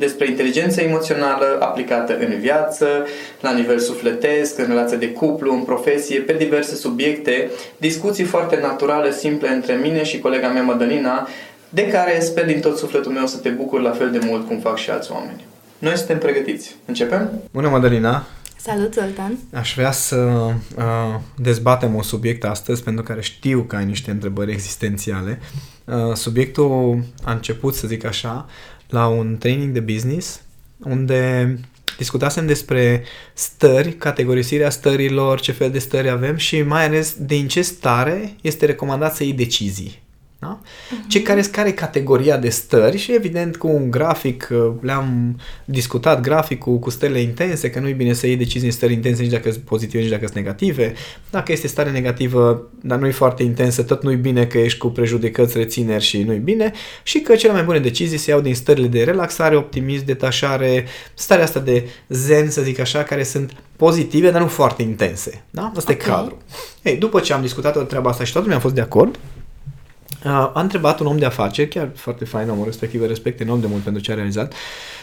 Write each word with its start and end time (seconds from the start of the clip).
despre 0.00 0.28
inteligența 0.28 0.82
emoțională 0.82 1.58
aplicată 1.60 2.16
în 2.18 2.40
viață, 2.40 2.86
la 3.40 3.52
nivel 3.52 3.78
sufletesc, 3.78 4.58
în 4.58 4.66
relație 4.66 4.96
de 4.96 5.12
cuplu, 5.12 5.52
în 5.52 5.62
profesie, 5.62 6.20
pe 6.20 6.32
diverse 6.32 6.74
subiecte, 6.74 7.50
discuții 7.76 8.24
foarte 8.24 8.58
naturale, 8.62 9.12
simple 9.12 9.48
între 9.48 9.74
mine 9.74 10.04
și 10.04 10.18
colega 10.18 10.48
mea 10.48 10.62
Madalina, 10.62 11.28
de 11.68 11.88
care 11.88 12.20
sper 12.20 12.46
din 12.46 12.60
tot 12.60 12.78
sufletul 12.78 13.12
meu 13.12 13.26
să 13.26 13.38
te 13.38 13.48
bucur 13.48 13.80
la 13.80 13.90
fel 13.90 14.10
de 14.10 14.20
mult 14.22 14.46
cum 14.46 14.58
fac 14.58 14.76
și 14.76 14.90
alți 14.90 15.12
oameni. 15.12 15.44
Noi 15.78 15.96
suntem 15.96 16.18
pregătiți. 16.18 16.76
Începem? 16.84 17.30
Bună, 17.50 17.68
Madalina! 17.68 18.26
Salut, 18.56 18.94
Zoltan! 18.94 19.38
Aș 19.54 19.74
vrea 19.74 19.90
să 19.90 20.16
uh, 20.16 20.54
dezbatem 21.36 21.94
un 21.94 22.02
subiect 22.02 22.44
astăzi 22.44 22.82
pentru 22.82 23.02
care 23.02 23.20
știu 23.20 23.60
că 23.60 23.76
ai 23.76 23.84
niște 23.84 24.10
întrebări 24.10 24.52
existențiale. 24.52 25.40
Uh, 25.84 26.14
subiectul 26.14 27.02
a 27.24 27.32
început, 27.32 27.74
să 27.74 27.86
zic 27.86 28.04
așa, 28.04 28.46
la 28.90 29.06
un 29.06 29.36
training 29.38 29.72
de 29.72 29.80
business 29.80 30.42
unde 30.78 31.58
discutasem 31.96 32.46
despre 32.46 33.04
stări, 33.34 33.92
categorisirea 33.92 34.70
stărilor, 34.70 35.40
ce 35.40 35.52
fel 35.52 35.70
de 35.70 35.78
stări 35.78 36.10
avem 36.10 36.36
și 36.36 36.62
mai 36.62 36.84
ales 36.84 37.14
din 37.18 37.48
ce 37.48 37.62
stare 37.62 38.36
este 38.40 38.66
recomandat 38.66 39.14
să 39.14 39.24
iei 39.24 39.32
decizii. 39.32 40.02
Da? 40.40 40.60
Uh-huh. 40.60 41.08
Ce 41.08 41.22
care 41.22 41.40
care 41.40 41.72
categoria 41.72 42.36
de 42.36 42.48
stări 42.48 42.96
și 42.96 43.14
evident 43.14 43.56
cu 43.56 43.68
un 43.68 43.90
grafic, 43.90 44.48
uh, 44.52 44.72
le-am 44.80 45.40
discutat 45.64 46.20
graficul 46.20 46.78
cu 46.78 46.90
stările 46.90 47.20
intense, 47.20 47.70
că 47.70 47.80
nu 47.80 47.88
e 47.88 47.92
bine 47.92 48.12
să 48.12 48.26
iei 48.26 48.36
decizii 48.36 48.66
în 48.66 48.72
stări 48.72 48.92
intense 48.92 49.22
nici 49.22 49.30
dacă 49.30 49.50
sunt 49.50 49.64
pozitive, 49.64 50.02
nici 50.02 50.10
dacă 50.10 50.24
sunt 50.24 50.36
negative. 50.36 50.94
Dacă 51.30 51.52
este 51.52 51.66
stare 51.66 51.90
negativă, 51.90 52.68
dar 52.82 52.98
nu 52.98 53.06
e 53.06 53.10
foarte 53.10 53.42
intensă, 53.42 53.82
tot 53.82 54.02
nu 54.02 54.12
e 54.12 54.14
bine 54.14 54.46
că 54.46 54.58
ești 54.58 54.78
cu 54.78 54.88
prejudecăți, 54.88 55.56
rețineri 55.56 56.04
și 56.04 56.22
nu 56.22 56.32
e 56.32 56.36
bine 56.38 56.72
și 57.02 57.20
că 57.20 57.34
cele 57.34 57.52
mai 57.52 57.62
bune 57.62 57.78
decizii 57.78 58.18
se 58.18 58.30
iau 58.30 58.40
din 58.40 58.54
stările 58.54 58.86
de 58.86 59.02
relaxare, 59.02 59.56
optimism, 59.56 60.04
detașare, 60.04 60.86
starea 61.14 61.44
asta 61.44 61.60
de 61.60 61.88
zen, 62.08 62.50
să 62.50 62.62
zic 62.62 62.78
așa, 62.78 63.02
care 63.02 63.22
sunt 63.22 63.52
pozitive, 63.76 64.30
dar 64.30 64.40
nu 64.40 64.46
foarte 64.46 64.82
intense. 64.82 65.44
Da? 65.50 65.72
Asta 65.76 65.92
okay. 65.92 66.06
e 66.06 66.10
cadrul. 66.10 66.38
Ei, 66.82 66.96
după 66.96 67.20
ce 67.20 67.32
am 67.32 67.40
discutat 67.40 67.76
o 67.76 67.82
treaba 67.82 68.10
asta 68.10 68.24
și 68.24 68.32
toată 68.32 68.46
lumea 68.46 68.60
a 68.60 68.62
fost 68.62 68.74
de 68.74 68.80
acord, 68.80 69.18
a 70.24 70.52
întrebat 70.54 71.00
un 71.00 71.06
om 71.06 71.18
de 71.18 71.24
afaceri, 71.24 71.68
chiar 71.68 71.90
foarte 71.94 72.24
fain 72.24 72.48
omul 72.48 72.64
respectiv, 72.64 73.06
respect 73.06 73.40
enorm 73.40 73.60
de 73.60 73.66
mult 73.66 73.82
pentru 73.82 74.02
ce 74.02 74.12
a 74.12 74.14
realizat 74.14 74.54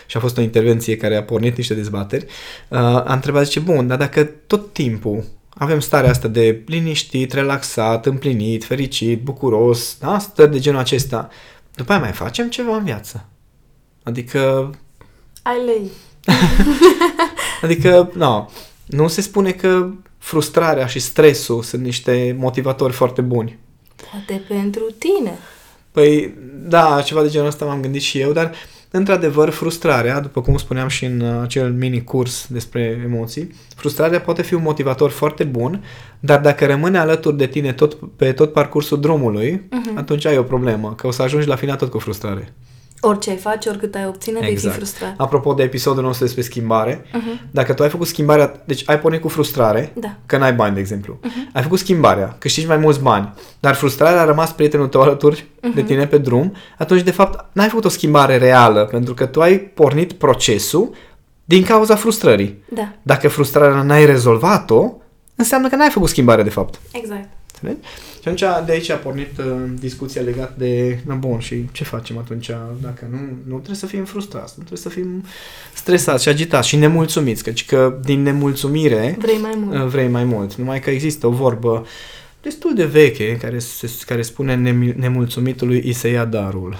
și 0.05 0.17
a 0.17 0.19
fost 0.19 0.37
o 0.37 0.41
intervenție 0.41 0.97
care 0.97 1.15
a 1.15 1.23
pornit 1.23 1.57
niște 1.57 1.73
dezbateri, 1.73 2.25
a 2.69 3.13
întrebat, 3.13 3.45
zice, 3.45 3.59
bun, 3.59 3.87
dar 3.87 3.97
dacă 3.97 4.23
tot 4.23 4.73
timpul 4.73 5.23
avem 5.49 5.79
starea 5.79 6.09
asta 6.09 6.27
de 6.27 6.63
liniștit, 6.65 7.33
relaxat, 7.33 8.05
împlinit, 8.05 8.63
fericit, 8.63 9.23
bucuros, 9.23 9.97
da? 9.99 10.19
stări 10.19 10.51
de 10.51 10.59
genul 10.59 10.79
acesta, 10.79 11.29
după 11.75 11.91
aia 11.91 12.01
mai 12.01 12.11
facem 12.11 12.49
ceva 12.49 12.75
în 12.75 12.83
viață. 12.83 13.25
Adică... 14.03 14.69
Ai 15.41 15.65
lei. 15.65 15.91
adică, 17.63 18.11
no, 18.13 18.49
nu 18.85 19.07
se 19.07 19.21
spune 19.21 19.51
că 19.51 19.89
frustrarea 20.17 20.85
și 20.85 20.99
stresul 20.99 21.63
sunt 21.63 21.81
niște 21.83 22.35
motivatori 22.39 22.93
foarte 22.93 23.21
buni. 23.21 23.57
Poate 24.11 24.43
pentru 24.47 24.83
tine. 24.97 25.37
Păi, 25.91 26.33
da, 26.67 27.01
ceva 27.01 27.21
de 27.21 27.29
genul 27.29 27.47
ăsta 27.47 27.65
m-am 27.65 27.81
gândit 27.81 28.01
și 28.01 28.19
eu, 28.19 28.31
dar 28.31 28.51
într-adevăr, 28.91 29.49
frustrarea, 29.49 30.19
după 30.19 30.41
cum 30.41 30.57
spuneam 30.57 30.87
și 30.87 31.05
în 31.05 31.21
acel 31.41 31.71
mini-curs 31.71 32.47
despre 32.49 33.01
emoții, 33.05 33.55
frustrarea 33.75 34.21
poate 34.21 34.41
fi 34.41 34.53
un 34.53 34.61
motivator 34.61 35.09
foarte 35.09 35.43
bun, 35.43 35.83
dar 36.19 36.39
dacă 36.39 36.65
rămâne 36.65 36.97
alături 36.97 37.37
de 37.37 37.47
tine 37.47 37.73
tot, 37.73 37.97
pe 38.15 38.31
tot 38.31 38.53
parcursul 38.53 38.99
drumului, 38.99 39.61
uh-huh. 39.61 39.95
atunci 39.95 40.25
ai 40.25 40.37
o 40.37 40.43
problemă, 40.43 40.93
că 40.93 41.07
o 41.07 41.11
să 41.11 41.21
ajungi 41.21 41.47
la 41.47 41.55
final 41.55 41.75
tot 41.75 41.89
cu 41.89 41.99
frustrare. 41.99 42.53
Orice 42.99 43.29
ai 43.29 43.35
face, 43.35 43.69
oricât 43.69 43.95
ai 43.95 44.05
obține, 44.05 44.37
exact. 44.37 44.53
vei 44.53 44.59
fi 44.59 44.65
exact. 44.65 44.75
frustrat. 44.75 45.13
Apropo 45.17 45.53
de 45.53 45.63
episodul 45.63 46.03
nostru 46.03 46.25
despre 46.25 46.41
schimbare, 46.41 47.01
uh-huh. 47.01 47.51
dacă 47.51 47.73
tu 47.73 47.83
ai 47.83 47.89
făcut 47.89 48.07
schimbarea, 48.07 48.63
deci 48.65 48.83
ai 48.85 48.99
pornit 48.99 49.21
cu 49.21 49.27
frustrare, 49.27 49.91
da. 49.95 50.15
că 50.25 50.37
n-ai 50.37 50.53
bani, 50.53 50.73
de 50.73 50.79
exemplu. 50.79 51.19
Uh-huh. 51.23 51.53
Ai 51.53 51.61
făcut 51.61 51.79
schimbarea, 51.79 52.35
câștigi 52.39 52.67
mai 52.67 52.77
mulți 52.77 53.01
bani, 53.01 53.33
dar 53.59 53.73
frustrarea 53.73 54.21
a 54.21 54.25
rămas 54.25 54.51
prietenul 54.51 54.87
tău 54.87 55.01
alături 55.01 55.45
uh-huh. 55.45 55.73
de 55.75 55.81
tine 55.81 56.07
pe 56.07 56.17
drum, 56.17 56.53
atunci, 56.77 57.01
de 57.01 57.11
fapt, 57.11 57.45
n-ai 57.51 57.67
făcut 57.67 57.85
o 57.85 57.89
schimbare 57.89 58.37
reală, 58.37 58.85
pentru 58.85 59.13
că 59.13 59.25
tu 59.25 59.41
ai 59.41 59.57
pornit 59.59 60.13
procesul 60.13 60.93
din 61.45 61.63
cauza 61.63 61.95
frustrării. 61.95 62.63
Da. 62.69 62.93
Dacă 63.01 63.27
frustrarea 63.27 63.81
n-ai 63.81 64.05
rezolvat-o, 64.05 64.93
înseamnă 65.35 65.67
că 65.69 65.75
n-ai 65.75 65.89
făcut 65.89 66.09
schimbare, 66.09 66.43
de 66.43 66.49
fapt. 66.49 66.79
Exact. 66.91 67.29
Înțelegi? 67.61 67.87
Și 68.13 68.27
atunci 68.27 68.65
de 68.65 68.71
aici 68.71 68.89
a 68.89 68.95
pornit 68.95 69.37
uh, 69.37 69.45
discuția 69.79 70.21
legată 70.21 70.53
de, 70.57 70.99
na 71.05 71.15
bun, 71.15 71.39
și 71.39 71.65
ce 71.71 71.83
facem 71.83 72.17
atunci 72.17 72.51
dacă 72.81 73.07
nu, 73.11 73.17
nu 73.43 73.55
trebuie 73.55 73.75
să 73.75 73.85
fim 73.85 74.05
frustrați, 74.05 74.53
nu 74.57 74.63
trebuie 74.63 74.77
să 74.77 74.89
fim 74.89 75.23
stresați 75.73 76.23
și 76.23 76.29
agitați 76.29 76.67
și 76.67 76.75
nemulțumiți, 76.75 77.43
căci 77.43 77.65
că 77.65 77.99
din 78.03 78.21
nemulțumire 78.21 79.15
vrei 79.19 79.37
mai 79.37 79.53
mult. 79.57 79.83
Uh, 79.83 79.87
vrei 79.87 80.07
mai 80.07 80.23
mult. 80.23 80.55
Numai 80.55 80.79
că 80.79 80.89
există 80.89 81.27
o 81.27 81.31
vorbă 81.31 81.85
destul 82.41 82.73
de 82.75 82.85
veche 82.85 83.37
care, 83.37 83.59
se, 83.59 83.89
care 84.05 84.21
spune 84.21 84.55
nemulțumitului 84.95 85.81
îi 85.81 85.93
se 85.93 86.07
ia 86.07 86.25
darul. 86.25 86.77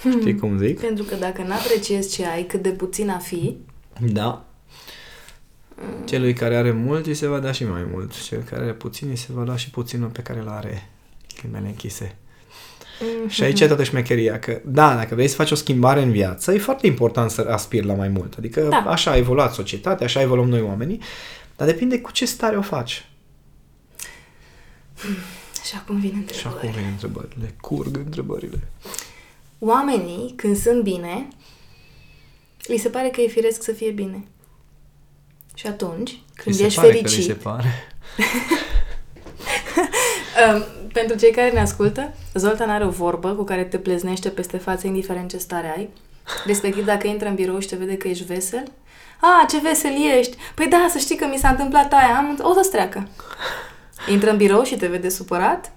Hmm. 0.00 0.20
Știi 0.20 0.34
cum 0.34 0.58
zic? 0.58 0.80
Pentru 0.80 1.04
că 1.04 1.14
dacă 1.14 1.42
nu 1.42 1.52
apreciezi 1.52 2.14
ce 2.14 2.26
ai, 2.26 2.42
cât 2.42 2.62
de 2.62 2.68
puțin 2.68 3.08
a 3.08 3.18
fi, 3.18 3.56
da. 4.00 4.46
Celui 6.04 6.32
care 6.32 6.56
are 6.56 6.70
mult 6.70 7.06
îi 7.06 7.14
se 7.14 7.26
va 7.26 7.38
da 7.38 7.52
și 7.52 7.64
mai 7.64 7.86
mult. 7.92 8.22
Cel 8.22 8.42
care 8.42 8.62
are 8.62 8.72
puțin 8.72 9.08
îi 9.08 9.16
se 9.16 9.28
va 9.30 9.42
da 9.42 9.56
și 9.56 9.70
puținul 9.70 10.08
pe 10.08 10.22
care 10.22 10.38
îl 10.38 10.48
are. 10.48 10.88
Ghilimele 11.34 11.66
închise. 11.66 12.16
Mm-hmm. 13.02 13.30
Și 13.30 13.42
aici 13.42 13.60
e 13.60 13.66
toată 13.66 13.82
șmecheria, 13.82 14.38
că 14.38 14.60
da, 14.64 14.94
dacă 14.94 15.14
vrei 15.14 15.28
să 15.28 15.34
faci 15.34 15.50
o 15.50 15.54
schimbare 15.54 16.02
în 16.02 16.10
viață, 16.10 16.52
e 16.52 16.58
foarte 16.58 16.86
important 16.86 17.30
să 17.30 17.46
aspiri 17.50 17.86
la 17.86 17.94
mai 17.94 18.08
mult. 18.08 18.34
Adică 18.38 18.66
da. 18.70 18.76
așa 18.76 19.10
a 19.10 19.16
evoluat 19.16 19.54
societatea, 19.54 20.06
așa 20.06 20.20
evoluăm 20.20 20.48
noi 20.48 20.60
oamenii, 20.60 21.00
dar 21.56 21.66
depinde 21.66 22.00
cu 22.00 22.12
ce 22.12 22.24
stare 22.24 22.56
o 22.56 22.62
faci. 22.62 23.06
Și 25.64 25.74
acum 25.76 26.00
vin 26.00 26.12
întrebările. 26.14 26.38
Și 26.38 26.46
acum 26.46 26.70
vin 26.70 26.90
întrebările. 26.90 27.54
Curg 27.60 27.96
întrebările. 27.96 28.68
Oamenii, 29.58 30.32
când 30.36 30.56
sunt 30.56 30.82
bine, 30.82 31.28
li 32.66 32.76
se 32.76 32.88
pare 32.88 33.08
că 33.08 33.20
e 33.20 33.26
firesc 33.26 33.62
să 33.62 33.72
fie 33.72 33.90
bine. 33.90 34.24
Și 35.54 35.66
atunci, 35.66 36.20
când 36.34 36.58
ești 36.58 36.80
pare 36.80 36.92
fericit... 36.92 37.26
Că 37.26 37.32
se 37.32 37.32
pare. 37.32 37.68
um, 40.54 40.64
pentru 40.92 41.16
cei 41.16 41.30
care 41.30 41.50
ne 41.50 41.60
ascultă, 41.60 42.14
Zoltan 42.34 42.70
are 42.70 42.84
o 42.84 42.90
vorbă 42.90 43.34
cu 43.34 43.44
care 43.44 43.64
te 43.64 43.78
pleznește 43.78 44.28
peste 44.28 44.56
față, 44.56 44.86
indiferent 44.86 45.30
ce 45.30 45.38
stare 45.38 45.72
ai. 45.76 45.88
Respectiv, 46.46 46.84
dacă 46.84 47.06
intră 47.06 47.28
în 47.28 47.34
birou 47.34 47.58
și 47.58 47.68
te 47.68 47.76
vede 47.76 47.96
că 47.96 48.08
ești 48.08 48.24
vesel, 48.24 48.64
a, 49.20 49.46
ce 49.48 49.58
vesel 49.58 49.92
ești! 50.18 50.36
Păi 50.54 50.66
da, 50.66 50.86
să 50.90 50.98
știi 50.98 51.16
că 51.16 51.26
mi 51.26 51.38
s-a 51.38 51.48
întâmplat 51.48 51.92
aia, 51.92 52.16
am... 52.16 52.38
o 52.42 52.54
să-ți 52.54 52.70
treacă. 52.70 53.08
Intră 54.10 54.30
în 54.30 54.36
birou 54.36 54.62
și 54.62 54.76
te 54.76 54.86
vede 54.86 55.08
supărat, 55.08 55.72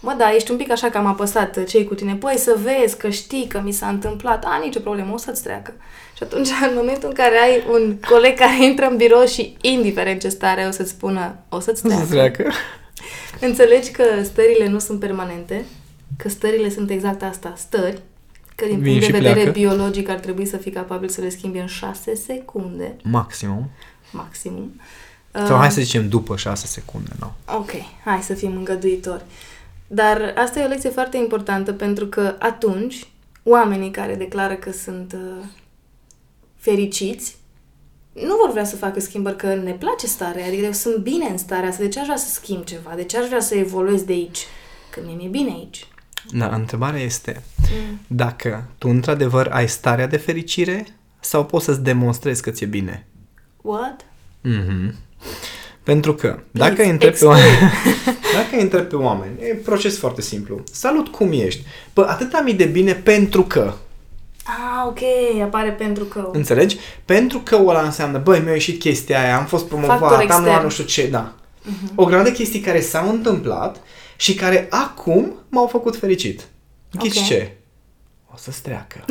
Mă, 0.00 0.14
da, 0.18 0.34
ești 0.34 0.50
un 0.50 0.56
pic 0.56 0.70
așa 0.70 0.88
că 0.90 0.98
am 0.98 1.06
apăsat 1.06 1.64
cei 1.64 1.84
cu 1.84 1.94
tine. 1.94 2.14
Păi 2.14 2.36
să 2.38 2.58
vezi 2.62 2.96
că 2.96 3.08
știi 3.08 3.46
că 3.46 3.60
mi 3.64 3.72
s-a 3.72 3.88
întâmplat. 3.88 4.44
A, 4.44 4.60
nicio 4.64 4.80
problemă, 4.80 5.12
o 5.12 5.16
să-ți 5.16 5.42
treacă. 5.42 5.72
Și 6.16 6.22
atunci, 6.22 6.48
în 6.70 6.74
momentul 6.74 7.08
în 7.08 7.14
care 7.14 7.38
ai 7.38 7.62
un 7.70 7.96
coleg 8.08 8.36
care 8.36 8.64
intră 8.64 8.86
în 8.86 8.96
birou 8.96 9.24
și, 9.24 9.56
indiferent 9.60 10.20
ce 10.20 10.28
stare, 10.28 10.64
o 10.68 10.70
să-ți 10.70 10.90
spună, 10.90 11.38
o 11.48 11.60
să-ți 11.60 11.82
treacă. 11.82 12.04
să 12.04 12.10
treacă. 12.10 12.50
Înțelegi 13.48 13.90
că 13.90 14.04
stările 14.22 14.68
nu 14.68 14.78
sunt 14.78 15.00
permanente, 15.00 15.64
că 16.16 16.28
stările 16.28 16.70
sunt 16.70 16.90
exact 16.90 17.22
asta, 17.22 17.54
stări, 17.56 18.02
că 18.54 18.64
din 18.64 18.82
punct 18.82 19.00
de 19.00 19.06
vedere 19.06 19.32
pleacă. 19.32 19.50
biologic 19.50 20.08
ar 20.08 20.18
trebui 20.18 20.46
să 20.46 20.56
fii 20.56 20.70
capabil 20.70 21.08
să 21.08 21.20
le 21.20 21.28
schimbi 21.28 21.58
în 21.58 21.66
șase 21.66 22.14
secunde. 22.14 22.96
Maximum. 23.02 23.70
Maximum. 24.10 24.80
Sau 25.46 25.56
hai 25.56 25.70
să 25.70 25.80
zicem 25.80 26.08
după 26.08 26.36
6 26.36 26.66
secunde, 26.66 27.10
nu? 27.20 27.32
Ok, 27.56 27.70
hai 28.04 28.22
să 28.22 28.34
fim 28.34 28.56
îngăduitori. 28.56 29.22
Dar 29.88 30.34
asta 30.36 30.60
e 30.60 30.64
o 30.64 30.68
lecție 30.68 30.90
foarte 30.90 31.16
importantă 31.16 31.72
pentru 31.72 32.06
că 32.06 32.36
atunci 32.38 33.08
oamenii 33.42 33.90
care 33.90 34.14
declară 34.14 34.54
că 34.54 34.72
sunt 34.72 35.12
uh, 35.12 35.44
fericiți 36.56 37.36
nu 38.12 38.36
vor 38.36 38.50
vrea 38.50 38.64
să 38.64 38.76
facă 38.76 39.00
schimbări, 39.00 39.36
că 39.36 39.54
ne 39.54 39.72
place 39.72 40.06
starea, 40.06 40.46
adică 40.46 40.64
eu 40.64 40.72
sunt 40.72 40.96
bine 40.96 41.26
în 41.30 41.38
starea 41.38 41.68
asta, 41.68 41.82
de 41.82 41.88
ce 41.88 41.98
aș 41.98 42.04
vrea 42.04 42.16
să 42.16 42.30
schimb 42.30 42.64
ceva, 42.64 42.92
de 42.96 43.04
ce 43.04 43.18
aș 43.18 43.26
vrea 43.26 43.40
să 43.40 43.54
evoluez 43.54 44.02
de 44.02 44.12
aici, 44.12 44.38
că 44.90 45.00
mie 45.04 45.14
mi-e 45.14 45.28
bine 45.28 45.50
aici. 45.50 45.86
Da, 46.30 46.54
întrebarea 46.54 47.00
este 47.00 47.42
Mm. 47.70 48.00
dacă 48.06 48.64
tu 48.78 48.88
într-adevăr 48.88 49.46
ai 49.46 49.68
starea 49.68 50.06
de 50.06 50.16
fericire 50.16 50.86
sau 51.20 51.44
poți 51.46 51.64
să-ți 51.64 51.82
demonstrezi 51.82 52.42
că 52.42 52.50
ți-e 52.50 52.66
bine. 52.66 53.06
What? 53.62 54.04
Mhm. 54.40 54.94
Pentru 55.88 56.14
că 56.14 56.38
dacă 56.50 56.74
Please, 56.74 56.82
îi 56.82 56.90
întrebi 56.90 57.16
pe 57.18 57.24
explain. 57.24 57.42
oameni, 57.44 57.72
dacă 58.36 58.56
îi 58.56 58.60
întrebi 58.60 58.86
pe 58.86 58.96
oameni, 58.96 59.32
e 59.42 59.52
un 59.52 59.62
proces 59.64 59.98
foarte 59.98 60.20
simplu. 60.20 60.62
Salut, 60.72 61.08
cum 61.08 61.32
ești? 61.32 61.62
Păi 61.92 62.04
atâta 62.08 62.40
mi 62.40 62.54
de 62.54 62.64
bine 62.64 62.94
pentru 62.94 63.42
că. 63.42 63.72
Ah, 64.44 64.86
ok, 64.86 64.98
apare 65.42 65.70
pentru 65.70 66.04
că... 66.04 66.28
Înțelegi? 66.32 66.76
Pentru 67.04 67.38
că 67.38 67.56
ăla 67.66 67.82
înseamnă, 67.82 68.18
băi, 68.18 68.40
mi-a 68.40 68.52
ieșit 68.52 68.78
chestia 68.78 69.20
aia, 69.20 69.38
am 69.38 69.44
fost 69.46 69.66
promovat, 69.66 69.98
Factor 69.98 70.12
am 70.12 70.18
luat 70.18 70.40
extern. 70.44 70.62
nu 70.62 70.70
știu 70.70 70.84
ce, 70.84 71.06
da. 71.06 71.32
O 71.94 72.04
grămadă 72.04 72.28
de 72.28 72.34
chestii 72.34 72.60
care 72.60 72.80
s-au 72.80 73.08
întâmplat 73.08 73.80
și 74.16 74.34
care 74.34 74.66
acum 74.70 75.34
m-au 75.48 75.66
făcut 75.66 75.96
fericit. 75.96 76.48
Ghiți 76.98 77.18
Ok. 77.18 77.24
ce? 77.24 77.56
O 78.32 78.36
să-ți 78.36 78.62
treacă. 78.62 79.04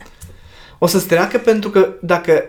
o 0.78 0.86
să-ți 0.86 1.06
treacă 1.06 1.38
pentru 1.38 1.70
că 1.70 1.92
dacă 2.00 2.44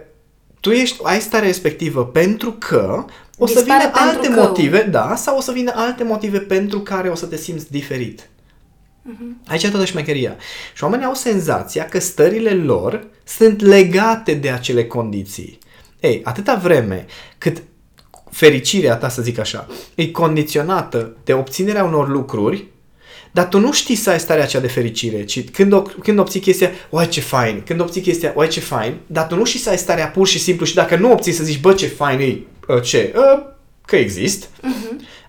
tu 0.61 0.71
ești, 0.71 0.99
ai 1.03 1.19
starea 1.19 1.47
respectivă 1.47 2.05
pentru 2.05 2.51
că 2.51 3.05
o 3.37 3.45
să 3.45 3.53
Dispare 3.53 3.79
vină 3.79 3.91
pentru 3.91 4.19
alte 4.19 4.27
că. 4.27 4.41
motive, 4.41 4.81
da, 4.83 5.15
sau 5.15 5.37
o 5.37 5.41
să 5.41 5.51
vină 5.51 5.71
alte 5.75 6.03
motive 6.03 6.39
pentru 6.39 6.79
care 6.79 7.09
o 7.09 7.15
să 7.15 7.25
te 7.25 7.37
simți 7.37 7.71
diferit. 7.71 8.29
Aici 9.47 9.63
e 9.63 9.69
toată 9.69 9.85
șmecheria. 9.85 10.35
Și 10.73 10.83
oamenii 10.83 11.05
au 11.05 11.13
senzația 11.13 11.85
că 11.85 11.99
stările 11.99 12.53
lor 12.53 13.07
sunt 13.23 13.61
legate 13.61 14.33
de 14.33 14.49
acele 14.49 14.85
condiții. 14.85 15.57
Ei, 15.99 16.21
atâta 16.23 16.55
vreme 16.55 17.05
cât 17.37 17.63
fericirea 18.29 18.95
ta, 18.95 19.09
să 19.09 19.21
zic 19.21 19.39
așa, 19.39 19.67
e 19.95 20.07
condiționată 20.07 21.15
de 21.23 21.33
obținerea 21.33 21.83
unor 21.83 22.09
lucruri, 22.09 22.67
dar 23.31 23.47
tu 23.47 23.59
nu 23.59 23.71
știi 23.71 23.95
să 23.95 24.09
ai 24.09 24.19
starea 24.19 24.43
aceea 24.43 24.61
de 24.61 24.67
fericire, 24.67 25.25
ci 25.25 25.49
când, 25.49 25.73
o, 25.73 25.81
când 25.81 26.19
obții 26.19 26.39
chestia, 26.39 26.71
oai 26.89 27.07
ce 27.07 27.21
fain, 27.21 27.61
când 27.65 27.81
obții 27.81 28.01
chestia, 28.01 28.31
oai 28.35 28.47
ce 28.47 28.59
fain, 28.59 28.97
dar 29.07 29.27
tu 29.27 29.35
nu 29.35 29.45
știi 29.45 29.59
să 29.59 29.69
ai 29.69 29.77
starea 29.77 30.07
pur 30.07 30.27
și 30.27 30.39
simplu 30.39 30.65
și 30.65 30.75
dacă 30.75 30.95
nu 30.95 31.11
obții 31.11 31.31
să 31.31 31.43
zici, 31.43 31.61
bă, 31.61 31.73
ce 31.73 31.87
fain 31.87 32.19
e, 32.19 32.37
uh, 32.73 32.81
ce, 32.81 33.13
uh, 33.15 33.43
că 33.85 33.95
exist, 33.95 34.49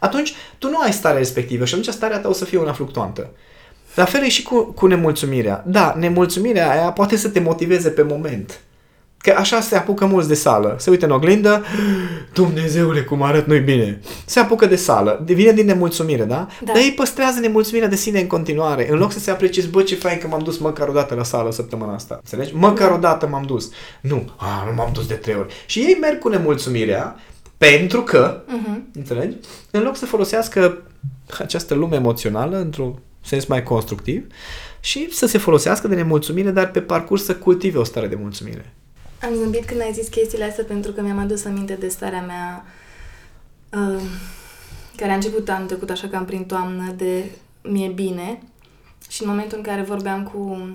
atunci 0.00 0.32
tu 0.58 0.68
nu 0.68 0.78
ai 0.78 0.92
starea 0.92 1.18
respectivă 1.18 1.64
și 1.64 1.74
atunci 1.74 1.94
starea 1.94 2.18
ta 2.18 2.28
o 2.28 2.32
să 2.32 2.44
fie 2.44 2.58
una 2.58 2.72
fluctuantă. 2.72 3.30
La 3.94 4.04
fel 4.04 4.22
e 4.22 4.28
și 4.28 4.42
cu, 4.42 4.62
cu 4.64 4.86
nemulțumirea. 4.86 5.64
Da, 5.66 5.94
nemulțumirea 5.98 6.70
aia 6.70 6.90
poate 6.90 7.16
să 7.16 7.28
te 7.28 7.40
motiveze 7.40 7.88
pe 7.88 8.02
moment. 8.02 8.60
Că 9.22 9.34
așa 9.36 9.60
se 9.60 9.76
apucă 9.76 10.06
mulți 10.06 10.28
de 10.28 10.34
sală. 10.34 10.76
Se 10.78 10.90
uită 10.90 11.04
în 11.04 11.10
oglindă, 11.10 11.64
Dumnezeule, 12.32 13.00
cum 13.02 13.22
arăt 13.22 13.46
nu-i 13.46 13.60
bine. 13.60 14.00
Se 14.24 14.38
apucă 14.40 14.66
de 14.66 14.76
sală. 14.76 15.22
Vine 15.24 15.52
din 15.52 15.66
nemulțumire, 15.66 16.24
da? 16.24 16.34
Da. 16.34 16.46
Dar 16.72 16.76
ei 16.76 16.92
păstrează 16.92 17.40
nemulțumirea 17.40 17.88
de 17.88 17.96
sine 17.96 18.20
în 18.20 18.26
continuare. 18.26 18.90
În 18.90 18.98
loc 18.98 19.12
să 19.12 19.18
se 19.18 19.30
aprecieze, 19.30 19.68
bă, 19.70 19.82
ce 19.82 19.94
fain 19.94 20.18
că 20.18 20.26
m-am 20.26 20.42
dus 20.42 20.58
măcar 20.58 20.88
o 20.88 20.92
dată 20.92 21.14
la 21.14 21.22
sală 21.24 21.50
săptămâna 21.52 21.94
asta. 21.94 22.14
Înțelegi? 22.14 22.54
Măcar 22.54 22.90
o 22.90 22.96
dată 22.96 23.26
m-am 23.26 23.42
dus. 23.46 23.70
Nu, 24.00 24.30
a, 24.36 24.64
nu 24.68 24.74
m-am 24.74 24.90
dus 24.92 25.06
de 25.06 25.14
trei 25.14 25.34
ori. 25.34 25.52
Și 25.66 25.78
ei 25.78 25.96
merg 26.00 26.18
cu 26.18 26.28
nemulțumirea 26.28 27.16
pentru 27.56 28.02
că, 28.02 28.40
Mhm. 28.46 28.88
înțelegi? 28.94 29.36
În 29.70 29.82
loc 29.82 29.96
să 29.96 30.06
folosească 30.06 30.82
această 31.38 31.74
lume 31.74 31.96
emoțională 31.96 32.56
într-un 32.60 32.98
sens 33.20 33.44
mai 33.46 33.62
constructiv 33.62 34.24
și 34.80 35.08
să 35.12 35.26
se 35.26 35.38
folosească 35.38 35.88
de 35.88 35.94
nemulțumire, 35.94 36.50
dar 36.50 36.70
pe 36.70 36.80
parcurs 36.80 37.24
să 37.24 37.34
cultive 37.34 37.78
o 37.78 37.84
stare 37.84 38.06
de 38.06 38.16
mulțumire. 38.20 38.72
Am 39.22 39.34
zâmbit 39.34 39.64
când 39.64 39.80
ai 39.80 39.92
zis 39.92 40.08
chestiile 40.08 40.44
astea 40.44 40.64
pentru 40.64 40.92
că 40.92 41.02
mi-am 41.02 41.18
adus 41.18 41.44
aminte 41.44 41.74
de 41.74 41.88
starea 41.88 42.22
mea 42.22 42.64
uh, 43.72 44.02
care 44.96 45.10
a 45.10 45.14
început 45.14 45.48
anul 45.48 45.66
trecut 45.66 45.90
așa 45.90 46.08
cam 46.08 46.24
prin 46.24 46.44
toamnă 46.44 46.92
de 46.96 47.24
mi-e 47.62 47.88
bine 47.88 48.42
și 49.08 49.22
în 49.22 49.28
momentul 49.28 49.56
în 49.56 49.64
care 49.64 49.82
vorbeam 49.82 50.22
cu 50.22 50.68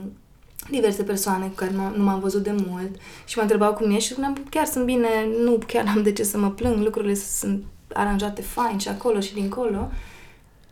diverse 0.70 1.04
persoane 1.04 1.48
cu 1.48 1.54
care 1.56 1.72
nu, 1.72 1.96
nu 1.96 2.04
m-am 2.04 2.20
văzut 2.20 2.44
de 2.44 2.56
mult 2.68 2.96
și 3.26 3.36
mă 3.36 3.42
întrebau 3.42 3.74
cum 3.74 3.92
ești 3.92 4.04
și 4.04 4.12
spuneam 4.12 4.38
chiar 4.50 4.66
sunt 4.66 4.86
bine, 4.86 5.08
nu 5.44 5.60
chiar 5.68 5.86
am 5.96 6.04
de 6.04 6.12
ce 6.12 6.24
să 6.24 6.38
mă 6.38 6.52
plâng, 6.52 6.84
lucrurile 6.84 7.14
sunt 7.14 7.64
aranjate 7.94 8.42
fain 8.42 8.78
și 8.78 8.88
acolo 8.88 9.20
și 9.20 9.34
dincolo. 9.34 9.92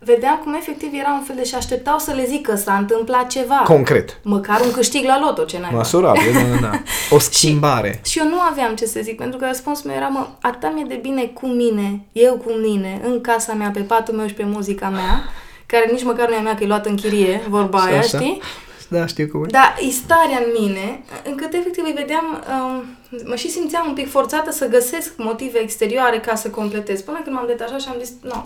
Vedeam 0.06 0.40
cum 0.44 0.54
efectiv 0.54 0.90
era 0.94 1.12
un 1.19 1.24
fel 1.24 1.36
de 1.36 1.44
și 1.44 1.56
așteptau 1.56 1.98
să 2.00 2.12
le 2.13 2.25
zic 2.25 2.48
că 2.48 2.56
s-a 2.56 2.74
întâmplat 2.78 3.28
ceva. 3.28 3.56
Concret. 3.63 4.19
Măcar 4.24 4.60
un 4.62 4.72
câștig 4.72 5.06
la 5.06 5.19
loto, 5.19 5.44
ce 5.44 5.60
n-ai 5.60 5.69
Măsurabil, 5.74 6.34
da, 6.34 6.40
da, 6.42 6.68
da. 6.68 6.80
O 7.10 7.19
schimbare. 7.30 8.02
și 8.06 8.19
eu 8.19 8.28
nu 8.28 8.40
aveam 8.40 8.75
ce 8.75 8.86
să 8.86 9.00
zic, 9.04 9.18
pentru 9.18 9.40
că 9.40 9.46
răspunsul 9.46 9.88
meu 9.90 9.96
era, 9.96 10.07
mă, 10.07 10.28
atâta 10.42 10.72
mi-e 10.75 10.86
de 10.88 11.00
bine 11.02 11.24
cu 11.24 11.48
mine, 11.48 12.06
eu 12.12 12.34
cu 12.46 12.52
mine, 12.52 13.02
în 13.04 13.22
casa 13.22 13.54
mea, 13.54 13.69
pe 13.74 13.80
patul 13.80 14.13
meu 14.13 14.28
și 14.28 14.34
pe 14.34 14.44
muzica 14.46 14.90
mea, 14.90 15.24
care 15.66 15.90
nici 15.92 16.04
măcar 16.04 16.28
nu 16.28 16.34
e 16.34 16.38
a 16.38 16.42
mea, 16.42 16.56
că 16.56 16.63
e 16.63 16.68
luată 16.68 16.90
în 16.90 16.96
chirie, 16.96 17.42
vorba 17.50 17.80
Și 17.80 17.88
aia, 17.88 17.98
așa? 17.98 18.18
știi? 18.18 18.42
Da, 18.90 19.06
știu 19.06 19.28
cum 19.28 19.44
e. 19.44 19.48
Dar 19.50 19.75
e 19.88 19.90
starea 19.92 20.44
în 20.46 20.66
mine, 20.66 21.04
încât 21.24 21.54
efectiv 21.54 21.84
îi 21.86 21.94
vedeam, 21.96 22.44
um, 22.50 22.84
mă 23.25 23.36
și 23.36 23.50
simțeam 23.50 23.86
un 23.88 23.94
pic 23.94 24.10
forțată 24.10 24.52
să 24.52 24.68
găsesc 24.68 25.13
motive 25.18 25.60
exterioare 25.60 26.19
ca 26.19 26.36
să 26.36 26.50
completez. 26.50 27.02
Până 27.02 27.19
când 27.24 27.36
m-am 27.36 27.46
detașat 27.48 27.81
și 27.81 27.88
am 27.90 27.96
zis, 28.04 28.12
nu, 28.22 28.44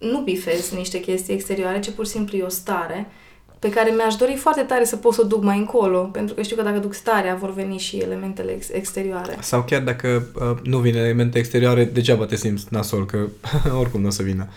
nu 0.00 0.20
bifez 0.20 0.70
niște 0.70 1.00
chestii 1.00 1.34
exterioare, 1.34 1.80
ci 1.80 1.90
pur 1.90 2.04
și 2.04 2.10
simplu 2.10 2.36
e 2.36 2.42
o 2.42 2.48
stare 2.48 3.10
pe 3.60 3.70
care 3.70 3.90
mi-aș 3.90 4.14
dori 4.14 4.34
foarte 4.34 4.60
tare 4.60 4.84
să 4.84 4.96
pot 4.96 5.14
să 5.14 5.20
o 5.20 5.26
duc 5.26 5.42
mai 5.42 5.58
încolo, 5.58 5.98
pentru 5.98 6.34
că 6.34 6.42
știu 6.42 6.56
că 6.56 6.62
dacă 6.62 6.78
duc 6.78 6.94
starea 6.94 7.34
vor 7.34 7.52
veni 7.52 7.78
și 7.78 7.96
elementele 7.96 8.52
ex- 8.52 8.68
exterioare. 8.72 9.36
Sau 9.40 9.62
chiar 9.62 9.82
dacă 9.82 10.26
uh, 10.34 10.56
nu 10.62 10.78
vin 10.78 10.96
elemente 10.96 11.38
exterioare, 11.38 11.84
degeaba 11.84 12.24
te 12.24 12.36
simți 12.36 12.66
nasol, 12.68 13.06
că 13.06 13.18
oricum 13.80 14.00
nu 14.00 14.06
o 14.06 14.10
să 14.10 14.22
vină. 14.22 14.48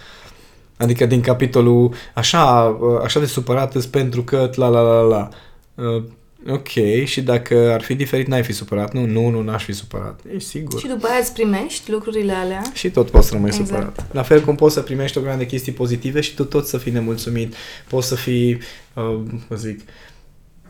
Adică 0.78 1.06
din 1.06 1.22
capitolul 1.22 1.94
așa, 2.13 2.63
uh, 2.80 3.00
așa 3.04 3.19
de 3.19 3.25
supărat 3.25 3.75
îs 3.75 3.86
pentru 3.86 4.24
că 4.24 4.50
la 4.56 4.68
la 4.68 4.81
la 4.81 5.01
la. 5.01 5.30
Uh, 5.75 6.03
ok, 6.50 7.04
și 7.06 7.22
dacă 7.22 7.72
ar 7.74 7.82
fi 7.82 7.96
diferit, 7.96 8.28
n-ai 8.28 8.44
fi 8.44 8.52
supărat. 8.52 8.94
Nu, 8.94 9.06
nu, 9.06 9.30
nu, 9.30 9.42
n-aș 9.42 9.64
fi 9.64 9.72
supărat. 9.72 10.20
E 10.36 10.40
sigur. 10.40 10.80
Și 10.80 10.88
după 10.88 11.08
aia 11.08 11.20
îți 11.22 11.34
primești 11.34 11.92
lucrurile 11.92 12.34
alea. 12.34 12.62
Și 12.74 12.90
tot 12.92 13.10
poți 13.10 13.28
să 13.28 13.34
rămâi 13.34 13.50
Exact. 13.50 13.68
supărat. 13.68 14.06
La 14.12 14.24
fel 14.24 14.42
cum 14.42 14.56
poți 14.56 14.74
să 14.74 14.82
primești 14.82 15.18
o 15.18 15.22
grămadă 15.22 15.44
de 15.44 15.50
chestii 15.50 15.72
pozitive 15.72 16.22
și 16.22 16.36
tu 16.36 16.44
tot 16.44 16.68
să 16.68 16.78
fii 16.78 16.92
nemulțumit. 16.92 17.56
Poți 17.90 18.08
să 18.08 18.16
fii, 18.16 18.52
uh, 18.94 19.04
cum 19.04 19.42
să 19.50 19.56
zic, 19.56 19.80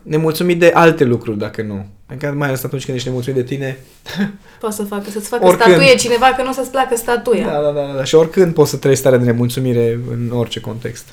nemulțumit 0.01 0.60
de 0.60 0.72
alte 0.74 1.03
lucruri 1.03 1.38
dacă 1.38 1.62
nu. 1.62 1.86
Adică 2.06 2.34
mai 2.38 2.48
ales 2.48 2.63
atunci 2.63 2.86
când 2.86 2.98
ești 2.98 3.08
nemulțumit 3.10 3.39
de 3.39 3.46
tine. 3.56 3.77
Poți 4.60 4.75
să 4.75 4.84
facă, 4.84 5.10
să-ți 5.10 5.27
facă 5.27 5.46
Oricând. 5.46 5.70
statuie 5.72 5.96
cineva 5.96 6.34
că 6.36 6.44
nu 6.44 6.50
o 6.50 6.53
să-ți 6.53 6.72
placă 6.72 6.96
statuia. 6.96 7.46
Da, 7.46 7.62
da, 7.62 7.72
da, 7.72 7.94
da. 7.96 8.03
Și 8.03 8.15
oricând 8.15 8.53
poți 8.53 8.70
să 8.70 8.77
trăiești 8.77 9.03
starea 9.06 9.24
de 9.25 9.32
nemulțumire 9.32 10.00
în 10.12 10.32
orice 10.34 10.60
context. 10.60 11.06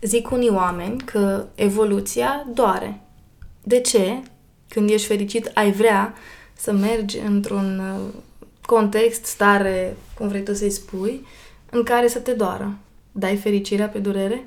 Zic 0.00 0.30
unii 0.30 0.50
oameni 0.54 0.96
că 1.04 1.44
evoluția 1.54 2.46
doare. 2.54 3.00
De 3.62 3.80
ce? 3.80 4.22
Când 4.68 4.90
ești 4.90 5.06
fericit, 5.06 5.50
ai 5.54 5.72
vrea 5.72 6.14
să 6.56 6.72
mergi 6.72 7.18
într-un 7.18 7.78
uh, 7.78 8.14
context, 8.66 9.24
stare, 9.24 9.96
cum 10.14 10.28
vrei 10.28 10.42
tu 10.42 10.54
să-i 10.54 10.70
spui, 10.70 11.26
în 11.70 11.82
care 11.82 12.08
să 12.08 12.18
te 12.18 12.32
doară. 12.32 12.78
Dai 13.12 13.36
fericirea 13.36 13.88
pe 13.88 13.98
durere? 13.98 14.46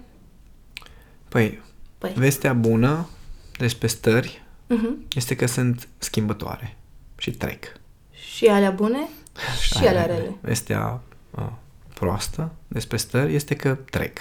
Păi, 1.29 1.62
Păi. 1.98 2.13
vestea 2.15 2.53
bună 2.53 3.10
despre 3.58 3.88
stări 3.88 4.43
Uh-huh. 4.70 5.15
este 5.15 5.36
că 5.36 5.46
sunt 5.46 5.88
schimbătoare 5.98 6.77
și 7.17 7.32
trec. 7.32 7.65
Și 8.12 8.46
alea 8.48 8.72
bune 8.72 9.08
și 9.62 9.77
aia 9.77 9.89
alea 9.89 10.03
e. 10.03 10.05
rele. 10.17 10.36
Vestea 10.41 11.01
uh, 11.32 11.43
proastă 11.93 12.51
despre 12.67 12.98
stări 12.98 13.36
este 13.36 13.55
că 13.55 13.77
trec. 13.89 14.17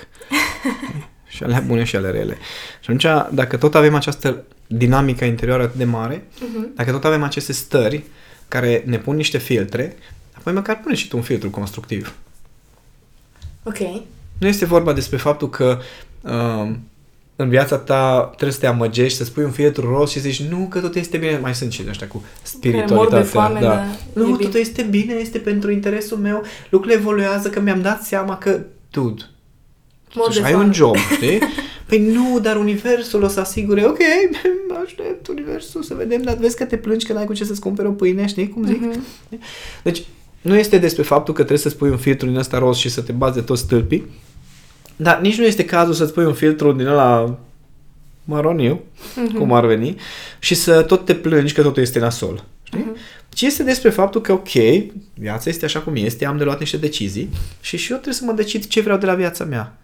și 1.34 1.42
alea 1.42 1.60
bune 1.60 1.84
și 1.84 1.96
alea 1.96 2.10
rele. 2.10 2.34
Și 2.80 2.90
atunci, 2.90 3.06
dacă 3.34 3.56
tot 3.56 3.74
avem 3.74 3.94
această 3.94 4.44
dinamică 4.76 5.24
interioară 5.24 5.62
atât 5.62 5.76
de 5.76 5.84
mare, 5.84 6.16
Uh-huh. 6.16 6.74
dacă 6.76 6.90
tot 6.90 7.04
avem 7.04 7.22
aceste 7.22 7.52
stări 7.52 8.02
care 8.48 8.82
ne 8.86 8.98
pun 8.98 9.16
niște 9.16 9.38
filtre, 9.38 9.96
apoi 10.32 10.52
măcar 10.52 10.80
pune 10.80 10.94
și 10.94 11.08
tu 11.08 11.16
un 11.16 11.22
filtru 11.22 11.50
constructiv. 11.50 12.14
Ok. 13.62 13.78
Nu 14.38 14.46
este 14.46 14.64
vorba 14.64 14.92
despre 14.92 15.16
faptul 15.16 15.48
că 15.50 15.78
uh, 16.20 16.70
în 17.36 17.48
viața 17.48 17.76
ta 17.76 18.20
trebuie 18.36 18.52
să 18.52 18.58
te 18.58 18.66
amăgești, 18.66 19.18
să 19.18 19.24
spui 19.24 19.44
un 19.44 19.50
filtru 19.50 19.88
roz 19.94 20.10
și 20.10 20.20
să 20.20 20.28
zici 20.28 20.42
nu, 20.48 20.66
că 20.70 20.80
tot 20.80 20.94
este 20.94 21.16
bine. 21.16 21.38
Mai 21.38 21.54
sunt 21.54 21.72
și 21.72 21.84
ăștia 21.88 22.06
cu 22.06 22.16
mor 22.16 22.24
de 22.42 22.48
spiritualitatea. 22.48 23.24
foame, 23.24 23.60
da. 23.60 23.66
dar 23.68 23.84
e 23.84 24.18
Nu, 24.18 24.24
bine. 24.24 24.36
totul 24.36 24.60
este 24.60 24.82
bine, 24.82 25.14
este 25.14 25.38
pentru 25.38 25.70
interesul 25.70 26.16
meu. 26.18 26.42
Lucrurile 26.70 27.00
evoluează, 27.00 27.48
că 27.50 27.60
mi-am 27.60 27.82
dat 27.82 28.02
seama 28.02 28.38
că, 28.38 28.60
dude, 28.90 29.22
Mor 30.14 30.24
totuși 30.24 30.40
de 30.40 30.46
ai 30.46 30.52
foame. 30.52 30.66
un 30.66 30.72
job, 30.72 30.96
știi? 30.96 31.38
Păi 31.88 31.98
nu, 31.98 32.38
dar 32.40 32.56
universul 32.56 33.22
o 33.22 33.28
să 33.28 33.40
asigure, 33.40 33.84
ok, 33.84 33.98
aștept 34.84 35.26
universul 35.26 35.82
să 35.82 35.94
vedem, 35.94 36.22
dar 36.22 36.36
vezi 36.36 36.56
că 36.56 36.64
te 36.64 36.76
plângi 36.76 37.06
că 37.06 37.12
n-ai 37.12 37.24
cu 37.24 37.32
ce 37.32 37.44
să-ți 37.44 37.60
cumperi 37.60 37.88
o 37.88 37.90
pâine, 37.90 38.26
știi 38.26 38.48
cum 38.48 38.66
zic? 38.66 38.80
Mhm. 38.80 39.04
Deci, 39.82 40.02
nu 40.40 40.56
este 40.56 40.78
despre 40.78 41.02
faptul 41.02 41.34
că 41.34 41.40
trebuie 41.40 41.62
să-ți 41.62 41.76
pui 41.76 41.90
un 41.90 41.96
filtru 41.96 42.26
din 42.26 42.36
ăsta 42.36 42.58
roz 42.58 42.76
și 42.76 42.88
să 42.88 43.00
te 43.00 43.12
baze 43.12 43.40
toți 43.40 43.62
stâlpii, 43.62 44.06
dar 44.96 45.20
nici 45.20 45.38
nu 45.38 45.44
este 45.44 45.64
cazul 45.64 45.94
să-ți 45.94 46.12
pui 46.12 46.24
un 46.24 46.34
filtru 46.34 46.72
din 46.72 46.86
ăla 46.86 47.38
maroniu, 48.24 48.80
uh-huh. 48.80 49.36
cum 49.38 49.52
ar 49.52 49.66
veni, 49.66 49.96
și 50.38 50.54
să 50.54 50.82
tot 50.82 51.04
te 51.04 51.14
plângi 51.14 51.52
că 51.52 51.62
totul 51.62 51.82
este 51.82 51.98
nasol. 51.98 52.44
Știi? 52.62 52.80
Uh-huh. 52.80 53.28
Ci 53.28 53.42
este 53.42 53.62
despre 53.62 53.90
faptul 53.90 54.20
că, 54.20 54.32
ok, 54.32 54.50
viața 55.14 55.50
este 55.50 55.64
așa 55.64 55.80
cum 55.80 55.96
este, 55.96 56.24
am 56.24 56.36
de 56.36 56.44
luat 56.44 56.58
niște 56.58 56.76
decizii 56.76 57.28
și 57.60 57.76
și 57.76 57.90
eu 57.90 57.96
trebuie 57.96 58.14
să 58.14 58.24
mă 58.24 58.32
decid 58.32 58.66
ce 58.66 58.80
vreau 58.80 58.98
de 58.98 59.06
la 59.06 59.14
viața 59.14 59.44
mea. 59.44 59.76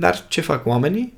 Dar 0.00 0.24
ce 0.28 0.40
fac 0.40 0.66
oamenii? 0.66 1.12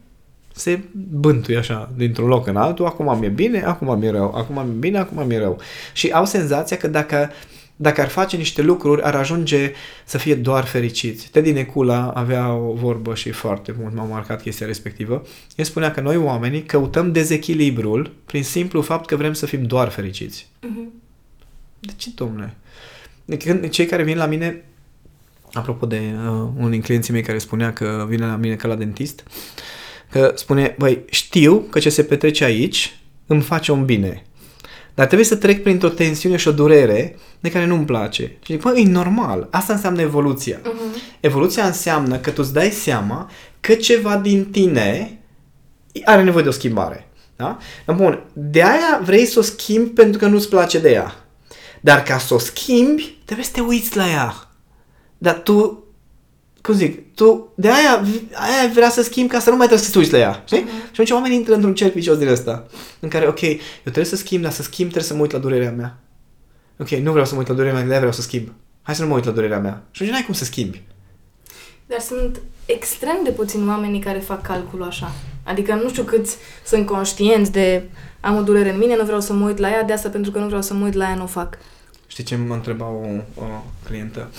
Se 0.54 0.80
bântuie 1.10 1.56
așa 1.56 1.92
dintr-un 1.96 2.28
loc 2.28 2.46
în 2.46 2.56
altul, 2.56 2.86
acum 2.86 3.18
mi-e 3.18 3.28
bine, 3.28 3.62
acum 3.62 3.98
mi-e 3.98 4.10
rău, 4.10 4.34
acum 4.34 4.54
mi-e 4.54 4.78
bine, 4.78 4.98
acum 4.98 5.26
mi-e 5.26 5.38
rău. 5.38 5.60
Și 5.92 6.10
au 6.10 6.24
senzația 6.24 6.76
că 6.76 6.88
dacă 6.88 7.30
dacă 7.76 8.00
ar 8.00 8.08
face 8.08 8.36
niște 8.36 8.62
lucruri, 8.62 9.02
ar 9.02 9.14
ajunge 9.14 9.72
să 10.04 10.18
fie 10.18 10.34
doar 10.34 10.64
fericiți. 10.64 11.30
Teddy 11.30 11.52
Necula 11.52 12.10
avea 12.10 12.52
o 12.52 12.72
vorbă 12.72 13.14
și 13.14 13.30
foarte 13.30 13.74
mult 13.78 13.94
m-a 13.94 14.04
marcat 14.04 14.42
chestia 14.42 14.66
respectivă. 14.66 15.26
El 15.56 15.64
spunea 15.64 15.90
că 15.90 16.00
noi 16.00 16.16
oamenii 16.16 16.62
căutăm 16.62 17.12
dezechilibrul 17.12 18.12
prin 18.24 18.44
simplu 18.44 18.80
fapt 18.80 19.06
că 19.06 19.16
vrem 19.16 19.32
să 19.32 19.46
fim 19.46 19.62
doar 19.62 19.88
fericiți. 19.88 20.46
Uh-huh. 20.58 20.88
De 21.80 21.92
ce, 21.96 22.10
domnule? 22.14 22.54
Când 23.38 23.68
cei 23.68 23.86
care 23.86 24.02
vin 24.02 24.16
la 24.16 24.26
mine, 24.26 24.64
apropo 25.52 25.86
de 25.86 26.00
uh, 26.14 26.48
unul 26.56 26.70
din 26.70 26.80
clienții 26.80 27.12
mei 27.12 27.22
care 27.22 27.38
spunea 27.38 27.72
că 27.72 28.06
vine 28.08 28.26
la 28.26 28.36
mine 28.36 28.54
ca 28.54 28.68
la 28.68 28.74
dentist, 28.74 29.22
că 30.10 30.32
spune, 30.34 30.74
băi, 30.78 31.04
știu 31.10 31.58
că 31.58 31.78
ce 31.78 31.88
se 31.88 32.04
petrece 32.04 32.44
aici 32.44 32.96
îmi 33.26 33.42
face 33.42 33.72
un 33.72 33.84
bine. 33.84 34.22
Dar 34.94 35.06
trebuie 35.06 35.26
să 35.26 35.36
trec 35.36 35.62
printr-o 35.62 35.88
tensiune 35.88 36.36
și 36.36 36.48
o 36.48 36.52
durere 36.52 37.16
de 37.40 37.50
care 37.50 37.66
nu-mi 37.66 37.84
place. 37.84 38.22
Și 38.22 38.52
zic, 38.52 38.62
bă, 38.62 38.78
e 38.78 38.88
normal. 38.88 39.48
Asta 39.50 39.72
înseamnă 39.72 40.00
evoluția. 40.00 40.58
Uh-huh. 40.60 41.20
Evoluția 41.20 41.64
înseamnă 41.64 42.16
că 42.16 42.30
tu 42.30 42.42
îți 42.42 42.52
dai 42.52 42.70
seama 42.70 43.30
că 43.60 43.74
ceva 43.74 44.16
din 44.16 44.44
tine 44.44 45.18
are 46.04 46.22
nevoie 46.22 46.42
de 46.42 46.48
o 46.48 46.52
schimbare. 46.52 47.08
Da? 47.36 47.58
Bun, 47.94 48.24
de 48.32 48.62
aia 48.62 49.00
vrei 49.04 49.26
să 49.26 49.38
o 49.38 49.42
schimbi 49.42 49.90
pentru 49.90 50.18
că 50.18 50.26
nu-ți 50.26 50.48
place 50.48 50.78
de 50.78 50.90
ea. 50.90 51.14
Dar 51.80 52.02
ca 52.02 52.18
să 52.18 52.34
o 52.34 52.38
schimbi, 52.38 53.18
trebuie 53.24 53.46
să 53.46 53.52
te 53.52 53.60
uiți 53.60 53.96
la 53.96 54.08
ea. 54.08 54.51
Dar 55.22 55.40
tu, 55.42 55.84
cum 56.60 56.74
zic, 56.74 57.14
tu 57.14 57.52
de 57.54 57.68
aia, 57.68 58.04
aia 58.32 58.70
vrea 58.74 58.90
să 58.90 59.02
schimbi 59.02 59.32
ca 59.32 59.38
să 59.38 59.50
nu 59.50 59.56
mai 59.56 59.66
trebuie 59.66 59.86
să 59.86 59.92
te 59.92 59.98
uiți 59.98 60.12
la 60.12 60.18
ea. 60.18 60.42
Știi? 60.46 60.62
Uh-huh. 60.62 60.84
Și 60.84 60.90
atunci 60.92 61.10
oamenii 61.10 61.36
intră 61.36 61.54
într-un 61.54 61.74
cerc 61.74 61.92
vicios 61.94 62.18
din 62.18 62.28
ăsta. 62.28 62.66
În 63.00 63.08
care, 63.08 63.26
ok, 63.26 63.40
eu 63.40 63.58
trebuie 63.82 64.04
să 64.04 64.16
schimb, 64.16 64.42
dar 64.42 64.52
să 64.52 64.62
schimb 64.62 64.90
trebuie 64.90 65.10
să 65.10 65.14
mă 65.14 65.20
uit 65.20 65.32
la 65.32 65.38
durerea 65.38 65.70
mea. 65.70 65.98
Ok, 66.78 66.88
nu 66.88 67.10
vreau 67.10 67.26
să 67.26 67.32
mă 67.32 67.38
uit 67.38 67.48
la 67.48 67.54
durerea 67.54 67.74
mea, 67.74 67.88
de 67.88 67.96
vreau 67.96 68.12
să 68.12 68.22
schimb. 68.22 68.52
Hai 68.82 68.94
să 68.94 69.02
nu 69.02 69.08
mă 69.08 69.14
uit 69.14 69.24
la 69.24 69.30
durerea 69.30 69.58
mea. 69.58 69.82
Și 69.90 70.02
atunci 70.02 70.10
n-ai 70.10 70.24
cum 70.24 70.34
să 70.34 70.44
schimbi. 70.44 70.82
Dar 71.86 72.00
sunt 72.00 72.40
extrem 72.66 73.20
de 73.24 73.30
puțini 73.30 73.68
oamenii 73.68 74.00
care 74.00 74.18
fac 74.18 74.42
calculul 74.42 74.86
așa. 74.86 75.12
Adică 75.42 75.74
nu 75.74 75.88
știu 75.88 76.02
câți 76.02 76.36
sunt 76.66 76.86
conștienți 76.86 77.52
de 77.52 77.82
am 78.20 78.36
o 78.36 78.42
durere 78.42 78.70
în 78.70 78.78
mine, 78.78 78.96
nu 78.96 79.04
vreau 79.04 79.20
să 79.20 79.32
mă 79.32 79.46
uit 79.46 79.58
la 79.58 79.70
ea, 79.70 79.82
de 79.82 79.92
asta 79.92 80.08
pentru 80.08 80.30
că 80.30 80.38
nu 80.38 80.46
vreau 80.46 80.62
să 80.62 80.74
mă 80.74 80.84
uit 80.84 80.94
la 80.94 81.04
ea, 81.04 81.14
nu 81.14 81.22
o 81.22 81.26
fac. 81.26 81.58
Știi 82.06 82.24
ce 82.24 82.36
mă 82.36 82.54
întreba 82.54 82.86
o, 82.86 83.06
o 83.34 83.44
clientă? 83.84 84.30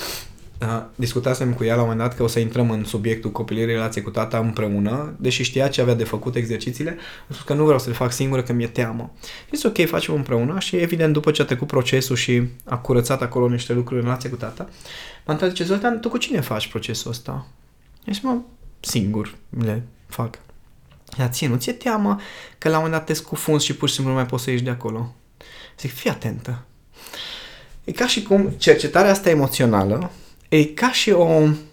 Uh, 0.63 0.83
discutasem 0.95 1.53
cu 1.53 1.63
ea 1.63 1.75
la 1.75 1.81
un 1.81 1.87
moment 1.87 2.07
dat 2.07 2.17
că 2.17 2.23
o 2.23 2.27
să 2.27 2.39
intrăm 2.39 2.71
în 2.71 2.83
subiectul 2.83 3.31
copilării 3.31 3.73
relație 3.73 4.01
cu 4.01 4.09
tata 4.09 4.37
împreună, 4.37 5.15
deși 5.19 5.43
știa 5.43 5.67
ce 5.67 5.81
avea 5.81 5.93
de 5.93 6.03
făcut 6.03 6.35
exercițiile, 6.35 6.89
am 6.89 7.27
spus 7.29 7.45
că 7.45 7.53
nu 7.53 7.63
vreau 7.63 7.79
să 7.79 7.89
le 7.89 7.95
fac 7.95 8.11
singură, 8.11 8.43
că 8.43 8.53
mi-e 8.53 8.67
teamă. 8.67 9.11
Este 9.51 9.67
ok, 9.67 9.87
facem 9.87 10.13
împreună 10.13 10.59
și 10.59 10.75
evident 10.75 11.13
după 11.13 11.31
ce 11.31 11.41
a 11.41 11.45
trecut 11.45 11.67
procesul 11.67 12.15
și 12.15 12.43
a 12.63 12.77
curățat 12.77 13.21
acolo 13.21 13.49
niște 13.49 13.73
lucruri 13.73 13.99
în 13.99 14.05
relație 14.05 14.29
cu 14.29 14.35
tata, 14.35 14.69
m-a 15.25 15.33
întrebat, 15.33 15.55
zice, 15.55 15.67
Zoltan, 15.67 15.99
tu 15.99 16.09
cu 16.09 16.17
cine 16.17 16.39
faci 16.39 16.67
procesul 16.67 17.11
ăsta? 17.11 17.47
Și 18.11 18.19
mă, 18.25 18.37
singur 18.79 19.35
le 19.63 19.83
fac. 20.07 20.39
Ia 21.19 21.27
ție, 21.27 21.47
nu 21.47 21.55
ți-e 21.55 21.73
teamă 21.73 22.19
că 22.57 22.69
la 22.69 22.77
un 22.77 22.83
moment 22.83 22.99
dat 22.99 23.05
te 23.05 23.13
scufunzi 23.13 23.65
și 23.65 23.75
pur 23.75 23.87
și 23.87 23.93
simplu 23.93 24.13
nu 24.13 24.19
mai 24.19 24.27
poți 24.27 24.43
să 24.43 24.49
ieși 24.49 24.63
de 24.63 24.69
acolo? 24.69 25.15
Zic, 25.79 25.93
fii 25.93 26.09
atentă. 26.09 26.65
E 27.83 27.91
ca 27.91 28.07
și 28.07 28.23
cum 28.23 28.49
cercetarea 28.49 29.11
asta 29.11 29.29
emoțională 29.29 30.11
e 30.57 30.63
ca 30.63 30.91
și, 30.91 31.11
o, 31.11 31.27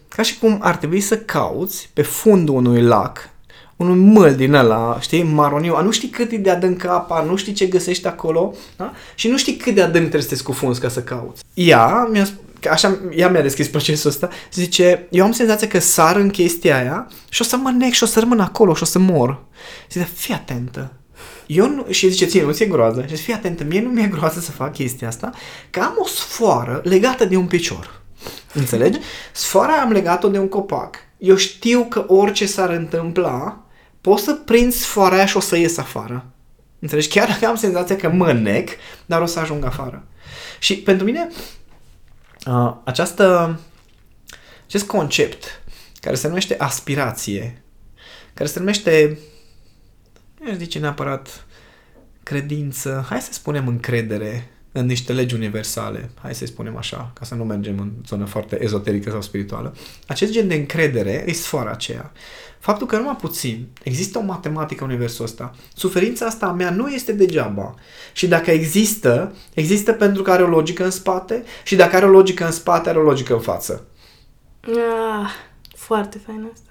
ca 0.09 0.23
și 0.23 0.39
cum 0.39 0.59
ar 0.61 0.77
trebui 0.77 1.01
să 1.01 1.19
cauți 1.19 1.91
pe 1.93 2.03
fundul 2.03 2.55
unui 2.55 2.83
lac 2.83 3.31
unui 3.77 3.99
măl 3.99 4.35
din 4.35 4.53
ăla, 4.53 4.99
știi, 5.01 5.23
maroniu, 5.23 5.83
nu 5.83 5.91
știi 5.91 6.09
cât 6.09 6.31
e 6.31 6.37
de 6.37 6.51
adânc 6.51 6.85
apa, 6.85 7.23
nu 7.23 7.37
știi 7.37 7.53
ce 7.53 7.67
găsești 7.67 8.07
acolo, 8.07 8.55
da? 8.77 8.93
Și 9.15 9.29
nu 9.29 9.37
știi 9.37 9.57
cât 9.57 9.75
de 9.75 9.83
adânc 9.83 10.01
trebuie 10.01 10.23
să 10.23 10.29
te 10.29 10.35
scufunzi 10.35 10.81
ca 10.81 10.89
să 10.89 11.03
cauți. 11.03 11.43
Ea 11.55 12.09
mi-a 12.13 12.27
așa, 12.71 12.99
ea 13.15 13.29
mi-a 13.29 13.43
deschis 13.43 13.69
procesul 13.69 14.11
ăsta, 14.11 14.29
zice, 14.53 15.07
eu 15.11 15.25
am 15.25 15.33
senzația 15.33 15.69
că 15.69 15.79
sar 15.79 16.17
în 16.17 16.31
chestia 16.31 16.77
aia 16.77 17.09
și 17.29 17.41
o 17.41 17.45
să 17.45 17.57
mă 17.57 17.71
nec 17.71 17.93
și 17.93 18.03
o 18.03 18.07
să 18.07 18.21
rămân 18.21 18.41
acolo 18.41 18.75
și 18.75 18.83
o 18.83 18.87
să 18.87 18.99
mor. 18.99 19.43
Zice, 19.91 20.09
fii 20.15 20.35
atentă. 20.35 20.93
Eu 21.47 21.69
nu, 21.69 21.87
și 21.89 22.09
zice, 22.09 22.27
ție, 22.27 22.43
nu 22.43 22.53
ți-e 22.53 22.67
groază? 22.67 23.01
Și 23.01 23.09
zice, 23.09 23.23
fii 23.23 23.35
atentă, 23.35 23.65
mie 23.65 23.81
nu 23.81 23.89
mi-e 23.89 24.07
groază 24.07 24.41
să 24.41 24.51
fac 24.51 24.73
chestia 24.73 25.09
asta, 25.09 25.31
că 25.71 25.81
am 25.81 25.95
o 25.99 26.07
sfoară 26.07 26.81
legată 26.85 27.25
de 27.25 27.37
un 27.37 27.47
picior. 27.47 28.00
Înțelegi? 28.53 28.99
Sfoara 29.33 29.81
am 29.81 29.93
legat-o 29.93 30.29
de 30.29 30.39
un 30.39 30.49
copac. 30.49 30.97
Eu 31.19 31.37
știu 31.37 31.85
că 31.85 32.05
orice 32.09 32.47
s-ar 32.47 32.71
întâmpla, 32.71 33.65
pot 34.01 34.19
să 34.19 34.35
prind 34.35 34.73
sfoara 34.73 35.15
aia 35.15 35.27
și 35.27 35.37
o 35.37 35.41
să 35.41 35.57
ies 35.57 35.77
afară. 35.77 36.27
Înțelegi? 36.79 37.09
Chiar 37.09 37.29
dacă 37.29 37.47
am 37.47 37.57
senzația 37.57 37.97
că 37.97 38.09
mă 38.09 38.33
nec, 38.33 38.69
dar 39.07 39.21
o 39.21 39.27
să 39.27 39.39
ajung 39.39 39.65
afară. 39.65 40.05
Și 40.59 40.77
pentru 40.77 41.05
mine, 41.05 41.29
uh, 42.47 42.75
această, 42.85 43.59
acest 44.67 44.87
concept 44.87 45.63
care 46.01 46.17
se 46.17 46.29
numește 46.29 46.55
aspirație, 46.59 47.63
care 48.35 48.49
se 48.49 48.59
numește, 48.59 49.19
nu 50.41 50.55
zice 50.55 50.79
neapărat 50.79 51.47
credință, 52.23 53.07
hai 53.09 53.21
să 53.21 53.33
spunem 53.33 53.67
încredere 53.67 54.51
în 54.73 54.87
niște 54.87 55.13
legi 55.13 55.35
universale, 55.35 56.11
hai 56.23 56.35
să 56.35 56.47
spunem 56.47 56.77
așa, 56.77 57.11
ca 57.15 57.25
să 57.25 57.35
nu 57.35 57.45
mergem 57.45 57.79
în 57.79 57.93
zonă 58.07 58.25
foarte 58.25 58.63
ezoterică 58.63 59.11
sau 59.11 59.23
spirituală, 59.23 59.75
acest 60.07 60.33
gen 60.33 60.49
de 60.49 60.55
încredere 60.55 61.25
e 61.27 61.33
sfoara 61.33 61.71
aceea. 61.71 62.13
Faptul 62.59 62.87
că 62.87 62.97
numai 62.97 63.17
puțin 63.17 63.69
există 63.83 64.19
o 64.19 64.23
matematică 64.23 64.85
în 64.85 64.91
universul 64.91 65.25
ăsta, 65.25 65.55
suferința 65.75 66.27
asta 66.27 66.47
a 66.47 66.53
mea 66.53 66.71
nu 66.71 66.89
este 66.89 67.13
degeaba. 67.13 67.75
Și 68.13 68.29
dacă 68.29 68.51
există, 68.51 69.35
există 69.55 69.93
pentru 69.93 70.23
că 70.23 70.31
are 70.31 70.43
o 70.43 70.49
logică 70.49 70.85
în 70.85 70.91
spate 70.91 71.45
și 71.65 71.77
dacă 71.77 71.97
are 71.97 72.05
o 72.05 72.11
logică 72.11 72.45
în 72.45 72.53
spate, 72.53 72.89
are 72.89 72.99
o 72.99 73.03
logică 73.03 73.35
în 73.35 73.41
față. 73.41 73.87
Ah, 74.61 75.31
foarte 75.77 76.19
fain 76.27 76.51
asta. 76.53 76.71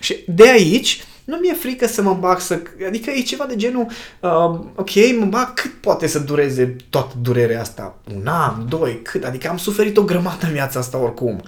Și 0.00 0.24
de 0.26 0.48
aici 0.48 1.04
nu 1.28 1.36
mi-e 1.36 1.54
frică 1.54 1.86
să 1.86 2.02
mă 2.02 2.14
bag 2.14 2.40
să... 2.40 2.62
Adică 2.86 3.10
e 3.10 3.20
ceva 3.22 3.44
de 3.44 3.56
genul, 3.56 3.86
uh, 4.20 4.60
ok, 4.74 4.90
mă 5.18 5.24
bag 5.24 5.54
cât 5.54 5.72
poate 5.72 6.06
să 6.06 6.18
dureze 6.18 6.76
toată 6.90 7.14
durerea 7.20 7.60
asta? 7.60 7.98
Un 8.14 8.26
an, 8.26 8.68
doi, 8.68 9.02
cât? 9.02 9.24
Adică 9.24 9.48
am 9.48 9.56
suferit 9.56 9.96
o 9.96 10.02
grămadă 10.02 10.46
în 10.46 10.52
viața 10.52 10.78
asta 10.78 10.98
oricum. 10.98 11.42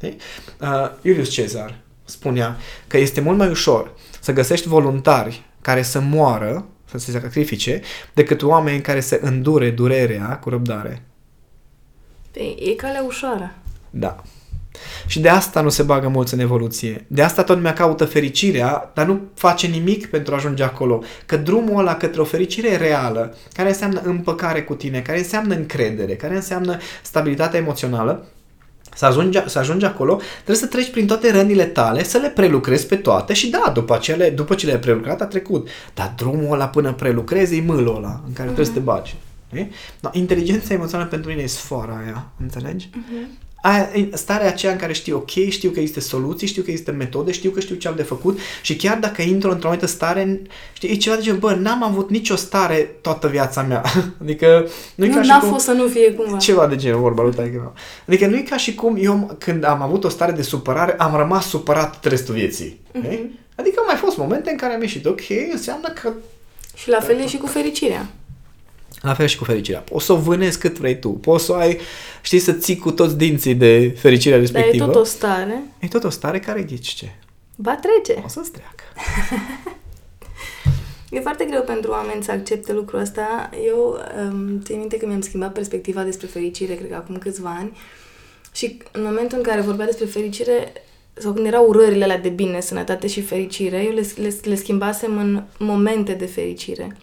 Uh, 0.00 0.10
Iulius 1.02 1.28
Cezar 1.28 1.78
spunea 2.04 2.56
că 2.86 2.98
este 2.98 3.20
mult 3.20 3.38
mai 3.38 3.48
ușor 3.48 3.92
să 4.20 4.32
găsești 4.32 4.68
voluntari 4.68 5.42
care 5.60 5.82
să 5.82 6.00
moară, 6.00 6.66
să 6.84 6.98
se 6.98 7.10
sacrifice, 7.10 7.80
decât 8.14 8.42
oameni 8.42 8.80
care 8.80 9.00
să 9.00 9.18
îndure 9.20 9.70
durerea 9.70 10.38
cu 10.38 10.48
răbdare. 10.48 11.02
Păi, 12.30 12.56
e 12.70 12.74
calea 12.74 13.02
ușoară. 13.02 13.54
Da. 13.90 14.22
Și 15.06 15.20
de 15.20 15.28
asta 15.28 15.60
nu 15.60 15.68
se 15.68 15.82
bagă 15.82 16.08
mulți 16.08 16.34
în 16.34 16.40
evoluție. 16.40 17.04
De 17.08 17.22
asta 17.22 17.44
tot 17.44 17.56
lumea 17.56 17.72
caută 17.72 18.04
fericirea, 18.04 18.90
dar 18.94 19.06
nu 19.06 19.20
face 19.34 19.66
nimic 19.66 20.06
pentru 20.06 20.32
a 20.32 20.36
ajunge 20.36 20.62
acolo. 20.62 21.02
Că 21.26 21.36
drumul 21.36 21.78
ăla 21.78 21.94
către 21.94 22.20
o 22.20 22.24
fericire 22.24 22.76
reală, 22.76 23.36
care 23.52 23.68
înseamnă 23.68 24.00
împăcare 24.04 24.62
cu 24.62 24.74
tine, 24.74 25.00
care 25.00 25.18
înseamnă 25.18 25.54
încredere, 25.54 26.14
care 26.14 26.34
înseamnă 26.34 26.78
stabilitatea 27.02 27.60
emoțională, 27.60 28.26
să 28.94 29.06
ajungi, 29.06 29.42
să 29.46 29.58
ajungi 29.58 29.84
acolo, 29.84 30.20
trebuie 30.34 30.56
să 30.56 30.66
treci 30.66 30.90
prin 30.90 31.06
toate 31.06 31.30
rănile 31.30 31.64
tale, 31.64 32.04
să 32.04 32.18
le 32.18 32.28
prelucrezi 32.28 32.86
pe 32.86 32.96
toate 32.96 33.32
și 33.32 33.50
da, 33.50 33.70
după, 33.74 33.96
cele, 33.96 34.30
după 34.30 34.54
ce 34.54 34.66
le-ai 34.66 34.78
prelucrat, 34.78 35.20
a 35.20 35.26
trecut. 35.26 35.68
Dar 35.94 36.12
drumul 36.16 36.52
ăla 36.52 36.68
până 36.68 36.92
prelucrezi 36.92 37.56
e 37.56 37.62
mâlul 37.66 37.96
ăla 37.96 38.20
în 38.26 38.32
care 38.32 38.48
uh-huh. 38.48 38.54
trebuie 38.54 38.66
să 38.66 38.72
te 38.72 38.78
bagi. 38.78 39.14
Da, 40.00 40.10
inteligența 40.12 40.74
emoțională 40.74 41.08
pentru 41.08 41.30
mine 41.30 41.42
e 41.42 41.46
sfoara 41.46 42.00
aia, 42.04 42.26
înțelegi? 42.40 42.88
Uh-huh 42.90 43.43
aia, 43.64 43.90
starea 44.12 44.46
aceea 44.46 44.72
în 44.72 44.78
care 44.78 44.92
știu, 44.92 45.16
ok, 45.16 45.30
știu 45.30 45.70
că 45.70 45.80
există 45.80 46.00
soluții, 46.00 46.46
știu 46.46 46.62
că 46.62 46.70
există 46.70 46.92
metode, 46.92 47.32
știu 47.32 47.50
că 47.50 47.60
știu 47.60 47.74
ce 47.74 47.88
am 47.88 47.94
de 47.96 48.02
făcut 48.02 48.38
și 48.62 48.76
chiar 48.76 48.98
dacă 48.98 49.22
intru 49.22 49.50
într-o 49.50 49.68
anumită 49.68 49.88
stare, 49.88 50.42
știi, 50.72 50.90
e 50.90 50.94
ceva 50.94 51.16
de 51.16 51.22
gen, 51.22 51.38
bă, 51.38 51.54
n-am 51.54 51.82
avut 51.82 52.10
nicio 52.10 52.36
stare 52.36 52.90
toată 53.00 53.28
viața 53.28 53.62
mea. 53.62 53.82
adică 54.22 54.68
nu, 54.94 55.06
nu 55.06 55.14
ca 55.14 55.22
și 55.22 55.28
n-a 55.28 55.38
cum, 55.38 55.48
fost 55.48 55.64
să 55.64 55.72
nu 55.72 55.86
fie 55.86 56.12
cumva. 56.12 56.36
Ceva 56.36 56.66
de 56.66 56.76
genul, 56.76 57.00
vorba 57.00 57.22
lui 57.22 57.32
Tiger 57.32 57.72
Adică 58.06 58.26
nu 58.26 58.36
e 58.36 58.40
ca 58.40 58.56
și 58.56 58.74
cum 58.74 58.96
eu, 59.00 59.36
când 59.38 59.64
am 59.64 59.82
avut 59.82 60.04
o 60.04 60.08
stare 60.08 60.32
de 60.32 60.42
supărare, 60.42 60.94
am 60.98 61.16
rămas 61.16 61.48
supărat 61.48 62.04
restul 62.04 62.34
vieții. 62.34 62.80
Uh-huh. 62.88 63.18
Adică 63.54 63.76
au 63.78 63.84
mai 63.86 63.96
fost 63.96 64.16
momente 64.16 64.50
în 64.50 64.56
care 64.56 64.74
am 64.74 64.80
ieșit, 64.80 65.06
ok, 65.06 65.20
înseamnă 65.52 65.88
că... 66.02 66.12
Și 66.74 66.88
la 66.88 67.00
fel 67.00 67.18
e 67.18 67.26
și 67.26 67.36
cu 67.36 67.46
fericirea. 67.46 68.08
La 69.04 69.14
fel 69.14 69.26
și 69.26 69.38
cu 69.38 69.44
fericirea. 69.44 69.80
Poți 69.80 70.04
să 70.04 70.12
o 70.12 70.16
vânezi 70.16 70.58
cât 70.58 70.78
vrei 70.78 70.98
tu. 70.98 71.08
Poți 71.08 71.44
să 71.44 71.52
o 71.52 71.54
ai, 71.54 71.78
știi, 72.22 72.38
să 72.38 72.52
ții 72.52 72.76
cu 72.76 72.90
toți 72.90 73.16
dinții 73.16 73.54
de 73.54 73.94
fericirea 73.98 74.38
Dar 74.38 74.46
e 74.46 74.50
respectivă. 74.52 74.86
tot 74.86 74.94
o 74.94 75.04
stare. 75.04 75.62
e 75.78 75.88
tot 75.88 76.04
o 76.04 76.10
stare 76.10 76.40
care 76.40 76.62
ghici 76.62 76.88
ce? 76.88 77.10
Va 77.56 77.76
trece. 77.76 78.22
O 78.24 78.28
să-ți 78.28 78.50
treacă. 78.50 78.84
E 81.10 81.20
foarte 81.20 81.44
greu 81.44 81.62
pentru 81.62 81.90
oameni 81.90 82.22
să 82.22 82.30
accepte 82.30 82.72
lucrul 82.72 83.00
ăsta. 83.00 83.50
Eu 83.66 83.98
um, 84.30 84.60
țin 84.64 84.78
minte 84.78 84.96
că 84.96 85.06
mi-am 85.06 85.20
schimbat 85.20 85.52
perspectiva 85.52 86.02
despre 86.02 86.26
fericire, 86.26 86.74
cred 86.74 86.88
că 86.90 86.94
acum 86.94 87.16
câțiva 87.16 87.56
ani. 87.58 87.76
Și 88.54 88.78
în 88.92 89.02
momentul 89.02 89.38
în 89.38 89.44
care 89.44 89.60
vorbea 89.60 89.86
despre 89.86 90.06
fericire, 90.06 90.72
sau 91.12 91.32
când 91.32 91.46
erau 91.46 91.66
urările 91.68 92.04
alea 92.04 92.18
de 92.18 92.28
bine, 92.28 92.60
sănătate 92.60 93.06
și 93.06 93.22
fericire, 93.22 93.82
eu 93.84 93.92
le, 93.92 94.06
le, 94.16 94.34
le 94.42 94.54
schimbasem 94.54 95.18
în 95.18 95.42
momente 95.58 96.12
de 96.12 96.26
fericire. 96.26 96.96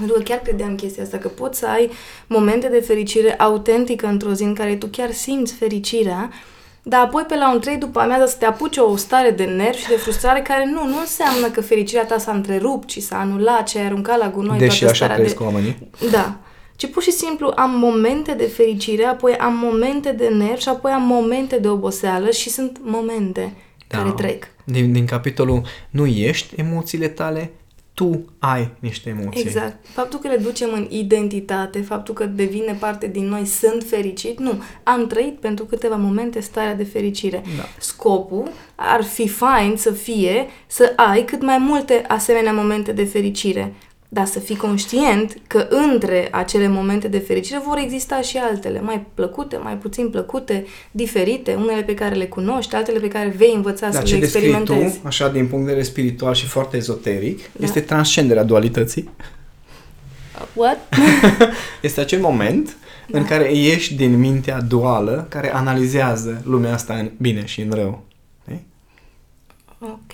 Pentru 0.00 0.16
că 0.18 0.22
chiar 0.22 0.38
credeam 0.38 0.74
chestia 0.74 1.02
asta, 1.02 1.16
că 1.18 1.28
poți 1.28 1.58
să 1.58 1.66
ai 1.66 1.90
momente 2.26 2.68
de 2.68 2.80
fericire 2.80 3.34
autentică 3.34 4.06
într-o 4.06 4.32
zi 4.32 4.42
în 4.42 4.54
care 4.54 4.74
tu 4.76 4.86
chiar 4.86 5.12
simți 5.12 5.54
fericirea, 5.54 6.30
dar 6.82 7.00
apoi 7.00 7.22
pe 7.28 7.36
la 7.36 7.52
un 7.52 7.60
3 7.60 7.76
după 7.76 8.00
amiază 8.00 8.26
să 8.26 8.36
te 8.38 8.44
apuce 8.44 8.80
o 8.80 8.96
stare 8.96 9.30
de 9.30 9.44
nervi 9.44 9.80
și 9.80 9.88
de 9.88 9.96
frustrare 9.96 10.40
care 10.40 10.64
nu, 10.66 10.86
nu 10.86 10.98
înseamnă 11.00 11.48
că 11.48 11.60
fericirea 11.60 12.04
ta 12.04 12.18
s-a 12.18 12.32
întrerupt 12.32 12.90
și 12.90 13.00
s-a 13.00 13.18
anulat, 13.18 13.68
ce 13.68 13.78
ai 13.78 13.84
aruncat 13.84 14.18
la 14.18 14.30
gunoi 14.30 14.58
Deși 14.58 14.78
toată 14.78 14.84
așa 14.92 15.04
starea 15.04 15.16
crezi 15.16 15.36
de... 15.36 15.38
cu 15.38 15.44
oamenii. 15.44 15.90
Da. 16.10 16.38
Ci 16.76 16.86
pur 16.86 17.02
și 17.02 17.10
simplu 17.10 17.52
am 17.56 17.70
momente 17.70 18.32
de 18.32 18.44
fericire, 18.46 19.04
apoi 19.04 19.36
am 19.36 19.54
momente 19.54 20.12
de 20.12 20.28
nervi 20.28 20.60
și 20.60 20.68
apoi 20.68 20.92
am 20.92 21.02
momente 21.02 21.58
de 21.58 21.68
oboseală 21.68 22.30
și 22.30 22.50
sunt 22.50 22.80
momente 22.82 23.52
Da. 23.88 23.96
care 23.96 24.10
trec. 24.10 24.46
Din, 24.64 24.92
din 24.92 25.04
capitolul 25.04 25.62
nu 25.90 26.06
ești 26.06 26.54
emoțiile 26.56 27.08
tale, 27.08 27.50
tu 28.00 28.24
ai 28.38 28.70
niște 28.78 29.08
emoții. 29.08 29.40
Exact. 29.40 29.86
Faptul 29.86 30.18
că 30.18 30.28
le 30.28 30.36
ducem 30.36 30.68
în 30.72 30.86
identitate, 30.90 31.80
faptul 31.80 32.14
că 32.14 32.26
devine 32.26 32.76
parte 32.78 33.06
din 33.06 33.28
noi, 33.28 33.44
sunt 33.44 33.82
fericit, 33.82 34.38
nu. 34.38 34.62
Am 34.82 35.06
trăit 35.06 35.38
pentru 35.38 35.64
câteva 35.64 35.96
momente 35.96 36.40
starea 36.40 36.74
de 36.74 36.84
fericire. 36.84 37.42
Da. 37.56 37.62
Scopul 37.78 38.50
ar 38.74 39.02
fi 39.02 39.28
fain 39.28 39.76
să 39.76 39.90
fie 39.90 40.46
să 40.66 40.92
ai 40.96 41.24
cât 41.24 41.42
mai 41.42 41.58
multe 41.58 42.04
asemenea 42.08 42.52
momente 42.52 42.92
de 42.92 43.04
fericire. 43.04 43.74
Dar 44.12 44.26
să 44.26 44.38
fii 44.38 44.56
conștient 44.56 45.36
că 45.46 45.66
între 45.68 46.28
acele 46.30 46.68
momente 46.68 47.08
de 47.08 47.18
fericire 47.18 47.60
vor 47.66 47.78
exista 47.78 48.20
și 48.20 48.36
altele, 48.36 48.80
mai 48.80 49.06
plăcute, 49.14 49.56
mai 49.56 49.76
puțin 49.76 50.10
plăcute, 50.10 50.66
diferite, 50.90 51.54
unele 51.54 51.82
pe 51.82 51.94
care 51.94 52.14
le 52.14 52.26
cunoști, 52.26 52.74
altele 52.74 52.98
pe 52.98 53.08
care 53.08 53.34
vei 53.36 53.52
învăța 53.54 53.88
Dar 53.88 54.00
să 54.00 54.06
ce 54.06 54.14
le 54.14 54.20
descrii 54.20 54.48
experimentezi. 54.48 54.98
tu, 55.00 55.06
așa 55.06 55.28
din 55.28 55.46
punct 55.46 55.64
de 55.64 55.70
vedere 55.70 55.86
spiritual 55.86 56.34
și 56.34 56.46
foarte 56.46 56.76
ezoteric, 56.76 57.38
Da. 57.52 57.64
este 57.64 57.80
transcenderea 57.80 58.42
dualității. 58.42 59.10
What? 60.54 60.78
Este 61.82 62.00
acel 62.00 62.20
moment 62.20 62.76
Da. 63.08 63.18
în 63.18 63.24
care 63.24 63.54
ieși 63.56 63.94
din 63.94 64.18
mintea 64.18 64.60
duală 64.60 65.26
care 65.28 65.54
analizează 65.54 66.42
lumea 66.44 66.72
asta 66.74 66.94
în 66.94 67.10
bine 67.16 67.44
și 67.46 67.60
în 67.60 67.70
rău. 67.72 68.04
Știi? 68.42 68.66
ok. 69.80 70.12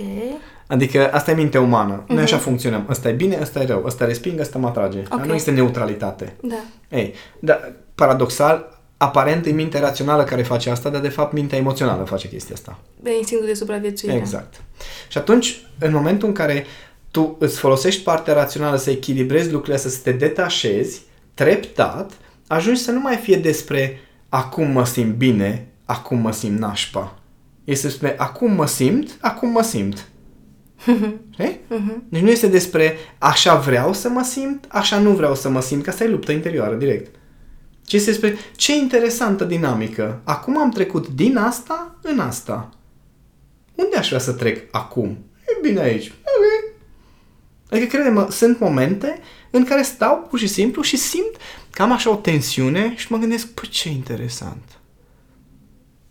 Adică 0.67 1.13
asta 1.13 1.31
e 1.31 1.35
mintea 1.35 1.61
umană. 1.61 1.93
Noi 1.93 2.05
Mhm. 2.17 2.19
așa 2.19 2.39
funcționăm. 2.39 2.87
Ăsta 2.91 3.09
e 3.09 3.13
bine, 3.13 3.39
ăsta 3.41 3.61
e 3.61 3.67
rău. 3.67 3.83
Ăsta 3.87 4.05
resping, 4.05 4.41
ăsta 4.41 4.59
mă 4.59 4.67
atrage. 4.67 5.01
Dar 5.01 5.19
Ok. 5.19 5.25
Nu 5.27 5.35
este 5.35 5.51
neutralitate. 5.51 6.37
Da. 6.43 6.57
Ei, 6.97 7.15
dar 7.41 7.73
paradoxal, 7.95 8.81
aparent 8.97 9.47
e 9.47 9.51
mintea 9.51 9.81
rațională 9.81 10.25
care 10.25 10.43
face 10.43 10.71
asta, 10.71 10.89
dar 10.89 11.01
de 11.01 11.09
fapt 11.09 11.33
mintea 11.33 11.59
emoțională 11.59 12.05
face 12.05 12.29
chestia 12.29 12.55
asta. 12.55 12.79
De 13.01 13.17
instinctul 13.17 13.49
de 13.49 13.55
supraviețuire. 13.55 14.17
Exact. 14.17 14.55
Și 15.09 15.19
atunci, 15.19 15.61
în 15.79 15.93
momentul 15.93 16.29
în 16.29 16.35
care 16.35 16.67
tu 17.11 17.37
îți 17.39 17.59
folosești 17.59 18.03
partea 18.03 18.35
rațională 18.35 18.77
să 18.77 18.91
echilibrezi 18.91 19.51
lucrurile, 19.53 19.77
să 19.79 19.99
te 20.03 20.13
detașezi, 20.13 21.03
treptat, 21.35 22.11
ajungi 22.47 22.81
să 22.81 22.91
nu 22.91 23.01
mai 23.01 23.17
fie 23.17 23.37
despre 23.37 24.01
acum 24.29 24.71
mă 24.71 24.85
simt 24.85 25.15
bine, 25.15 25.67
acum 25.85 26.19
mă 26.19 26.33
simt 26.33 26.59
nașpa. 26.59 27.19
Este 27.65 27.87
despre 27.87 28.15
acum 28.19 28.53
mă 28.53 28.67
simt, 28.67 29.17
acum 29.21 29.49
mă 29.49 29.63
simt. 29.63 30.07
Știi? 31.31 31.61
Deci 32.09 32.23
nu 32.23 32.31
este 32.31 32.47
despre 32.47 32.97
așa 33.19 33.55
vreau 33.55 33.93
să 33.93 34.09
mă 34.09 34.23
simt, 34.23 34.65
așa 34.69 34.99
nu 34.99 35.11
vreau 35.11 35.35
să 35.35 35.49
mă 35.49 35.61
simt, 35.61 35.83
că 35.83 35.91
asta 35.91 36.05
e 36.05 36.09
luptă 36.09 36.33
interioară, 36.33 36.75
direct. 36.75 37.15
Ci 37.85 37.93
este 37.93 38.11
despre 38.11 38.37
ce 38.57 38.77
interesantă 38.77 39.45
dinamică. 39.45 40.21
Acum 40.25 40.59
am 40.59 40.71
trecut 40.71 41.09
din 41.09 41.37
asta 41.37 41.99
în 42.03 42.19
asta. 42.19 42.71
Unde 43.75 43.97
aș 43.97 44.07
vrea 44.07 44.19
să 44.19 44.33
trec 44.33 44.63
acum? 44.71 45.19
E 45.47 45.59
bine 45.63 45.81
aici. 45.81 46.07
Ok. 46.07 46.75
Adică, 47.71 47.97
crede-mă, 47.97 48.29
sunt 48.31 48.59
momente 48.59 49.21
în 49.51 49.65
care 49.65 49.83
stau 49.83 50.27
pur 50.29 50.39
și 50.39 50.47
simplu 50.47 50.83
și 50.83 50.97
simt 50.97 51.37
că 51.71 51.83
am 51.83 51.93
așa 51.93 52.11
o 52.11 52.15
tensiune 52.15 52.93
și 52.97 53.13
mă 53.13 53.19
gândesc, 53.19 53.47
păi 53.47 53.69
ce 53.69 53.89
interesant. 53.89 54.79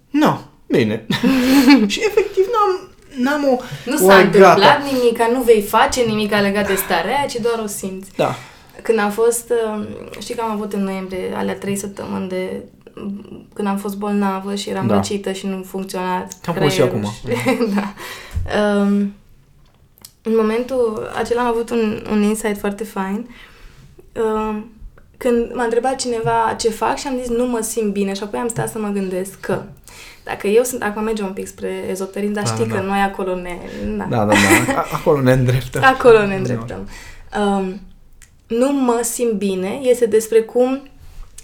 Nu, 0.10 0.39
bine. 0.67 1.06
și 1.93 2.01
efectiv 2.06 2.45
n-am, 2.45 2.94
n-am 3.17 3.43
o... 3.43 3.58
Nu 3.86 3.93
o 3.93 4.08
s-a 4.10 4.15
ai 4.15 4.23
întâmplat 4.23 4.58
gata. 4.60 4.82
nimic, 4.91 5.17
nu 5.34 5.41
vei 5.41 5.62
face 5.62 6.01
nimic 6.01 6.32
legat 6.32 6.67
de 6.67 6.75
starea 6.75 7.17
aia, 7.17 7.25
ci 7.28 7.36
doar 7.36 7.60
o 7.63 7.67
simți. 7.67 8.12
Da. 8.15 8.36
Când 8.82 8.99
am 8.99 9.10
fost, 9.12 9.54
uh, 9.78 9.86
știi 10.19 10.36
că 10.36 10.41
am 10.41 10.51
avut 10.51 10.73
în 10.73 10.84
noiembrie 10.84 11.34
alea 11.36 11.56
trei 11.56 11.75
săptămâni 11.75 12.30
de 12.30 12.63
când 13.54 13.67
am 13.67 13.78
fost 13.78 13.95
bolnavă 13.97 14.56
și 14.56 14.69
eram 14.69 14.88
Da. 14.88 14.95
răcită 14.95 15.32
și 15.32 15.47
nu 15.47 15.63
funcționa 15.63 16.15
Am 16.45 16.54
fost 16.54 16.73
și 16.73 16.80
eu 16.80 16.88
creierul 16.88 17.10
acum. 17.10 17.12
și- 17.32 17.73
da. 17.75 17.93
Um, 18.80 19.13
în 20.21 20.36
momentul 20.36 21.10
acela 21.17 21.41
am 21.41 21.47
avut 21.47 21.69
un, 21.69 22.06
un 22.12 22.21
insight 22.21 22.58
foarte 22.60 22.84
fain. 22.84 23.30
Um, 24.23 24.69
când 25.17 25.51
m-a 25.54 25.63
întrebat 25.63 25.95
cineva 25.95 26.56
ce 26.60 26.69
fac 26.69 26.97
și 26.97 27.08
am 27.08 27.17
zis 27.19 27.30
nu 27.30 27.45
mă 27.45 27.60
simt 27.62 27.91
bine 27.93 28.13
și 28.13 28.23
apoi 28.23 28.39
am 28.39 28.47
stat 28.47 28.69
să 28.69 28.80
mă 28.80 28.88
gândesc 28.89 29.39
că 29.39 29.62
dacă 30.25 30.47
eu 30.47 30.63
sunt, 30.63 30.83
acum 30.83 31.03
mergem 31.03 31.25
un 31.25 31.33
pic 31.33 31.47
spre 31.47 31.83
ezoterism, 31.89 32.31
dar 32.33 32.43
Da, 32.43 32.49
știi 32.53 32.67
da. 32.67 32.75
că 32.75 32.81
noi 32.81 32.99
acolo 32.99 33.35
ne... 33.35 33.57
Na. 33.95 34.05
Da, 34.05 34.17
da, 34.17 34.25
da. 34.25 34.73
A- 34.79 34.85
Acolo 34.91 35.21
ne 35.21 35.31
îndreptăm. 35.31 35.83
Acolo 35.83 36.25
ne 36.25 36.35
îndreptăm. 36.35 36.89
Um, 37.39 37.81
nu 38.47 38.71
mă 38.71 38.99
simt 39.03 39.31
bine 39.33 39.79
este 39.81 40.05
despre 40.05 40.39
cum 40.41 40.88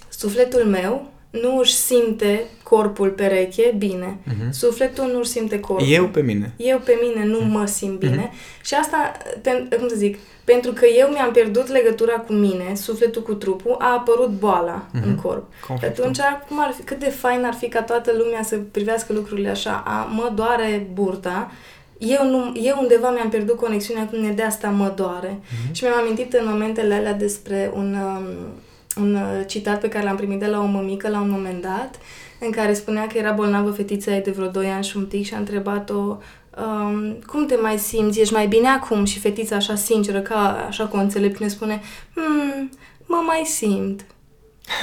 sufletul 0.08 0.64
meu 0.64 1.10
nu 1.40 1.58
își 1.58 1.74
simte 1.74 2.44
corpul 2.62 3.10
pereche 3.10 3.74
bine. 3.78 4.18
Sufletul 4.50 5.10
nu 5.12 5.18
își 5.18 5.30
simte 5.30 5.60
corpul. 5.60 5.86
Eu 5.90 6.08
pe 6.08 6.20
mine. 6.20 6.52
Eu 6.56 6.78
pe 6.78 6.98
mine 7.02 7.26
nu 7.26 7.40
mă 7.40 7.66
simt 7.66 7.98
bine 7.98 8.30
și 8.64 8.74
asta, 8.74 9.12
pen, 9.42 9.68
cum 9.78 9.88
să 9.88 9.94
zic, 9.96 10.18
pentru 10.44 10.72
că 10.72 10.86
eu 10.86 11.08
mi-am 11.08 11.32
pierdut 11.32 11.68
legătura 11.68 12.12
cu 12.12 12.32
mine, 12.32 12.74
sufletul 12.74 13.22
cu 13.22 13.34
trupul, 13.34 13.76
a 13.78 13.92
apărut 13.92 14.30
boala 14.30 14.86
în 15.06 15.14
corp. 15.14 15.52
Și 15.60 15.66
Conflictul. 15.66 16.02
atunci, 16.02 16.20
cum 16.48 16.60
ar 16.60 16.72
fi, 16.76 16.82
cât 16.82 16.98
de 16.98 17.10
fain 17.10 17.44
ar 17.44 17.54
fi 17.54 17.68
ca 17.68 17.82
toată 17.82 18.12
lumea 18.16 18.42
să 18.42 18.58
privească 18.70 19.12
lucrurile 19.12 19.48
așa, 19.48 19.82
a, 19.86 20.02
mă 20.04 20.32
doare 20.34 20.86
burta, 20.92 21.50
eu, 21.98 22.30
nu, 22.30 22.52
eu 22.62 22.76
undeva 22.80 23.10
mi-am 23.10 23.28
pierdut 23.28 23.56
conexiunea 23.56 24.06
cu 24.06 24.16
mine, 24.16 24.32
de 24.32 24.42
asta 24.42 24.68
mă 24.68 24.92
doare. 24.96 25.40
Și 25.72 25.84
mi-am 25.84 25.98
amintit 25.98 26.32
în 26.32 26.46
momentele 26.48 26.94
alea 26.94 27.12
despre 27.14 27.70
un, 27.74 27.94
um, 27.94 28.24
un 28.96 29.14
uh, 29.14 29.46
citat 29.46 29.80
pe 29.80 29.88
care 29.88 30.04
l-am 30.04 30.16
primit 30.16 30.38
de 30.38 30.46
la 30.46 30.60
o 30.60 30.64
mămică 30.64 31.08
la 31.08 31.20
un 31.20 31.30
moment 31.30 31.62
dat, 31.62 31.98
în 32.38 32.50
care 32.50 32.74
spunea 32.74 33.06
că 33.06 33.18
era 33.18 33.30
bolnavă 33.30 33.70
fetița 33.70 34.14
ei 34.14 34.20
de 34.20 34.30
vreo 34.30 34.46
2 34.46 34.66
ani 34.66 34.84
și 34.84 34.96
un 34.96 35.06
pic 35.06 35.26
și 35.26 35.34
a 35.34 35.38
întrebat-o 35.38 36.18
um, 36.58 37.18
cum 37.26 37.46
te 37.46 37.56
mai 37.56 37.78
simți, 37.78 38.20
ești 38.20 38.32
mai 38.32 38.46
bine 38.46 38.68
acum? 38.68 39.04
Și 39.04 39.18
fetița 39.18 39.56
așa 39.56 39.74
sinceră, 39.74 40.20
ca 40.20 40.66
așa 40.68 40.86
cu 40.86 40.96
o 40.96 41.00
înțelepciune 41.00 41.48
spune 41.48 41.80
hmm, 42.14 42.70
mă 43.06 43.22
mai 43.26 43.42
simt. 43.44 44.04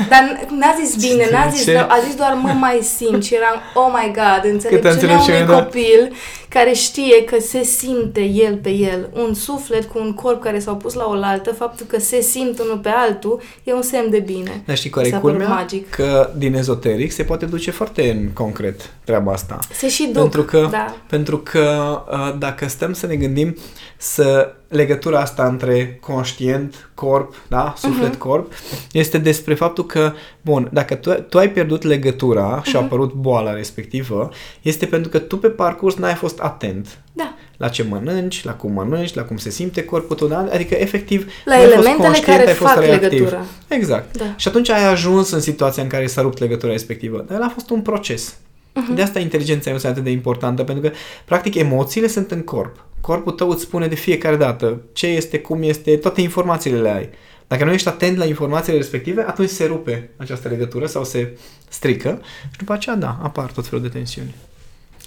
Dar 0.10 0.40
n- 0.40 0.50
n-a 0.50 0.76
zis 0.84 0.96
bine, 1.08 1.28
n-a 1.32 1.48
zis, 1.48 1.64
Ce? 1.64 1.78
a 1.78 2.00
zis 2.06 2.16
doar 2.16 2.34
mă 2.34 2.52
mai 2.52 2.80
simt 2.82 3.24
și 3.24 3.36
eram, 3.36 3.62
oh 3.74 4.00
my 4.02 4.14
god, 4.14 4.52
înțelepciunea 4.52 4.94
înțelepciune, 4.94 5.38
unui 5.38 5.48
da. 5.48 5.64
copil 5.64 6.14
care 6.50 6.74
știe 6.74 7.24
că 7.24 7.40
se 7.40 7.64
simte 7.64 8.22
el 8.22 8.56
pe 8.58 8.70
el, 8.70 9.10
un 9.14 9.34
suflet 9.34 9.84
cu 9.86 10.00
un 10.00 10.14
corp 10.14 10.42
care 10.42 10.60
s-au 10.60 10.76
pus 10.76 10.94
la 10.94 11.06
oaltă, 11.08 11.54
faptul 11.54 11.86
că 11.86 12.00
se 12.00 12.22
simt 12.22 12.60
unul 12.60 12.78
pe 12.78 12.90
altul, 12.90 13.42
e 13.64 13.74
un 13.74 13.82
semn 13.82 14.10
de 14.10 14.20
bine. 14.20 14.62
Dar 14.66 14.78
știi 14.78 14.90
care 14.90 15.06
Mi 15.06 15.12
e 15.12 15.16
s-a 15.16 15.20
părut 15.22 15.38
culmea? 15.38 15.56
magic. 15.56 15.90
Că 15.90 16.30
din 16.38 16.54
ezoteric 16.54 17.12
se 17.12 17.24
poate 17.24 17.46
duce 17.46 17.72
foarte 17.72 18.10
în 18.10 18.30
concret 18.34 18.90
treaba 19.04 19.32
asta. 19.32 19.60
Se 19.74 19.90
și 19.90 20.04
duc, 20.06 20.22
Pentru 20.22 20.44
că, 20.44 20.68
da. 20.72 20.96
pentru 21.10 21.38
că 21.38 21.98
uh, 22.12 22.36
dacă 22.40 22.68
stăm 22.68 22.94
să 22.94 23.06
ne 23.08 23.16
gândim 23.16 23.56
să 23.98 24.54
legătura 24.68 25.20
asta 25.20 25.46
între 25.48 25.98
conștient, 26.02 26.90
corp, 26.94 27.36
da, 27.48 27.74
suflet, 27.78 28.10
Mhm. 28.10 28.18
corp, 28.18 28.52
este 28.92 29.18
despre 29.18 29.54
faptul 29.54 29.86
că, 29.86 30.12
bun, 30.42 30.70
dacă 30.74 30.96
tu, 30.96 31.12
tu 31.12 31.38
ai 31.38 31.50
pierdut 31.52 31.84
legătura 31.84 32.62
și 32.64 32.70
Mhm. 32.74 32.78
a 32.78 32.82
apărut 32.86 33.14
boala 33.14 33.54
respectivă, 33.54 34.30
este 34.62 34.86
pentru 34.86 35.10
că 35.10 35.20
tu 35.20 35.38
pe 35.38 35.48
parcurs 35.48 35.96
n-ai 35.96 36.14
fost 36.14 36.39
atent 36.42 37.02
Da. 37.14 37.36
la 37.58 37.68
ce 37.68 37.84
mănânci, 37.84 38.44
la 38.44 38.54
cum 38.54 38.72
mănânci, 38.72 39.14
la 39.14 39.22
cum 39.24 39.38
se 39.38 39.50
simte 39.50 39.84
corpul 39.86 40.16
tău, 40.16 40.28
da? 40.28 40.48
adică 40.54 40.76
efectiv 40.76 41.32
La 41.46 41.56
n-ai 41.56 41.64
fost 41.64 41.74
elementele 41.76 42.08
conștient, 42.08 42.38
care 42.38 42.50
ai 42.50 42.56
fost 42.56 42.74
fac 42.74 42.84
reactiv. 42.84 43.10
legătura. 43.12 43.46
Exact. 43.68 44.18
Da. 44.18 44.34
Și 44.38 44.48
atunci 44.48 44.70
ai 44.70 44.86
ajuns 44.86 45.32
în 45.32 45.40
situația 45.42 45.84
în 45.84 45.90
care 45.90 46.08
s-a 46.08 46.22
rupt 46.22 46.38
legătura 46.40 46.72
respectivă. 46.72 47.26
Dar 47.28 47.38
el 47.38 47.44
a 47.44 47.50
fost 47.50 47.70
un 47.70 47.82
proces. 47.82 48.38
Mhm. 48.74 48.94
De 48.96 49.02
asta 49.02 49.20
inteligența 49.20 49.72
este 49.72 49.88
atât 49.88 50.04
de 50.04 50.10
importantă, 50.10 50.64
pentru 50.64 50.90
că, 50.90 50.96
practic, 51.26 51.56
emoțiile 51.56 52.08
sunt 52.08 52.32
în 52.32 52.42
corp. 52.42 52.86
Corpul 53.02 53.32
tău 53.32 53.50
îți 53.50 53.62
spune 53.62 53.88
de 53.88 53.96
fiecare 53.96 54.36
dată 54.36 54.82
ce 54.94 55.08
este, 55.08 55.40
cum 55.40 55.62
este, 55.64 55.98
toate 55.98 56.22
informațiile 56.22 56.80
le 56.80 56.90
ai. 56.90 57.10
Dacă 57.48 57.64
nu 57.66 57.72
ești 57.72 57.88
atent 57.88 58.18
la 58.18 58.26
informațiile 58.26 58.78
respective, 58.78 59.24
atunci 59.28 59.50
se 59.50 59.66
rupe 59.66 60.10
această 60.18 60.48
legătură 60.48 60.86
sau 60.86 61.04
se 61.04 61.38
strică 61.70 62.22
și 62.52 62.58
după 62.58 62.74
aceea, 62.74 62.96
da, 62.96 63.20
apar 63.24 63.52
tot 63.52 63.68
felul 63.68 63.82
de 63.84 63.90
tensiuni. 63.90 64.36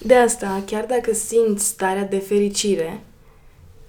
De 0.04 0.14
asta, 0.14 0.62
chiar 0.66 0.84
dacă 0.84 1.12
simți 1.14 1.64
starea 1.66 2.04
de 2.04 2.18
fericire, 2.18 3.00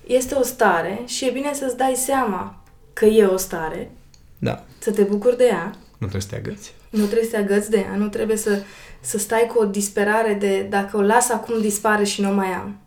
este 0.08 0.36
o 0.36 0.44
stare 0.44 1.02
și 1.06 1.26
e 1.26 1.32
bine 1.32 1.50
să-ți 1.54 1.78
dai 1.78 1.94
seama 1.96 2.64
că 2.94 3.06
e 3.06 3.26
o 3.26 3.38
stare, 3.38 3.92
Da. 4.40 4.64
să 4.80 4.92
te 4.92 5.02
bucuri 5.02 5.38
de 5.38 5.44
ea, 5.46 5.72
Nu 5.98 6.08
trebuie 6.08 6.22
să 6.22 6.28
te 6.30 6.36
agăți. 6.36 6.74
nu 6.90 7.04
trebuie 7.06 7.24
să 7.26 7.30
te 7.32 7.38
agăți 7.38 7.70
de 7.70 7.78
ea, 7.78 7.96
nu 7.98 8.08
trebuie 8.08 8.38
să, 8.38 8.62
să 9.00 9.18
stai 9.18 9.50
cu 9.54 9.60
o 9.62 9.66
disperare 9.66 10.34
de 10.34 10.66
dacă 10.70 10.98
o 10.98 11.02
las 11.02 11.30
acum 11.30 11.62
dispare 11.62 12.04
și 12.04 12.22
nu 12.22 12.30
mai 12.34 12.48
am. 12.48 12.78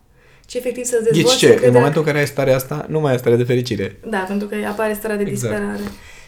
Ci 0.45 0.53
efectiv 0.53 0.83
să-ți 0.83 1.03
Ghici 1.03 1.13
dezvolți 1.13 1.37
ce? 1.39 1.45
În 1.45 1.51
încrederea- 1.51 1.79
momentul 1.79 2.01
în 2.01 2.07
care 2.07 2.19
ai 2.19 2.27
starea 2.27 2.55
asta, 2.55 2.85
nu 2.89 2.99
mai 2.99 3.11
ai 3.11 3.17
stare 3.17 3.35
de 3.35 3.43
fericire. 3.43 3.99
Da, 4.09 4.17
pentru 4.19 4.47
că 4.47 4.55
apare 4.67 4.93
starea 4.93 5.15
de 5.17 5.23
Exact. 5.23 5.53
disperare. 5.53 5.83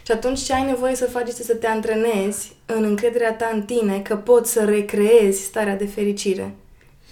Și 0.05 0.11
atunci 0.11 0.39
ce 0.39 0.53
ai 0.53 0.63
nevoie 0.65 0.95
să 0.95 1.05
faci 1.05 1.27
este 1.27 1.43
să 1.43 1.53
te 1.53 1.67
antrenezi 1.67 2.55
în 2.65 2.83
încrederea 2.83 3.33
ta 3.33 3.49
în 3.53 3.61
tine 3.61 3.99
că 3.99 4.15
poți 4.15 4.51
să 4.51 4.63
recreezi 4.65 5.41
starea 5.43 5.75
de 5.75 5.85
fericire 5.85 6.55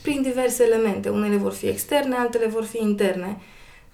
prin 0.08 0.22
diverse 0.22 0.64
elemente. 0.64 1.10
Unele 1.10 1.36
vor 1.36 1.52
fi 1.52 1.66
externe, 1.66 2.16
altele 2.16 2.48
vor 2.48 2.64
fi 2.64 2.78
interne. 2.82 3.38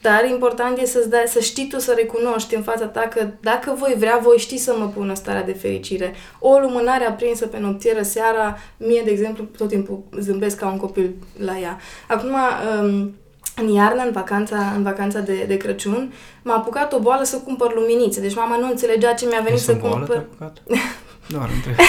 Dar 0.01 0.25
important 0.29 0.77
e 0.77 0.85
să-ți 0.85 1.09
dai, 1.09 1.23
să 1.27 1.39
știi 1.39 1.67
tu 1.67 1.79
să 1.79 1.93
recunoști 1.95 2.55
în 2.55 2.61
fața 2.61 2.85
ta 2.85 3.01
că 3.01 3.27
dacă 3.39 3.75
voi 3.77 3.95
vrea, 3.97 4.19
voi 4.23 4.37
ști 4.37 4.57
să 4.57 4.75
mă 4.79 4.87
pun 4.87 5.09
în 5.09 5.15
starea 5.15 5.43
de 5.43 5.53
fericire. 5.53 6.13
O 6.39 6.57
lumânare 6.59 7.05
aprinsă 7.05 7.47
pe 7.47 7.59
noptieră 7.59 8.01
seara, 8.01 8.57
mie, 8.77 9.01
de 9.05 9.11
exemplu, 9.11 9.43
tot 9.43 9.67
timpul 9.67 10.03
zâmbesc 10.19 10.57
ca 10.57 10.67
un 10.67 10.77
copil 10.77 11.13
la 11.37 11.59
ea. 11.59 11.77
Acum, 12.07 12.29
um, 12.29 13.13
în 13.55 13.67
iarnă, 13.67 14.03
în 14.05 14.11
vacanța, 14.11 14.73
în 14.75 14.83
vacanța 14.83 15.19
de, 15.19 15.43
de 15.47 15.57
Crăciun, 15.57 16.13
m-a 16.43 16.55
apucat 16.55 16.93
o 16.93 16.99
boală 16.99 17.23
să 17.23 17.37
cumpăr 17.37 17.73
luminițe. 17.73 18.21
Deci 18.21 18.35
mama 18.35 18.57
nu 18.57 18.69
înțelegea 18.69 19.13
ce 19.13 19.25
mi-a 19.25 19.41
venit 19.41 19.53
Ești 19.53 19.65
să 19.65 19.71
în 19.71 19.79
boală, 19.79 19.95
cumpăr. 19.95 20.25
te-a 21.27 21.39
apucat? 21.39 21.49
Doar 21.49 21.49
între... 21.55 21.75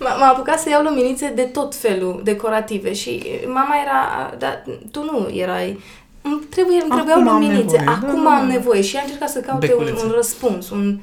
M-a, 0.00 0.14
m-a 0.14 0.26
apucat 0.26 0.60
să 0.60 0.68
iau 0.68 0.82
luminițe 0.82 1.32
de 1.34 1.42
tot 1.42 1.74
felul, 1.74 2.20
decorative 2.24 2.92
și 2.92 3.22
mama 3.46 3.74
era, 3.84 4.34
dar 4.38 4.64
tu 4.90 5.02
nu 5.02 5.30
erai, 5.34 5.78
îmi 6.22 6.40
trebuie, 6.50 6.80
îmi 6.82 6.90
Acum 6.90 6.94
trebuiau 6.94 7.28
am 7.28 7.40
luminițe, 7.40 7.76
nevoie, 7.76 7.96
acum 7.96 8.22
da, 8.22 8.30
da, 8.30 8.36
am 8.36 8.48
da. 8.48 8.52
nevoie 8.52 8.82
și 8.82 8.94
ea 8.94 9.00
a 9.00 9.04
încercat 9.04 9.30
să 9.30 9.40
caute 9.40 9.72
un, 9.72 9.78
Beculețe. 9.78 10.04
un 10.04 10.10
răspuns, 10.10 10.70
un, 10.70 10.98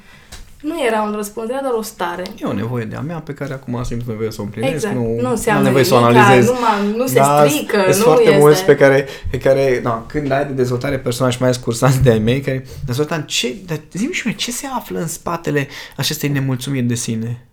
nu 0.62 0.86
era 0.86 1.02
un 1.02 1.13
răspuns, 1.15 1.50
era 1.50 1.60
doar 1.62 1.74
o 1.74 1.82
stare. 1.82 2.24
E 2.41 2.45
o 2.45 2.54
nevoie 2.54 2.86
de 2.86 2.95
a 2.95 3.00
mea 3.02 3.17
pe 3.19 3.34
care 3.34 3.54
acum 3.54 3.84
simt 3.84 4.04
nevoie 4.08 4.32
să 4.32 4.41
o 4.41 4.43
împlinesc. 4.43 4.74
Exact, 4.74 4.95
nu, 4.95 5.15
nu 5.19 5.26
am 5.26 5.32
înseamnă 5.32 5.63
nevoie 5.63 5.84
să 5.84 5.93
o 5.93 6.00
nimic, 6.00 6.15
analizez. 6.17 6.50
nu, 6.50 6.54
m-am- 6.60 6.95
nu 6.95 7.08
se 7.08 7.13
Da, 7.13 7.45
strică, 7.47 7.82
sunt 7.82 7.95
nu 7.97 8.04
foarte 8.04 8.24
este... 8.28 8.38
mulți 8.38 8.65
pe 8.65 8.76
care, 8.76 9.08
pe 9.32 9.38
care 9.38 9.80
da, 9.84 10.06
când 10.08 10.32
ai 10.32 10.45
de 10.45 10.54
dezvoltare 10.54 11.00
personală 11.00 11.34
și 11.34 11.39
mai 11.41 11.50
ales 11.50 11.62
cursanți 11.62 12.02
de 12.02 12.10
ai 12.12 12.19
mei, 12.19 12.39
care 12.41 12.65
dezvoltă 12.86 13.24
ce, 13.28 13.56
dar 13.65 13.80
zi 13.93 14.10
și 14.12 14.28
mie, 14.28 14.36
ce 14.36 14.52
se 14.52 14.67
află 14.76 15.00
în 15.00 15.08
spatele 15.08 15.67
acestei 15.97 16.30
nemulțumiri 16.30 16.86
de 16.86 16.95
sine? 16.95 17.45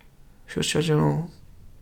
Și 0.45 0.53
eu 0.55 0.61
știu 0.61 0.81
genul, 0.81 1.29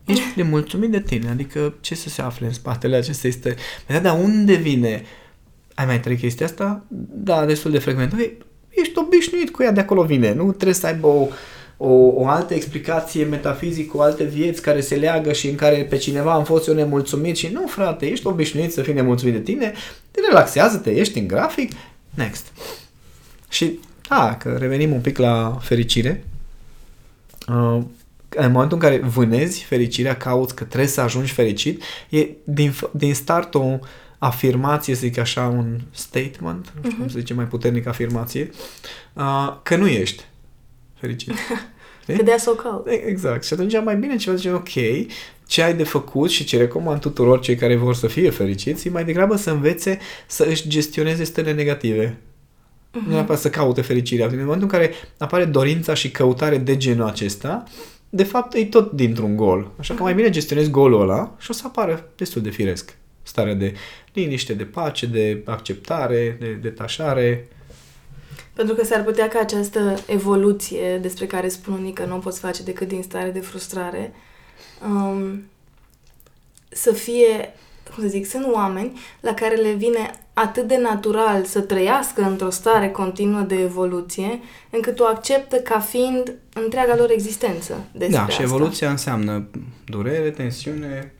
ești 0.04 0.22
nemulțumit 0.40 0.90
de 0.90 1.00
tine, 1.00 1.28
adică 1.30 1.74
ce 1.80 1.94
să 1.94 2.08
se 2.08 2.22
afle 2.22 2.46
în 2.46 2.52
spatele 2.52 2.96
acestei 2.96 3.30
stări? 3.30 3.56
Da, 3.86 3.98
dar 3.98 4.18
unde 4.22 4.54
vine? 4.54 5.02
Ai 5.74 5.86
mai 5.86 6.00
trăit 6.00 6.18
chestia 6.18 6.46
asta? 6.46 6.84
Da, 7.10 7.44
destul 7.44 7.70
de 7.70 7.78
frecvent. 7.78 8.12
Ei, 8.18 8.38
ești 8.80 8.98
obișnuit 8.98 9.50
cu 9.50 9.62
ea, 9.62 9.72
de 9.72 9.80
acolo 9.80 10.02
vine. 10.02 10.34
Nu 10.34 10.52
trebuie 10.52 10.74
să 10.74 10.86
aibă 10.86 11.06
o, 11.06 11.28
o, 11.76 11.92
o 11.92 12.26
altă 12.26 12.54
explicație 12.54 13.24
metafizică, 13.24 13.96
o 13.96 14.00
alte 14.00 14.24
vieți 14.24 14.62
care 14.62 14.80
se 14.80 14.94
leagă 14.94 15.32
și 15.32 15.48
în 15.48 15.54
care 15.54 15.86
pe 15.88 15.96
cineva 15.96 16.32
am 16.32 16.44
fost 16.44 16.68
eu 16.68 16.74
nemulțumit 16.74 17.36
și 17.36 17.48
nu, 17.52 17.66
frate, 17.66 18.06
ești 18.06 18.26
obișnuit 18.26 18.72
să 18.72 18.82
fii 18.82 18.92
nemulțumit 18.92 19.34
de 19.34 19.40
tine, 19.40 19.72
relaxează-te, 20.28 20.90
ești 20.90 21.18
în 21.18 21.26
grafic, 21.26 21.72
next. 22.14 22.46
Și, 23.48 23.78
da, 24.08 24.36
că 24.36 24.56
revenim 24.58 24.92
un 24.92 25.00
pic 25.00 25.18
la 25.18 25.58
fericire, 25.60 26.24
uh, 27.48 27.82
în 28.28 28.52
momentul 28.52 28.76
în 28.76 28.82
care 28.82 28.98
vânezi 28.98 29.64
fericirea, 29.64 30.16
cauți 30.16 30.54
că 30.54 30.64
trebuie 30.64 30.88
să 30.88 31.00
ajungi 31.00 31.32
fericit, 31.32 31.82
e 32.08 32.28
din, 32.44 32.72
f- 32.72 32.90
din 32.90 33.14
start 33.14 33.54
o 33.54 33.78
afirmație, 34.18 34.94
să 34.94 35.00
zic 35.00 35.18
așa, 35.18 35.46
un 35.46 35.80
statement, 35.90 36.72
nu 36.82 36.88
știu 36.88 36.98
cum 36.98 37.08
se 37.08 37.18
zice 37.18 37.34
mai 37.34 37.44
puternic 37.44 37.86
afirmație, 37.86 38.50
uh, 39.12 39.56
că 39.62 39.76
nu 39.76 39.86
ești 39.86 40.24
fericit. 40.94 41.32
Că 42.16 42.22
de 42.22 42.34
să 42.38 42.50
o 42.50 42.52
caut. 42.52 42.86
Exact. 43.06 43.44
Și 43.44 43.52
atunci 43.52 43.82
mai 43.84 43.96
bine 43.96 44.16
ceva 44.16 44.36
zice, 44.36 44.52
ok, 44.52 44.68
ce 45.46 45.62
ai 45.62 45.74
de 45.74 45.84
făcut 45.84 46.30
și 46.30 46.44
ce 46.44 46.56
recomand 46.56 47.00
tuturor 47.00 47.40
cei 47.40 47.56
care 47.56 47.76
vor 47.76 47.94
să 47.94 48.06
fie 48.06 48.30
fericiți, 48.30 48.86
e 48.86 48.90
mai 48.90 49.04
degrabă 49.04 49.36
să 49.36 49.50
învețe 49.50 49.98
să 50.26 50.44
își 50.48 50.68
gestioneze 50.68 51.24
stările 51.24 51.52
negative. 51.52 52.18
Uh-huh. 52.18 53.06
Nu 53.06 53.12
neapărat 53.12 53.40
să 53.40 53.50
caute 53.50 53.80
fericirea. 53.80 54.26
În 54.26 54.38
momentul 54.38 54.62
în 54.62 54.68
care 54.68 54.92
apare 55.18 55.44
dorința 55.44 55.94
și 55.94 56.10
căutare 56.10 56.58
de 56.58 56.76
genul 56.76 57.06
acesta, 57.06 57.64
de 58.08 58.24
fapt 58.24 58.54
e 58.54 58.64
tot 58.64 58.92
dintr-un 58.92 59.36
gol. 59.36 59.70
Așa 59.78 59.94
că 59.94 60.02
mai 60.02 60.14
bine 60.14 60.30
gestionezi 60.30 60.70
golul 60.70 61.00
ăla 61.00 61.34
și 61.38 61.50
o 61.50 61.54
să 61.54 61.62
apară 61.66 62.10
destul 62.16 62.42
de 62.42 62.50
firesc 62.50 62.96
starea 63.28 63.54
de 63.54 63.74
liniște, 64.12 64.52
de 64.52 64.64
pace, 64.64 65.06
de 65.06 65.42
acceptare, 65.44 66.36
de 66.40 66.52
detașare. 66.52 67.48
Pentru 68.52 68.74
că 68.74 68.84
s-ar 68.84 69.04
putea 69.04 69.28
ca 69.28 69.38
această 69.38 69.98
evoluție 70.06 70.98
despre 70.98 71.26
care 71.26 71.48
spun 71.48 71.72
unii 71.74 71.92
că 71.92 72.04
nu 72.04 72.16
o 72.16 72.18
poți 72.18 72.40
face 72.40 72.62
decât 72.62 72.88
din 72.88 73.02
stare 73.02 73.30
de 73.30 73.40
frustrare 73.40 74.12
um, 74.92 75.42
să 76.68 76.92
fie, 76.92 77.54
cum 77.94 78.02
să 78.02 78.08
zic, 78.08 78.26
sunt 78.26 78.46
oameni 78.52 78.98
la 79.20 79.34
care 79.34 79.54
le 79.54 79.72
vine 79.72 80.10
atât 80.32 80.68
de 80.68 80.76
natural 80.76 81.44
să 81.44 81.60
trăiască 81.60 82.22
într-o 82.22 82.50
stare 82.50 82.88
continuă 82.88 83.40
de 83.40 83.60
evoluție, 83.60 84.40
încât 84.70 85.00
o 85.00 85.04
acceptă 85.04 85.56
ca 85.56 85.78
fiind 85.80 86.32
întreaga 86.54 86.96
lor 86.96 87.10
existență 87.10 87.84
despre 87.92 88.16
Da, 88.16 88.24
și 88.24 88.30
asta. 88.30 88.42
evoluția 88.42 88.90
înseamnă 88.90 89.48
durere, 89.86 90.30
tensiune, 90.30 91.12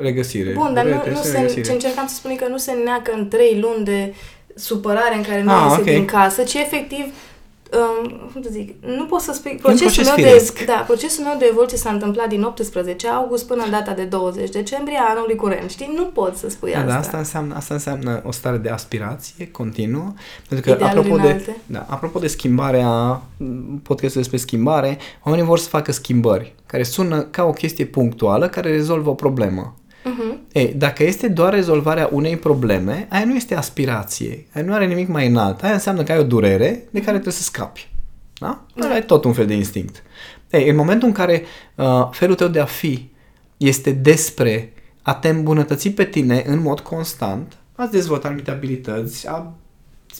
regăsire. 0.00 0.50
Bun, 0.52 0.70
dar 0.74 0.82
durere, 0.84 0.90
nu, 0.90 0.96
nu 0.96 1.02
tensiune, 1.12 1.30
se, 1.34 1.36
regăsire. 1.40 1.62
ce 1.66 1.72
încercam 1.72 2.06
să 2.06 2.14
spun 2.14 2.30
e 2.30 2.34
că 2.34 2.48
nu 2.48 2.56
se 2.56 2.72
neacă 2.84 3.12
în 3.16 3.28
trei 3.28 3.58
luni 3.60 3.84
de 3.84 4.14
supărare 4.54 5.16
în 5.16 5.22
care 5.22 5.42
nu 5.42 5.50
Ah, 5.50 5.64
iese 5.68 5.76
ok. 5.80 5.84
din 5.84 6.04
casă, 6.04 6.42
ci 6.42 6.54
efectiv 6.54 7.04
um, 8.02 8.30
cum 8.32 8.42
să 8.42 8.48
zic, 8.52 8.74
nu 8.96 9.04
pot 9.04 9.20
să 9.20 9.32
spui, 9.32 9.58
procesul 9.62 9.86
proces 9.86 10.06
meu 10.06 10.14
firesc. 10.14 10.58
de, 10.58 10.64
da, 10.64 10.84
procesul 10.86 11.24
meu 11.24 11.34
de 11.38 11.46
evoluție 11.50 11.78
s-a 11.78 11.90
întâmplat 11.90 12.28
din 12.28 12.42
18 12.42 13.08
august 13.08 13.46
până 13.46 13.62
în 13.64 13.70
data 13.70 13.92
de 13.92 14.02
20 14.04 14.48
decembrie 14.50 14.98
a 14.98 15.10
anului 15.10 15.34
curent, 15.36 15.70
știi? 15.70 15.92
Nu 15.96 16.02
pot 16.04 16.36
să 16.36 16.48
spui 16.48 16.72
Da, 16.72 16.78
asta. 16.78 16.90
da, 16.90 16.96
asta 16.98 17.18
înseamnă, 17.18 17.54
asta 17.54 17.74
înseamnă 17.74 18.22
o 18.26 18.30
stare 18.32 18.56
de 18.56 18.68
aspirație 18.68 19.50
continuă. 19.50 20.12
Pentru 20.48 20.70
că, 20.70 20.74
Idealuri 20.76 20.98
apropo 20.98 21.16
de, 21.22 21.28
înalte. 21.28 21.56
da, 21.66 21.86
apropo 21.88 22.18
de 22.18 22.26
schimbarea, 22.26 23.22
podcastul 23.82 24.20
despre 24.20 24.36
schimbare, 24.38 24.98
oamenii 25.24 25.46
vor 25.46 25.58
să 25.58 25.68
facă 25.68 25.92
schimbări 25.92 26.54
care 26.66 26.82
sună 26.82 27.20
ca 27.22 27.44
o 27.44 27.50
chestie 27.52 27.84
punctuală 27.84 28.48
care 28.48 28.70
rezolvă 28.70 29.10
o 29.10 29.14
problemă. 29.14 29.74
Uh-huh. 30.06 30.36
Ei, 30.52 30.74
dacă 30.76 31.04
este 31.04 31.28
doar 31.28 31.52
rezolvarea 31.52 32.08
unei 32.12 32.36
probleme, 32.36 33.06
aia 33.10 33.24
nu 33.24 33.34
este 33.34 33.54
aspirație. 33.54 34.46
Aia 34.52 34.64
nu 34.64 34.72
are 34.72 34.86
nimic 34.86 35.08
mai 35.08 35.26
înalt. 35.26 35.62
Aia 35.62 35.72
înseamnă 35.72 36.02
că 36.02 36.12
ai 36.12 36.18
o 36.18 36.22
durere 36.22 36.68
de 36.90 36.98
care 36.98 37.10
trebuie 37.10 37.32
să 37.32 37.42
scapi. 37.42 37.88
Da? 38.38 38.64
Da. 38.74 38.88
Ai 38.88 39.04
tot 39.04 39.24
un 39.24 39.32
fel 39.32 39.46
de 39.46 39.54
instinct. 39.54 40.02
Ei, 40.50 40.68
în 40.68 40.76
momentul 40.76 41.08
în 41.08 41.14
care 41.14 41.42
uh, 41.74 42.08
felul 42.10 42.34
tău 42.34 42.48
de 42.48 42.60
a 42.60 42.64
fi 42.64 43.10
este 43.56 43.90
despre 43.90 44.72
a 45.02 45.14
te 45.14 45.28
îmbunătăți 45.28 45.88
pe 45.88 46.04
tine 46.04 46.42
în 46.46 46.60
mod 46.60 46.80
constant, 46.80 47.56
ați 47.74 47.90
dezvolta 47.90 48.26
anumite 48.26 48.50
abilități, 48.50 49.28
a 49.28 49.52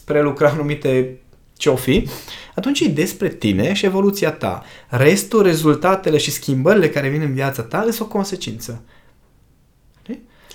prelucra 0.05 0.49
anumite 0.49 1.21
ce 1.57 1.69
o 1.69 1.77
fi, 1.77 2.09
atunci 2.55 2.81
e 2.81 2.89
despre 2.89 3.29
tine 3.29 3.73
și 3.73 3.85
evoluția 3.85 4.31
ta. 4.31 4.63
Restul, 4.89 5.43
rezultatele 5.43 6.17
și 6.17 6.31
schimbările 6.31 6.89
care 6.89 7.09
vin 7.09 7.21
în 7.21 7.33
viața 7.33 7.63
ta 7.63 7.81
sunt 7.81 8.01
o 8.01 8.07
consecință. 8.07 8.83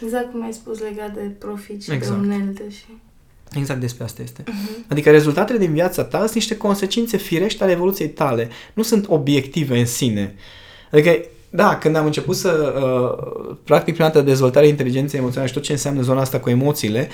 Exact 0.04 0.32
cum 0.32 0.44
ai 0.44 0.54
spus 0.54 0.80
legat 0.80 1.14
de 1.14 1.32
profit 1.40 1.84
și 1.84 1.92
Exact. 1.92 2.22
de 2.22 2.28
unelte 2.28 2.64
și... 2.70 2.86
Exact 3.56 3.80
despre 3.80 4.04
asta 4.04 4.22
este. 4.22 4.44
Uh-huh. 4.44 4.88
Adică 4.88 5.12
rezultatele 5.12 5.58
din 5.58 5.74
viața 5.74 6.04
ta 6.04 6.18
sunt 6.18 6.34
niște 6.34 6.58
consecințe 6.58 7.18
firești 7.18 7.64
ale 7.64 7.72
evoluției 7.72 8.10
tale. 8.10 8.50
Nu 8.74 8.84
sunt 8.84 9.06
obiective 9.08 9.80
în 9.80 9.86
sine. 9.86 10.36
Adică, 10.92 11.18
da, 11.50 11.78
când 11.78 11.96
am 11.96 12.06
început 12.06 12.36
să 12.36 12.74
uh, 12.76 13.56
practic 13.64 13.94
prima 13.94 14.10
dată 14.10 14.22
dezvoltarea 14.22 14.70
inteligenței 14.70 15.20
emoționale 15.20 15.50
și 15.50 15.56
tot 15.56 15.64
ce 15.64 15.72
înseamnă 15.72 16.02
zona 16.02 16.22
asta 16.22 16.40
cu 16.40 16.50
emoțiile, 16.50 17.10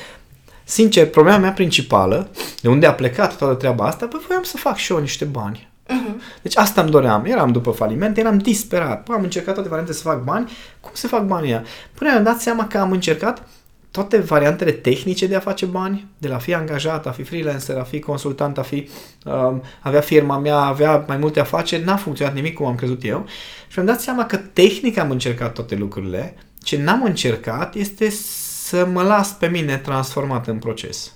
sincer, 0.63 1.10
problema 1.10 1.38
mea 1.38 1.52
principală, 1.52 2.30
de 2.62 2.69
unde 2.69 2.86
a 2.86 2.93
plecat 2.93 3.38
toată 3.38 3.54
treaba 3.54 3.86
asta, 3.86 4.06
păi 4.06 4.19
voiam 4.28 4.43
să 4.43 4.58
fac 4.58 4.76
și 4.76 4.91
eu 4.91 5.00
niște 5.00 5.26
bani. 5.26 5.69
Uh-huh. 5.88 6.41
Deci 6.41 6.58
asta 6.58 6.82
îmi 6.82 6.89
doream. 6.89 7.26
Eram 7.26 7.52
după 7.52 7.71
faliment, 7.71 8.17
eram 8.17 8.38
disperat. 8.38 9.04
Păi 9.04 9.15
am 9.15 9.23
încercat 9.23 9.54
toate 9.54 9.69
variantele 9.69 9.97
să 9.97 10.04
fac 10.08 10.23
bani. 10.23 10.52
Cum 10.80 10.91
se 10.93 11.08
fac 11.08 11.26
banii 11.26 11.50
ăia? 11.50 11.63
Până 11.93 12.10
mi-am 12.10 12.23
dat 12.23 12.41
seama 12.41 12.67
că 12.67 12.78
am 12.78 12.91
încercat 12.91 13.47
toate 13.91 14.17
variantele 14.17 14.71
tehnice 14.71 15.28
de 15.28 15.36
a 15.36 15.39
face 15.39 15.65
bani, 15.65 16.08
de 16.17 16.28
la 16.28 16.36
a 16.36 16.38
fi 16.38 16.54
angajat, 16.54 17.08
a 17.08 17.12
fi 17.12 17.23
freelancer, 17.23 17.78
a 17.78 17.84
fi 17.84 18.00
consultant, 18.00 18.58
a 18.58 18.62
fi 18.62 18.89
um, 19.26 19.63
avea 19.82 20.02
firma 20.02 20.38
mea, 20.38 20.58
avea 20.58 21.04
mai 21.08 21.17
multe 21.17 21.39
afaceri, 21.39 21.84
n-a 21.84 21.95
funcționat 21.95 22.34
nimic 22.34 22.54
cum 22.54 22.65
am 22.65 22.76
crezut 22.76 23.04
eu. 23.04 23.26
Și 23.67 23.80
mi-am 23.80 23.89
dat 23.89 24.02
seama 24.02 24.26
că 24.26 24.38
tehnic 24.38 24.97
am 24.97 25.12
încercat 25.12 25.54
toate 25.54 25.76
lucrurile. 25.76 26.36
Ce 26.62 26.82
n-am 26.82 27.04
încercat 27.04 27.76
este 27.76 28.10
să 28.10 28.86
mă 28.93 29.02
las 29.04 29.34
pe 29.34 29.47
mine 29.47 29.78
transformat 29.78 30.47
în 30.47 30.58
proces. 30.58 31.13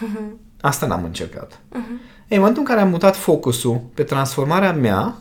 Asta 0.60 0.86
n-am 0.86 1.04
încercat. 1.04 1.52
Uh-huh. 1.52 2.23
Ei, 2.28 2.36
în 2.36 2.38
momentul 2.38 2.62
în 2.62 2.68
care 2.68 2.80
am 2.80 2.88
mutat 2.88 3.16
focusul 3.16 3.82
pe 3.94 4.02
transformarea 4.02 4.72
mea, 4.72 5.16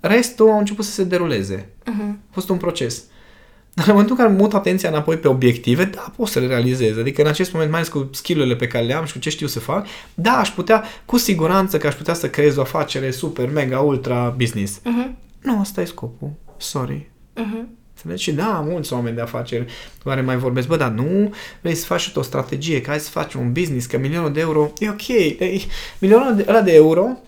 restul 0.00 0.50
a 0.50 0.58
început 0.58 0.84
să 0.84 0.90
se 0.90 1.04
deruleze. 1.04 1.68
Uh-huh. 1.80 2.12
A 2.12 2.32
fost 2.32 2.48
un 2.48 2.56
proces. 2.56 3.04
Dar 3.74 3.86
în 3.86 3.92
momentul 3.92 4.16
în 4.18 4.24
care 4.24 4.36
mut 4.36 4.54
atenția 4.54 4.88
înapoi 4.88 5.16
pe 5.16 5.28
obiective, 5.28 5.84
da, 5.84 6.12
pot 6.16 6.28
să 6.28 6.38
le 6.38 6.46
realizez. 6.46 6.98
Adică 6.98 7.22
în 7.22 7.28
acest 7.28 7.52
moment, 7.52 7.70
mai 7.70 7.80
ales 7.80 7.92
cu 7.92 8.08
skill-urile 8.12 8.56
pe 8.56 8.66
care 8.66 8.84
le 8.84 8.94
am 8.94 9.04
și 9.04 9.12
cu 9.12 9.18
ce 9.18 9.30
știu 9.30 9.46
să 9.46 9.60
fac, 9.60 9.86
da, 10.14 10.32
aș 10.38 10.50
putea, 10.50 10.84
cu 11.04 11.16
siguranță 11.16 11.78
că 11.78 11.86
aș 11.86 11.94
putea 11.94 12.14
să 12.14 12.30
creez 12.30 12.56
o 12.56 12.60
afacere 12.60 13.10
super, 13.10 13.50
mega, 13.50 13.80
ultra 13.80 14.34
business. 14.36 14.78
Uh-huh. 14.78 15.10
Nu, 15.42 15.60
asta 15.60 15.80
e 15.80 15.84
scopul. 15.84 16.30
Sorry. 16.56 17.10
Uh-huh. 17.36 17.64
Înțelegi? 17.96 18.22
Și 18.22 18.32
da, 18.32 18.64
mulți 18.68 18.92
oameni 18.92 19.14
de 19.14 19.22
afaceri 19.22 19.72
care 20.04 20.20
mai 20.20 20.36
vorbesc, 20.36 20.66
bă, 20.66 20.76
dar 20.76 20.90
nu 20.90 21.34
vrei 21.60 21.74
să 21.74 21.86
faci 21.86 22.12
o 22.14 22.22
strategie, 22.22 22.80
că 22.80 22.90
hai 22.90 23.00
să 23.00 23.10
faci 23.10 23.34
un 23.34 23.52
business, 23.52 23.86
că 23.86 23.98
milionul 23.98 24.32
de 24.32 24.40
euro 24.40 24.72
e 24.78 24.88
ok. 24.88 25.08
E, 25.08 25.60
milionul 25.98 26.36
de, 26.36 26.44
ăla 26.48 26.60
de 26.60 26.74
euro 26.74 27.18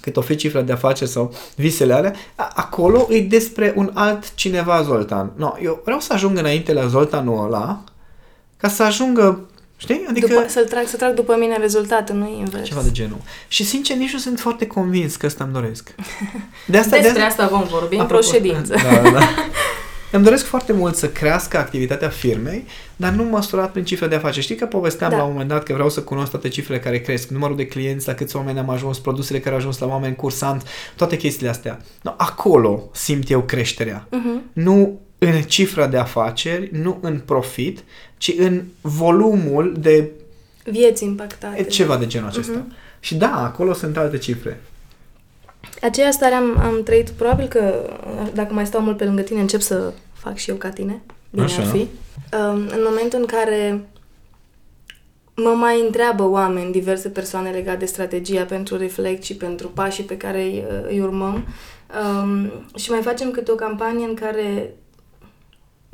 cât 0.00 0.16
o 0.16 0.20
fi 0.20 0.36
cifra 0.36 0.60
de 0.60 0.72
afaceri 0.72 1.10
sau 1.10 1.34
visele 1.56 1.92
alea, 1.92 2.14
acolo 2.34 3.06
e 3.10 3.20
despre 3.20 3.72
un 3.76 3.90
alt 3.94 4.34
cineva 4.34 4.82
Zoltan. 4.82 5.32
No, 5.36 5.52
eu 5.62 5.80
vreau 5.84 6.00
să 6.00 6.12
ajung 6.12 6.38
înainte 6.38 6.72
la 6.72 6.86
Zoltanul 6.86 7.44
ăla 7.44 7.84
ca 8.56 8.68
să 8.68 8.82
ajungă 8.82 9.46
Știi? 9.82 10.04
Adică... 10.08 10.26
După, 10.26 10.44
să-l 10.48 10.64
trag, 10.64 10.86
să 10.86 10.96
trag 10.96 11.14
după 11.14 11.36
mine 11.38 11.56
rezultatul, 11.56 12.14
nu 12.14 12.36
invers. 12.38 12.66
Ceva 12.66 12.80
de 12.80 12.90
genul. 12.90 13.16
Și 13.48 13.64
sincer, 13.64 13.96
nici 13.96 14.12
nu 14.12 14.18
sunt 14.18 14.40
foarte 14.40 14.66
convins 14.66 15.16
că 15.16 15.26
ăsta 15.26 15.44
îmi 15.44 15.52
doresc. 15.52 15.94
De 16.66 16.78
asta, 16.78 16.96
Despre 16.96 17.12
de 17.18 17.24
asta, 17.24 17.42
asta 17.42 17.56
vom 17.56 17.66
vorbi 17.66 17.96
într-o 17.96 18.20
ședință. 18.20 18.74
Da, 18.74 19.10
da. 19.10 19.20
Îmi 20.12 20.24
doresc 20.24 20.44
foarte 20.44 20.72
mult 20.72 20.96
să 20.96 21.08
crească 21.08 21.58
activitatea 21.58 22.08
firmei, 22.08 22.64
dar 22.96 23.12
nu 23.12 23.24
măsurat 23.24 23.72
prin 23.72 23.84
cifre 23.84 24.06
de 24.06 24.14
afaceri. 24.14 24.44
Știi 24.44 24.56
că 24.56 24.66
povesteam 24.66 25.10
da. 25.10 25.16
la 25.16 25.22
un 25.22 25.30
moment 25.30 25.48
dat 25.48 25.62
că 25.62 25.72
vreau 25.72 25.88
să 25.88 26.02
cunosc 26.02 26.30
toate 26.30 26.48
cifrele 26.48 26.80
care 26.80 27.00
cresc, 27.00 27.28
numărul 27.28 27.56
de 27.56 27.66
clienți, 27.66 28.06
la 28.06 28.14
câți 28.14 28.36
oameni 28.36 28.58
am 28.58 28.68
ajuns, 28.68 28.98
produsele 28.98 29.38
care 29.38 29.50
au 29.50 29.56
ajuns 29.56 29.78
la 29.78 29.86
oameni 29.86 30.16
cursant, 30.16 30.66
toate 30.96 31.16
chestiile 31.16 31.50
astea. 31.50 31.80
No, 32.02 32.14
acolo 32.16 32.88
simt 32.92 33.30
eu 33.30 33.42
creșterea. 33.42 34.08
Uh-huh. 34.08 34.52
Nu 34.52 35.00
în 35.18 35.42
cifra 35.42 35.86
de 35.86 35.96
afaceri, 35.96 36.68
nu 36.72 36.98
în 37.00 37.20
profit, 37.24 37.84
ci 38.16 38.34
în 38.38 38.62
volumul 38.80 39.76
de 39.78 40.10
vieți 40.64 41.04
impactate. 41.04 41.62
Ceva 41.62 41.96
de 41.96 42.06
genul 42.06 42.28
acesta. 42.28 42.66
Uh-huh. 42.66 43.00
Și 43.00 43.14
da, 43.14 43.44
acolo 43.44 43.72
sunt 43.72 43.96
alte 43.96 44.18
cifre. 44.18 44.60
Aceea 45.82 46.10
stare 46.10 46.34
am, 46.34 46.58
am 46.58 46.82
trăit, 46.82 47.10
probabil 47.10 47.46
că 47.46 47.90
dacă 48.34 48.54
mai 48.54 48.66
stau 48.66 48.80
mult 48.80 48.96
pe 48.96 49.04
lângă 49.04 49.22
tine, 49.22 49.40
încep 49.40 49.60
să 49.60 49.92
fac 50.12 50.36
și 50.36 50.50
eu 50.50 50.56
ca 50.56 50.68
tine. 50.68 51.02
Bine 51.30 51.44
Așa. 51.44 51.62
ar 51.62 51.68
fi. 51.68 51.78
Um, 51.78 52.56
în 52.56 52.80
momentul 52.84 53.18
în 53.18 53.26
care 53.26 53.88
mă 55.34 55.50
mai 55.50 55.80
întreabă 55.80 56.28
oameni, 56.28 56.72
diverse 56.72 57.08
persoane 57.08 57.50
legate 57.50 57.78
de 57.78 57.84
strategia 57.84 58.44
pentru 58.44 58.76
Reflect 58.76 59.22
și 59.22 59.36
pentru 59.36 59.68
pașii 59.68 60.04
pe 60.04 60.16
care 60.16 60.42
îi, 60.42 60.64
îi 60.88 61.00
urmăm 61.00 61.46
um, 62.22 62.50
și 62.76 62.90
mai 62.90 63.00
facem 63.02 63.30
câte 63.30 63.52
o 63.52 63.54
campanie 63.54 64.06
în 64.06 64.14
care 64.14 64.74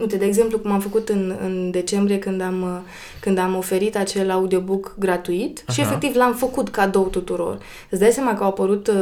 Uite, 0.01 0.17
de 0.17 0.25
exemplu, 0.25 0.59
cum 0.59 0.73
am 0.73 0.81
făcut 0.81 1.09
în, 1.09 1.37
în 1.43 1.71
decembrie 1.71 2.19
când 2.19 2.41
am, 2.41 2.85
când 3.21 3.39
am 3.39 3.57
oferit 3.57 3.97
acel 3.97 4.31
audiobook 4.31 4.95
gratuit 4.99 5.63
Aha. 5.67 5.73
și 5.73 5.81
efectiv 5.81 6.15
l-am 6.15 6.35
făcut 6.35 6.69
cadou 6.69 7.07
tuturor. 7.07 7.59
Îți 7.91 8.01
dai 8.01 8.11
seama 8.11 8.35
că 8.35 8.43
au 8.43 8.49
apărut 8.49 8.87
uh, 8.87 8.95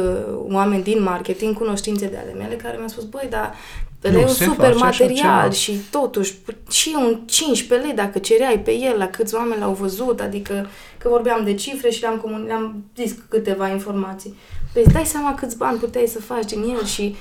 oameni 0.47 0.83
din 0.83 1.03
marketing, 1.03 1.57
cunoștințe 1.57 2.07
de 2.07 2.17
ale 2.17 2.33
mele, 2.33 2.55
care 2.55 2.75
mi-au 2.75 2.87
spus, 2.87 3.03
băi, 3.03 3.27
dar 3.29 3.55
nu, 4.01 4.19
e 4.19 4.23
un 4.23 4.27
super 4.27 4.75
material 4.75 5.51
și 5.51 5.81
totuși 5.91 6.35
și 6.69 6.95
un 6.99 7.19
15 7.25 7.87
lei 7.87 7.95
dacă 7.95 8.19
cereai 8.19 8.59
pe 8.59 8.71
el, 8.71 8.97
la 8.97 9.07
câți 9.07 9.35
oameni 9.35 9.59
l-au 9.59 9.73
văzut, 9.73 10.21
adică 10.21 10.67
că 10.97 11.09
vorbeam 11.09 11.43
de 11.43 11.53
cifre 11.53 11.89
și 11.89 12.01
le-am, 12.01 12.17
comun- 12.17 12.45
le-am 12.47 12.83
zis 12.95 13.15
câteva 13.29 13.69
informații. 13.69 14.35
Păi 14.73 14.83
îți 14.85 14.93
dai 14.93 15.05
seama 15.05 15.33
câți 15.33 15.57
bani 15.57 15.79
puteai 15.79 16.07
să 16.07 16.19
faci 16.19 16.45
din 16.45 16.63
el 16.77 16.85
și 16.85 17.15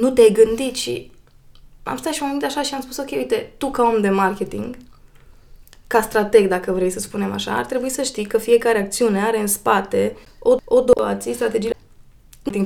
nu 0.00 0.10
te-ai 0.10 0.32
gândit 0.32 0.74
și 0.74 1.10
am 1.82 1.96
stat 1.96 2.12
și 2.12 2.20
m-am 2.22 2.30
gândit 2.30 2.48
așa 2.48 2.62
și 2.62 2.74
am 2.74 2.80
spus, 2.80 2.96
ok, 2.96 3.10
uite, 3.10 3.52
tu 3.56 3.70
ca 3.70 3.92
om 3.94 4.00
de 4.00 4.08
marketing, 4.08 4.76
ca 5.86 6.00
strateg, 6.00 6.48
dacă 6.48 6.72
vrei 6.72 6.90
să 6.90 7.00
spunem 7.00 7.32
așa, 7.32 7.52
ar 7.52 7.64
trebui 7.64 7.88
să 7.88 8.02
știi 8.02 8.24
că 8.24 8.38
fiecare 8.38 8.78
acțiune 8.78 9.20
are 9.20 9.40
în 9.40 9.46
spate 9.46 10.16
o, 10.38 10.56
o 10.64 10.80
doație, 10.80 11.34
strategie 11.34 11.74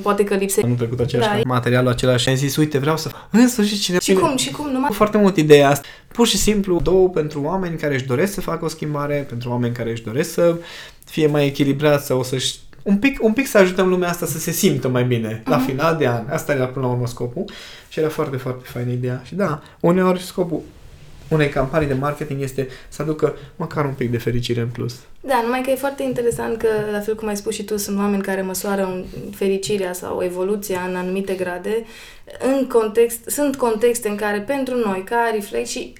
poate 0.02 0.24
că 0.24 0.34
lipsește. 0.34 0.68
Am 0.68 0.76
trecut 0.76 1.00
același 1.00 1.28
da. 1.28 1.40
materialul 1.44 1.90
același 1.90 2.22
și 2.22 2.28
am 2.28 2.34
zis, 2.34 2.56
uite, 2.56 2.78
vreau 2.78 2.96
să 2.96 3.08
fac. 3.08 3.28
În 3.30 3.48
sfârșit 3.48 3.80
cine... 3.80 3.98
Și 4.00 4.14
cum, 4.14 4.36
și 4.36 4.50
cum, 4.50 4.70
numai... 4.70 4.90
Foarte 4.92 5.18
mult 5.18 5.36
ideea 5.36 5.70
asta. 5.70 5.88
Pur 6.08 6.26
și 6.26 6.36
simplu, 6.36 6.80
două 6.80 7.08
pentru 7.08 7.42
oameni 7.42 7.76
care 7.76 7.94
își 7.94 8.04
doresc 8.04 8.32
să 8.32 8.40
facă 8.40 8.64
o 8.64 8.68
schimbare, 8.68 9.26
pentru 9.28 9.50
oameni 9.50 9.74
care 9.74 9.90
își 9.90 10.02
doresc 10.02 10.32
să 10.32 10.56
fie 11.04 11.26
mai 11.26 11.46
echilibrați 11.46 12.06
sau 12.06 12.22
să-și 12.22 12.56
un 12.84 12.98
pic, 12.98 13.22
un 13.22 13.32
pic 13.32 13.46
să 13.46 13.58
ajutăm 13.58 13.88
lumea 13.88 14.08
asta 14.08 14.26
să 14.26 14.38
se 14.38 14.50
simtă 14.50 14.88
mai 14.88 15.04
bine 15.04 15.40
uh-huh. 15.40 15.44
la 15.44 15.56
mhm. 15.56 15.66
final 15.66 15.96
de 15.96 16.06
an. 16.06 16.28
Asta 16.28 16.52
era 16.52 16.66
până 16.66 16.86
la 16.86 16.92
urmă 16.92 17.06
scopul 17.06 17.44
și 17.88 17.98
era 17.98 18.08
foarte, 18.08 18.36
foarte 18.36 18.64
faină 18.64 18.90
ideea. 18.90 19.20
Și 19.24 19.34
da, 19.34 19.62
uneori 19.80 20.22
scopul 20.22 20.60
unei 21.28 21.48
campanii 21.48 21.88
de 21.88 21.94
marketing 21.94 22.42
este 22.42 22.68
să 22.88 23.02
aducă 23.02 23.36
măcar 23.56 23.84
un 23.84 23.92
pic 23.92 24.10
de 24.10 24.18
fericire 24.18 24.60
în 24.60 24.68
plus. 24.68 24.94
Da, 25.20 25.40
numai 25.42 25.60
că 25.60 25.70
e 25.70 25.74
foarte 25.74 26.02
interesant 26.02 26.58
că, 26.58 26.68
la 26.92 27.00
fel 27.00 27.14
cum 27.14 27.28
ai 27.28 27.36
spus 27.36 27.54
și 27.54 27.64
tu, 27.64 27.76
sunt 27.76 27.98
oameni 27.98 28.22
care 28.22 28.42
măsoară 28.42 29.04
fericirea 29.34 29.92
sau 29.92 30.22
evoluția 30.22 30.80
în 30.88 30.96
anumite 30.96 31.34
grade. 31.34 31.84
În 32.40 32.66
context, 32.66 33.20
sunt 33.26 33.56
contexte 33.56 34.08
în 34.08 34.16
care 34.16 34.40
pentru 34.40 34.74
noi, 34.74 35.02
ca 35.04 35.30
reflex 35.32 35.68
și 35.68 35.92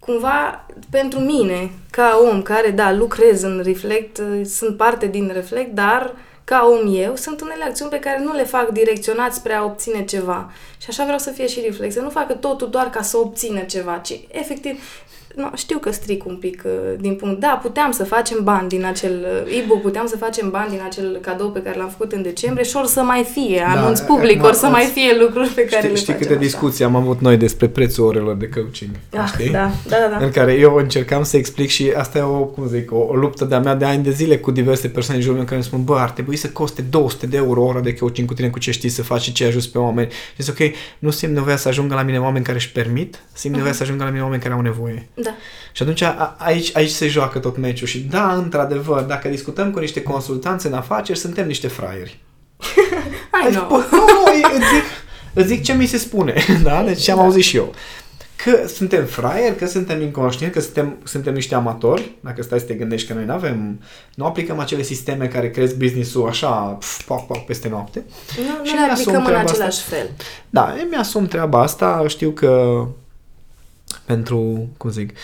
cumva 0.00 0.66
pentru 0.90 1.18
mine, 1.18 1.70
ca 1.90 2.20
om 2.30 2.42
care, 2.42 2.70
da, 2.70 2.92
lucrez 2.92 3.42
în 3.42 3.60
Reflect, 3.64 4.22
sunt 4.44 4.76
parte 4.76 5.06
din 5.06 5.30
Reflect, 5.32 5.74
dar 5.74 6.14
ca 6.44 6.68
om 6.72 6.94
eu, 6.94 7.16
sunt 7.16 7.40
unele 7.40 7.64
acțiuni 7.64 7.90
pe 7.90 7.98
care 7.98 8.22
nu 8.22 8.32
le 8.32 8.44
fac 8.44 8.68
direcționat 8.68 9.34
spre 9.34 9.52
a 9.52 9.64
obține 9.64 10.04
ceva. 10.04 10.52
Și 10.78 10.86
așa 10.88 11.02
vreau 11.02 11.18
să 11.18 11.30
fie 11.30 11.46
și 11.46 11.60
Reflex, 11.60 11.94
să 11.94 12.00
nu 12.00 12.10
facă 12.10 12.32
totul 12.32 12.70
doar 12.70 12.90
ca 12.90 13.02
să 13.02 13.16
obțină 13.16 13.60
ceva, 13.60 13.96
ci 13.96 14.20
efectiv 14.30 14.82
no, 15.36 15.50
știu 15.54 15.78
că 15.78 15.92
stric 15.92 16.26
un 16.26 16.36
pic 16.36 16.62
uh, 16.66 16.72
din 16.98 17.14
punct. 17.14 17.40
Da, 17.40 17.58
puteam 17.62 17.90
să 17.90 18.04
facem 18.04 18.38
bani 18.42 18.68
din 18.68 18.84
acel 18.84 19.26
uh, 19.46 19.58
e-book, 19.58 19.80
puteam 19.82 20.06
să 20.06 20.16
facem 20.16 20.50
bani 20.50 20.70
din 20.70 20.80
acel 20.84 21.18
cadou 21.20 21.50
pe 21.50 21.62
care 21.62 21.78
l-am 21.78 21.88
făcut 21.88 22.12
în 22.12 22.22
decembrie 22.22 22.64
și 22.64 22.76
or 22.76 22.86
să 22.86 23.00
mai 23.00 23.26
fie, 23.32 23.62
da, 23.74 23.80
anunț 23.80 24.00
public, 24.00 24.44
or 24.44 24.52
să 24.52 24.66
mai 24.66 24.84
fie 24.84 25.16
lucruri 25.20 25.48
pe 25.48 25.64
care 25.64 25.80
știi, 25.80 25.90
le 25.90 25.96
Știi 25.96 26.14
câte 26.14 26.36
discuții 26.36 26.84
am 26.84 26.96
avut 26.96 27.20
noi 27.20 27.36
despre 27.36 27.68
prețul 27.68 28.04
orelor 28.04 28.36
de 28.36 28.48
coaching, 28.48 28.90
ah, 29.16 29.24
știi? 29.26 29.50
Da, 29.50 29.70
da, 29.88 29.96
da. 30.10 30.24
În 30.24 30.30
care 30.30 30.52
eu 30.52 30.74
încercam 30.74 31.22
să 31.22 31.36
explic 31.36 31.68
și 31.68 31.92
asta 31.96 32.18
e 32.18 32.22
o, 32.22 32.44
cum 32.44 32.66
zic, 32.66 32.92
o, 32.92 32.98
o 32.98 33.14
luptă 33.14 33.44
de-a 33.44 33.60
mea 33.60 33.74
de 33.74 33.84
ani 33.84 34.02
de 34.02 34.10
zile 34.10 34.38
cu 34.38 34.50
diverse 34.50 34.88
persoane 34.88 35.18
în 35.18 35.22
jurul 35.24 35.36
meu 35.36 35.46
care 35.46 35.56
îmi 35.56 35.66
spun, 35.66 35.84
bă, 35.84 35.98
ar 35.98 36.10
trebui 36.10 36.36
să 36.36 36.48
coste 36.48 36.82
200 36.82 37.26
de 37.26 37.36
euro 37.36 37.64
ora 37.64 37.80
de 37.80 37.94
coaching 37.94 38.28
cu 38.28 38.34
tine, 38.34 38.48
cu 38.48 38.58
ce 38.58 38.70
știi 38.70 38.88
să 38.88 39.02
faci 39.02 39.22
și 39.22 39.32
ce 39.32 39.44
ajuns 39.44 39.66
pe 39.66 39.78
oameni. 39.78 40.10
Și 40.10 40.42
zic, 40.42 40.60
ok, 40.60 40.70
nu 40.98 41.10
simt 41.10 41.32
nevoia 41.32 41.56
să 41.56 41.68
ajungă 41.68 41.94
la 41.94 42.02
mine 42.02 42.18
oameni 42.18 42.44
care 42.44 42.56
își 42.56 42.72
permit, 42.72 43.20
simt 43.32 43.52
uh-huh. 43.52 43.56
nevoia 43.56 43.74
să 43.74 43.82
ajungă 43.82 44.04
la 44.04 44.10
mine 44.10 44.22
oameni 44.22 44.42
care 44.42 44.54
au 44.54 44.60
nevoie. 44.60 45.08
Da. 45.22 45.34
Și 45.72 45.82
atunci 45.82 46.02
a, 46.02 46.36
aici, 46.38 46.76
aici 46.76 46.90
se 46.90 47.08
joacă 47.08 47.38
tot 47.38 47.56
meciul 47.56 47.86
și 47.86 47.98
da, 47.98 48.34
într-adevăr, 48.34 49.02
dacă 49.02 49.28
discutăm 49.28 49.70
cu 49.70 49.78
niște 49.78 50.02
consultanți 50.02 50.66
în 50.66 50.72
afaceri, 50.72 51.18
suntem 51.18 51.46
niște 51.46 51.68
fraieri. 51.68 52.18
I 53.48 53.52
know. 53.52 53.68
Nu, 53.70 53.96
nu, 53.96 54.24
îți 54.54 54.66
zic, 54.74 54.84
îți 55.34 55.46
zic 55.46 55.62
ce 55.62 55.72
mi 55.72 55.86
se 55.86 55.98
spune, 55.98 56.34
da? 56.62 56.82
Deci 56.82 57.02
ce 57.02 57.10
am 57.10 57.16
da. 57.16 57.22
auzit 57.22 57.42
și 57.42 57.56
eu. 57.56 57.74
Că 58.44 58.66
suntem 58.66 59.04
fraieri, 59.04 59.56
că 59.56 59.66
suntem 59.66 60.02
inconștienți, 60.02 60.54
că 60.54 60.62
suntem, 60.62 60.96
suntem 61.04 61.34
niște 61.34 61.54
amatori, 61.54 62.12
dacă 62.20 62.42
stai 62.42 62.58
să 62.58 62.64
te 62.64 62.74
gândești 62.74 63.08
că 63.08 63.14
noi 63.14 63.24
nu 63.24 63.32
avem, 63.32 63.80
nu 64.14 64.24
aplicăm 64.24 64.58
acele 64.58 64.82
sisteme 64.82 65.26
care 65.26 65.50
cresc 65.50 65.74
business-ul 65.74 66.28
așa, 66.28 66.48
pf, 66.48 67.02
pac, 67.02 67.26
pac, 67.26 67.44
peste 67.44 67.68
noapte. 67.68 68.04
Nu, 68.36 68.64
și 68.64 68.74
nu 68.74 68.86
le 68.86 68.92
aplicăm 68.92 69.26
în 69.26 69.34
același 69.34 69.62
asta. 69.62 69.96
fel. 69.96 70.10
Da, 70.50 70.76
mi-asum 70.90 71.26
treaba 71.26 71.60
asta, 71.60 72.04
știu 72.08 72.30
că 72.30 72.84
pentru, 74.04 74.68
cum 74.76 74.90
zic, 74.90 75.10
uh, 75.10 75.16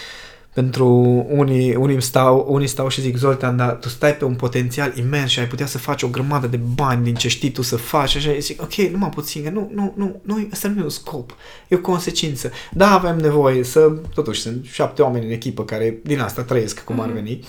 pentru 0.56 0.86
unii, 1.28 1.74
unii, 1.74 2.02
stau, 2.02 2.46
unii 2.48 2.66
stau 2.66 2.88
și 2.88 3.00
zic, 3.00 3.16
Zoltan, 3.16 3.56
dar 3.56 3.70
tu 3.70 3.88
stai 3.88 4.14
pe 4.14 4.24
un 4.24 4.34
potențial 4.34 4.92
imens 4.96 5.30
și 5.30 5.38
ai 5.38 5.46
putea 5.46 5.66
să 5.66 5.78
faci 5.78 6.02
o 6.02 6.08
grămadă 6.08 6.46
de 6.46 6.60
bani 6.74 7.04
din 7.04 7.14
ce 7.14 7.28
știi 7.28 7.50
tu 7.50 7.62
să 7.62 7.76
faci. 7.76 8.08
Și 8.08 8.16
așa, 8.16 8.38
zic, 8.38 8.62
ok, 8.62 8.74
numai 8.74 9.08
puțin, 9.08 9.50
nu, 9.52 9.70
nu, 9.74 9.92
nu, 9.96 10.20
nu, 10.22 10.48
asta 10.52 10.68
nu 10.68 10.80
e 10.80 10.82
un 10.82 10.88
scop, 10.88 11.36
e 11.68 11.74
o 11.74 11.78
consecință. 11.78 12.50
Da, 12.72 12.92
avem 12.92 13.16
nevoie 13.16 13.64
să, 13.64 13.92
totuși, 14.14 14.40
sunt 14.40 14.64
șapte 14.64 15.02
oameni 15.02 15.24
în 15.24 15.32
echipă 15.32 15.64
care 15.64 15.98
din 16.02 16.20
asta 16.20 16.42
trăiesc, 16.42 16.84
cum 16.84 17.00
ar 17.00 17.06
mhm. 17.06 17.14
veni. 17.14 17.40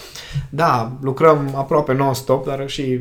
Da, 0.49 0.97
lucrăm 1.01 1.53
aproape 1.56 1.93
non-stop, 1.93 2.45
dar 2.45 2.69
și 2.69 2.99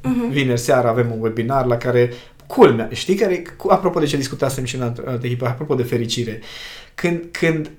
uh-huh. 0.00 0.30
vineri 0.30 0.60
seara 0.60 0.88
avem 0.88 1.12
un 1.12 1.20
webinar 1.20 1.66
la 1.66 1.76
care 1.76 2.12
culmea, 2.46 2.88
știi 2.92 3.14
care, 3.14 3.42
apropo 3.68 4.00
de 4.00 4.06
ce 4.06 4.16
discutasem 4.16 4.64
și 4.64 4.76
în 4.76 4.82
altă 4.82 5.20
echipă, 5.22 5.46
apropo 5.46 5.74
de 5.74 5.82
fericire, 5.82 6.40
când, 7.00 7.20
când 7.30 7.70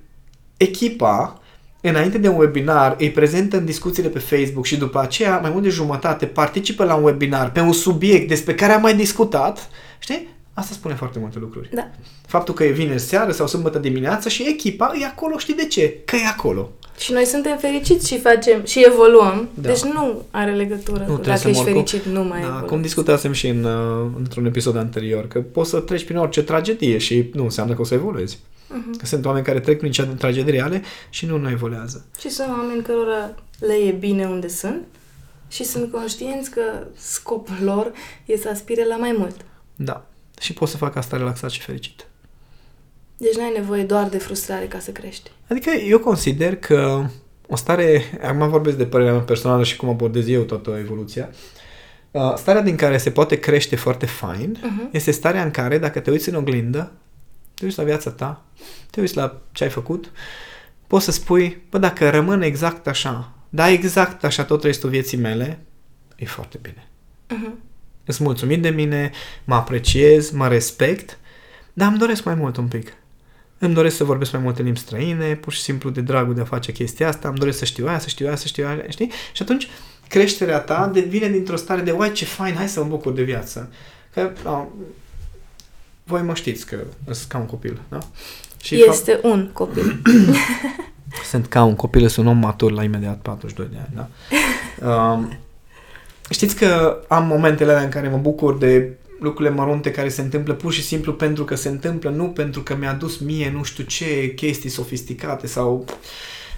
echipa 0.57 1.41
înainte 1.81 2.17
de 2.17 2.27
un 2.27 2.37
webinar, 2.39 2.95
îi 2.99 3.11
prezentă 3.11 3.57
în 3.57 3.65
discuțiile 3.65 4.09
pe 4.09 4.19
Facebook 4.19 4.65
și 4.65 4.77
după 4.77 4.99
aceea, 4.99 5.37
mai 5.39 5.49
mult 5.49 5.63
de 5.63 5.69
jumătate, 5.69 6.25
participă 6.25 6.83
la 6.83 6.95
un 6.95 7.03
webinar 7.03 7.51
pe 7.51 7.59
un 7.59 7.71
subiect 7.73 8.27
despre 8.27 8.55
care 8.55 8.71
am 8.73 8.81
mai 8.81 8.95
discutat, 8.95 9.69
știi? 9.99 10.27
Asta 10.53 10.73
spune 10.73 10.93
foarte 10.93 11.19
multe 11.19 11.37
lucruri. 11.39 11.69
Da. 11.73 11.87
Faptul 12.27 12.53
că 12.53 12.63
e 12.63 12.71
vineri 12.71 12.99
seară 13.01 13.31
sau 13.31 13.47
sâmbătă 13.47 13.79
dimineață 13.79 14.29
și 14.29 14.45
echipa 14.47 14.93
e 15.01 15.05
acolo, 15.05 15.37
știi 15.37 15.53
de 15.53 15.65
ce? 15.65 15.97
Că 16.05 16.15
e 16.15 16.27
acolo. 16.27 16.69
Și 16.97 17.11
noi 17.11 17.25
suntem 17.25 17.57
fericiți 17.57 18.07
și 18.07 18.19
facem 18.19 18.65
și 18.65 18.83
evoluăm, 18.87 19.49
Da. 19.53 19.67
deci 19.69 19.81
nu 19.81 20.21
are 20.31 20.51
legătură 20.51 20.99
Nu 21.07 21.13
cu 21.13 21.19
trebuie 21.19 21.25
dacă 21.25 21.39
să 21.39 21.47
ești 21.47 21.59
mor 21.61 21.67
cu- 21.71 21.73
fericit, 21.73 22.05
nu 22.05 22.23
mai 22.23 22.39
Da, 22.39 22.45
evoluezi. 22.45 22.67
cum 22.69 22.81
discutasem 22.81 23.31
și 23.31 23.47
în, 23.47 23.63
uh, 23.63 24.07
într-un 24.17 24.45
episod 24.45 24.77
anterior, 24.77 25.27
că 25.27 25.39
poți 25.39 25.69
să 25.69 25.79
treci 25.79 26.03
prin 26.03 26.17
orice 26.17 26.43
tragedie 26.43 26.97
și 26.97 27.29
nu 27.33 27.43
înseamnă 27.43 27.73
că 27.73 27.81
o 27.81 27.83
să 27.83 27.93
evoluezi. 27.93 28.39
Mhm. 28.73 28.97
Că 28.97 29.05
sunt 29.05 29.25
oameni 29.25 29.45
care 29.45 29.59
trec 29.59 29.75
prin 29.77 29.87
niște 29.87 30.03
tragedii 30.03 30.51
reale 30.51 30.81
și 31.09 31.25
nu, 31.25 31.37
nu 31.37 31.49
evoluează. 31.49 32.05
Și 32.19 32.29
sunt 32.29 32.47
oameni 32.49 32.81
cărora 32.81 33.35
le 33.59 33.73
e 33.73 33.91
bine 33.91 34.25
unde 34.25 34.47
sunt 34.47 34.81
și 35.49 35.63
sunt 35.63 35.91
conștienți 35.91 36.49
că 36.51 36.61
scopul 36.95 37.55
lor 37.63 37.91
e 38.25 38.37
să 38.37 38.49
aspire 38.49 38.85
la 38.85 38.95
mai 38.97 39.15
mult. 39.17 39.35
Da. 39.75 40.05
Și 40.39 40.53
poți 40.53 40.71
să 40.71 40.77
fac 40.77 40.95
asta 40.95 41.17
relaxat 41.17 41.49
și 41.49 41.61
fericit. 41.61 42.05
Deci 43.17 43.35
n-ai 43.35 43.51
nevoie 43.55 43.83
doar 43.83 44.09
de 44.09 44.17
frustrare 44.17 44.65
ca 44.65 44.79
să 44.79 44.91
crești. 44.91 45.31
Adică 45.49 45.69
eu 45.69 45.99
consider 45.99 46.55
că 46.55 47.05
o 47.47 47.55
stare, 47.55 48.03
acum 48.23 48.49
vorbesc 48.49 48.77
de 48.77 48.85
părerea 48.85 49.13
mea 49.13 49.21
personală 49.21 49.63
și 49.63 49.75
cum 49.75 49.89
abordez 49.89 50.27
eu 50.27 50.41
toată 50.41 50.77
evoluția, 50.79 51.29
uh, 52.11 52.33
starea 52.35 52.61
din 52.61 52.75
care 52.75 52.97
se 52.97 53.11
poate 53.11 53.39
crește 53.39 53.75
foarte 53.75 54.05
fain 54.05 54.57
Mhm. 54.61 54.89
este 54.91 55.11
starea 55.11 55.43
în 55.43 55.51
care 55.51 55.77
dacă 55.77 55.99
te 55.99 56.11
uiți 56.11 56.29
în 56.29 56.35
oglindă, 56.35 56.91
te 57.61 57.67
uiți 57.67 57.79
la 57.79 57.83
viața 57.83 58.09
ta, 58.09 58.45
te 58.89 58.99
uiți 58.99 59.15
la 59.15 59.41
ce 59.51 59.63
ai 59.63 59.69
făcut, 59.69 60.11
poți 60.87 61.05
să 61.05 61.11
spui, 61.11 61.61
bă, 61.69 61.77
dacă 61.77 62.09
rămân 62.09 62.41
exact 62.41 62.87
așa, 62.87 63.33
da, 63.49 63.69
exact 63.69 64.23
așa 64.23 64.43
tot 64.43 64.63
restul 64.63 64.89
vieții 64.89 65.17
mele, 65.17 65.59
e 66.15 66.25
foarte 66.25 66.59
bine. 66.61 66.87
Mhm. 67.29 67.57
Sunt 68.05 68.27
mulțumit 68.27 68.61
de 68.61 68.69
mine, 68.69 69.11
mă 69.43 69.55
apreciez, 69.55 70.29
mă 70.29 70.47
respect, 70.47 71.19
dar 71.73 71.87
îmi 71.87 71.97
doresc 71.97 72.23
mai 72.23 72.35
mult 72.35 72.57
un 72.57 72.67
pic. 72.67 72.93
Îmi 73.57 73.73
doresc 73.73 73.95
să 73.95 74.03
vorbesc 74.03 74.31
mai 74.31 74.41
multe 74.41 74.61
limbi 74.61 74.79
străine, 74.79 75.35
pur 75.35 75.53
și 75.53 75.61
simplu 75.61 75.89
de 75.89 76.01
dragul 76.01 76.33
de 76.33 76.41
a 76.41 76.45
face 76.45 76.71
chestia 76.71 77.07
asta, 77.07 77.27
îmi 77.27 77.37
doresc 77.37 77.57
să 77.57 77.65
știu 77.65 77.87
aia, 77.87 77.99
să 77.99 78.09
știu 78.09 78.27
aia, 78.27 78.35
să 78.35 78.47
știu 78.47 78.67
aia, 78.67 78.83
știi? 78.89 79.11
Și 79.33 79.41
atunci 79.41 79.67
creșterea 80.07 80.59
ta 80.59 80.89
devine 80.93 81.29
dintr-o 81.29 81.55
stare 81.55 81.81
de, 81.81 81.91
uai, 81.91 82.11
ce 82.11 82.25
fain, 82.25 82.55
hai 82.55 82.67
să 82.67 82.83
mă 82.83 82.89
bucur 82.89 83.13
de 83.13 83.23
viață. 83.23 83.71
Că, 84.13 84.31
a, 84.43 84.67
voi 86.11 86.21
mă 86.21 86.33
știți 86.33 86.65
că 86.65 86.77
sunt 87.05 87.27
ca 87.27 87.37
un 87.37 87.45
copil, 87.45 87.81
da? 87.89 87.97
Și 88.61 88.83
este 88.89 89.19
un 89.23 89.49
copil. 89.53 90.01
fapt, 90.03 91.25
sunt 91.31 91.47
ca 91.47 91.63
un 91.63 91.75
copil, 91.75 92.07
sunt 92.07 92.25
un 92.25 92.31
om 92.31 92.37
matur 92.37 92.71
la 92.71 92.83
imediat 92.83 93.19
42 93.21 93.67
de 93.71 93.77
ani, 93.77 93.93
da? 93.95 94.07
Um, 94.87 95.37
știți 96.29 96.55
că 96.55 96.99
am 97.07 97.25
momentele 97.25 97.71
alea 97.71 97.83
în 97.83 97.89
care 97.89 98.09
mă 98.09 98.17
bucur 98.17 98.57
de 98.57 98.97
lucrurile 99.19 99.55
mărunte 99.55 99.91
care 99.91 100.09
se 100.09 100.21
întâmplă 100.21 100.53
pur 100.53 100.73
și 100.73 100.83
simplu 100.83 101.13
pentru 101.13 101.43
că 101.43 101.55
se 101.55 101.69
întâmplă, 101.69 102.09
nu 102.09 102.29
pentru 102.29 102.61
că 102.61 102.75
mi-a 102.75 102.89
adus 102.89 103.17
mie 103.17 103.51
nu 103.51 103.63
știu 103.63 103.83
ce 103.83 104.33
chestii 104.35 104.69
sofisticate 104.69 105.47
sau... 105.47 105.85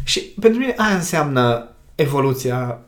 Și 0.03 0.19
pentru 0.19 0.59
mine 0.59 0.73
aia 0.77 0.95
înseamnă 0.95 1.69
evoluția 1.95 2.79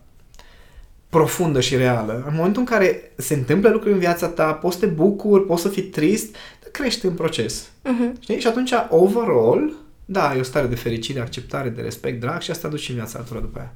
profundă 1.09 1.59
și 1.59 1.75
reală. 1.75 2.23
În 2.27 2.33
momentul 2.35 2.61
în 2.61 2.67
care 2.67 3.11
se 3.15 3.33
întâmplă 3.33 3.69
lucruri 3.69 3.93
în 3.93 3.99
viața 3.99 4.27
ta, 4.27 4.53
poți 4.53 4.79
să 4.79 4.85
te 4.85 4.91
bucuri, 4.91 5.45
poți 5.45 5.61
să 5.61 5.69
fii 5.69 5.83
trist, 5.83 6.25
dar 6.25 6.39
crești 6.77 7.05
în 7.05 7.13
proces. 7.13 7.69
Mhm. 7.83 8.21
Știi? 8.21 8.39
Și 8.39 8.47
atunci, 8.47 8.71
overall, 8.89 9.73
da, 10.05 10.35
e 10.35 10.39
o 10.39 10.43
stare 10.43 10.67
de 10.67 10.75
fericire, 10.75 11.19
acceptare, 11.19 11.69
de 11.69 11.81
respect, 11.81 12.19
drag 12.19 12.41
și 12.41 12.51
asta 12.51 12.67
duce 12.67 12.91
în 12.91 12.97
viața 12.97 13.19
altora 13.19 13.39
după 13.39 13.59
aia. 13.59 13.73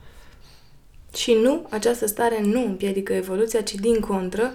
Și 1.15 1.38
nu, 1.43 1.67
această 1.69 2.07
stare 2.07 2.41
nu 2.43 2.65
împiedică 2.65 3.13
evoluția, 3.13 3.62
ci 3.62 3.73
din 3.75 3.99
contră 3.99 4.51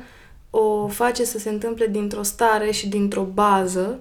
o 0.51 0.89
face 0.89 1.25
să 1.25 1.39
se 1.39 1.49
întâmple 1.49 1.87
dintr-o 1.87 2.23
stare 2.23 2.71
și 2.71 2.89
dintr-o 2.89 3.23
bază 3.23 3.99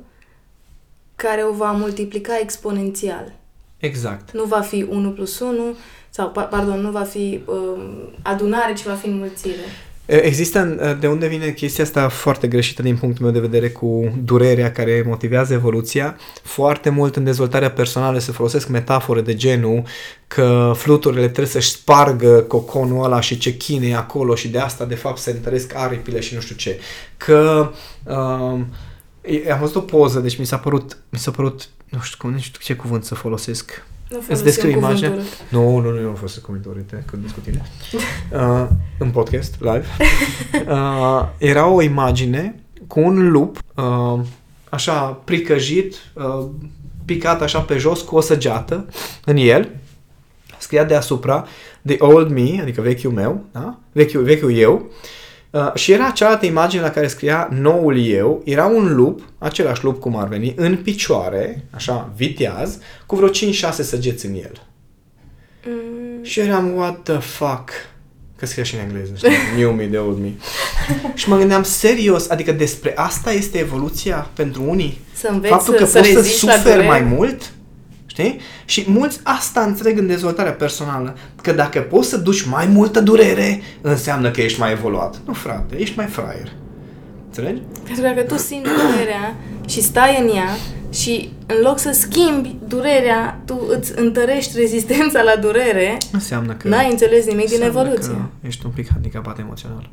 care 1.16 1.44
o 1.44 1.54
va 1.54 1.72
multiplica 1.72 2.40
exponențial. 2.40 3.34
Exact. 3.78 4.32
Nu 4.32 4.44
va 4.44 4.62
fi 4.62 4.86
1 4.90 5.12
plus 5.12 5.40
1 5.40 5.76
sau, 6.10 6.30
pa- 6.32 6.50
pardon, 6.50 6.80
nu 6.80 6.92
va 6.92 7.04
fi 7.04 7.42
um, 7.46 7.80
adunare, 8.22 8.74
ci 8.74 8.84
va 8.84 8.94
fi 8.94 9.08
înmulțire. 9.08 9.64
Există 10.06 10.98
de 11.00 11.08
unde 11.08 11.28
vine 11.28 11.52
chestia 11.52 11.84
asta 11.84 12.10
foarte 12.10 12.48
greșită 12.48 12.82
din 12.82 12.98
punctul 12.98 13.24
meu 13.24 13.34
de 13.34 13.40
vedere 13.40 13.70
cu 13.70 14.18
durerea 14.24 14.72
care 14.72 15.04
motivează 15.06 15.54
evoluția. 15.54 16.18
Foarte 16.44 16.90
mult 16.90 17.16
în 17.16 17.24
dezvoltarea 17.24 17.72
personală 17.72 18.20
se 18.20 18.32
folosesc 18.32 18.68
metafore 18.68 19.22
de 19.22 19.36
genul 19.36 19.84
că 20.28 20.74
fluturile 20.76 21.24
trebuie 21.24 21.46
să-și 21.46 21.70
spargă 21.70 22.42
coconul 22.42 23.04
ăla 23.04 23.20
și 23.20 23.38
ce 23.38 23.58
chine 23.58 23.88
e 23.88 23.96
acolo 23.96 24.36
și 24.36 24.48
de 24.48 24.60
asta 24.60 24.86
de 24.86 24.96
fapt 24.96 25.18
se 25.18 25.32
întăresc 25.32 25.76
aripile 25.76 26.20
și 26.20 26.34
nu 26.34 26.40
știu 26.40 26.56
ce. 26.56 26.80
Că 27.18 27.72
um, 28.04 28.68
e- 29.22 29.52
am 29.52 29.60
văzut 29.60 29.76
o 29.76 29.80
poză, 29.80 30.20
deci 30.20 30.38
mi 30.38 30.46
s-a 30.46 30.58
părut, 30.58 30.98
mi 31.10 31.20
s-a 31.20 31.32
părut, 31.32 31.70
nu 31.90 32.00
știu, 32.00 32.18
cum, 32.20 32.32
nu 32.32 32.40
știu 32.40 32.60
ce 32.64 32.76
cuvânt 32.76 33.04
să 33.04 33.16
folosesc. 33.16 33.84
Nu 34.14 34.20
Îți 34.20 34.28
folosim 34.28 34.46
descriu 34.46 34.74
cuvântul 34.74 34.90
imaginea? 34.90 35.12
urât. 35.12 35.50
Nu, 35.50 35.80
nu, 35.80 35.90
nu, 35.90 36.00
eu 36.00 36.10
nu 36.10 36.16
fost 36.16 36.34
să 36.34 36.40
coment 36.40 36.66
urâte 36.66 37.04
când 37.06 37.22
discut 37.24 37.44
tine. 37.44 37.62
Uh, 38.34 38.68
în 39.00 39.10
podcast, 39.10 39.56
live. 39.60 39.86
Uh, 40.68 41.26
era 41.38 41.68
o 41.68 41.82
imagine 41.82 42.56
cu 42.88 43.00
un 43.00 43.32
lup, 43.32 43.58
uh, 43.76 44.20
așa, 44.70 45.22
pricăjit, 45.24 45.96
uh, 46.14 46.46
picat 47.06 47.42
așa 47.42 47.60
pe 47.60 47.78
jos 47.78 48.02
cu 48.02 48.16
o 48.16 48.22
săgeată 48.22 48.86
în 49.26 49.38
el. 49.38 49.70
Scria 50.58 50.84
deasupra 50.84 51.46
The 51.86 51.96
Old 52.00 52.30
Me, 52.32 52.60
adică 52.62 52.82
vechiul 52.82 53.12
meu, 53.12 53.44
da? 53.52 53.80
vechiul, 53.92 54.24
vechiul 54.24 54.54
eu. 54.54 54.74
Uh, 54.74 54.92
și 55.74 55.92
era 55.92 56.10
cealaltă 56.10 56.46
imagine 56.46 56.82
la 56.82 56.90
care 56.90 57.08
scria 57.08 57.50
noul 57.52 58.06
eu, 58.06 58.42
era 58.46 58.66
un 58.66 58.96
lup, 58.96 59.22
același 59.38 59.84
lup 59.84 60.00
cum 60.00 60.18
ar 60.18 60.28
veni, 60.28 60.54
în 60.58 60.76
picioare, 60.78 61.66
așa, 61.72 62.14
viteaz, 62.16 62.78
cu 63.06 63.16
vreo 63.16 63.30
5-6 63.30 63.32
săgeți 63.80 64.26
în 64.26 64.34
el. 64.34 64.62
Mm, 65.66 66.24
Și 66.24 66.40
eram, 66.40 66.76
what 66.76 67.00
the 67.04 67.18
fuck? 67.18 67.70
Că 68.38 68.46
scria 68.46 68.64
și 68.64 68.76
în 68.76 68.82
engleză, 68.82 69.12
știi? 69.16 69.30
New 69.58 69.72
me, 69.72 69.86
the 69.86 69.98
old 69.98 70.20
me. 70.22 70.32
și 71.14 71.30
mă 71.30 71.38
gândeam, 71.38 71.64
serios, 71.64 72.30
adică 72.30 72.52
despre 72.52 72.94
asta 72.96 73.32
este 73.32 73.58
evoluția 73.58 74.30
pentru 74.34 74.64
unii? 74.68 75.00
să 75.16 75.28
înveți 75.32 75.54
Faptul 75.54 75.74
să, 75.74 75.80
că 75.80 75.86
să 75.86 75.98
poți 75.98 76.10
să 76.12 76.16
reziști 76.18 76.46
la 76.46 76.52
suferi 76.52 76.70
durere. 76.76 76.88
mai 76.88 77.02
mult? 77.02 77.52
Știi? 78.14 78.40
Și 78.66 78.84
mulți 78.88 79.20
asta 79.24 79.62
înțeleg 79.62 79.98
în 79.98 80.08
dezvoltarea 80.08 80.52
personală. 80.52 81.16
Că 81.42 81.52
dacă 81.52 81.80
poți 81.80 82.10
să 82.10 82.18
duci 82.18 82.42
mai 82.44 82.66
multă 82.66 83.00
durere, 83.00 83.62
înseamnă 83.82 84.32
că 84.32 84.42
ești 84.42 84.60
mai 84.60 84.72
evoluat. 84.72 85.22
Nu, 85.26 85.34
frate, 85.34 85.80
ești 85.80 85.98
mai 85.98 86.06
fraier. 86.06 86.52
Înțelegi? 87.26 87.62
Pentru 87.84 88.04
că 88.04 88.10
dacă 88.14 88.22
tu 88.22 88.38
simți 88.38 88.70
durerea 88.70 89.36
și 89.68 89.82
stai 89.82 90.22
în 90.22 90.36
ea 90.36 90.50
și 90.92 91.32
în 91.46 91.56
loc 91.62 91.80
să 91.80 91.92
schimbi 91.92 92.56
durerea, 92.68 93.42
tu 93.46 93.62
îți 93.78 93.92
întărești 93.96 94.58
rezistența 94.60 95.22
la 95.22 95.36
durere, 95.42 95.98
Înseamnă 96.12 96.54
că... 96.54 96.68
n-ai 96.68 96.92
înțeles 96.92 97.26
nimic 97.26 97.50
din 97.50 97.62
înseamnă 97.62 97.90
evoluție. 97.90 98.14
Că 98.14 98.48
ești 98.48 98.66
un 98.66 98.72
pic 98.72 98.90
handicapat 98.92 99.40
emoțional. 99.40 99.90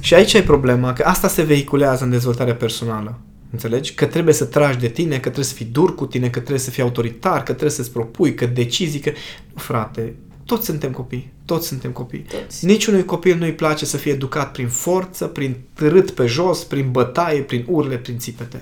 Și 0.00 0.14
aici 0.14 0.32
e 0.32 0.42
problema, 0.42 0.92
că 0.92 1.02
asta 1.06 1.28
se 1.28 1.42
vehiculează 1.42 2.04
în 2.04 2.10
dezvoltarea 2.10 2.54
personală. 2.54 3.18
Înțelegi? 3.52 3.94
Că 3.94 4.06
trebuie 4.06 4.34
să 4.34 4.44
tragi 4.44 4.78
de 4.78 4.88
tine, 4.88 5.14
că 5.14 5.20
trebuie 5.20 5.44
să 5.44 5.54
fii 5.54 5.64
dur 5.64 5.94
cu 5.94 6.06
tine, 6.06 6.30
că 6.30 6.38
trebuie 6.38 6.58
să 6.58 6.70
fii 6.70 6.82
autoritar, 6.82 7.38
că 7.38 7.52
trebuie 7.52 7.70
să-ți 7.70 7.92
propui, 7.92 8.34
că 8.34 8.46
decizii, 8.46 9.00
că... 9.00 9.12
Nu, 9.54 9.60
frate, 9.60 10.14
toți 10.44 10.64
suntem 10.64 10.90
copii. 10.90 11.32
Toți 11.44 11.66
suntem 11.66 11.90
copii. 11.90 12.18
Toți. 12.18 12.66
Niciunui 12.66 13.04
copil 13.04 13.36
nu-i 13.36 13.52
place 13.54 13.84
să 13.84 13.96
fie 13.96 14.12
educat 14.12 14.52
prin 14.52 14.68
forță, 14.68 15.26
prin 15.26 15.56
târât 15.74 16.10
pe 16.10 16.26
jos, 16.26 16.64
prin 16.64 16.90
bătaie, 16.90 17.40
prin 17.40 17.64
urle, 17.68 17.96
prin 17.96 18.18
țipete. 18.18 18.60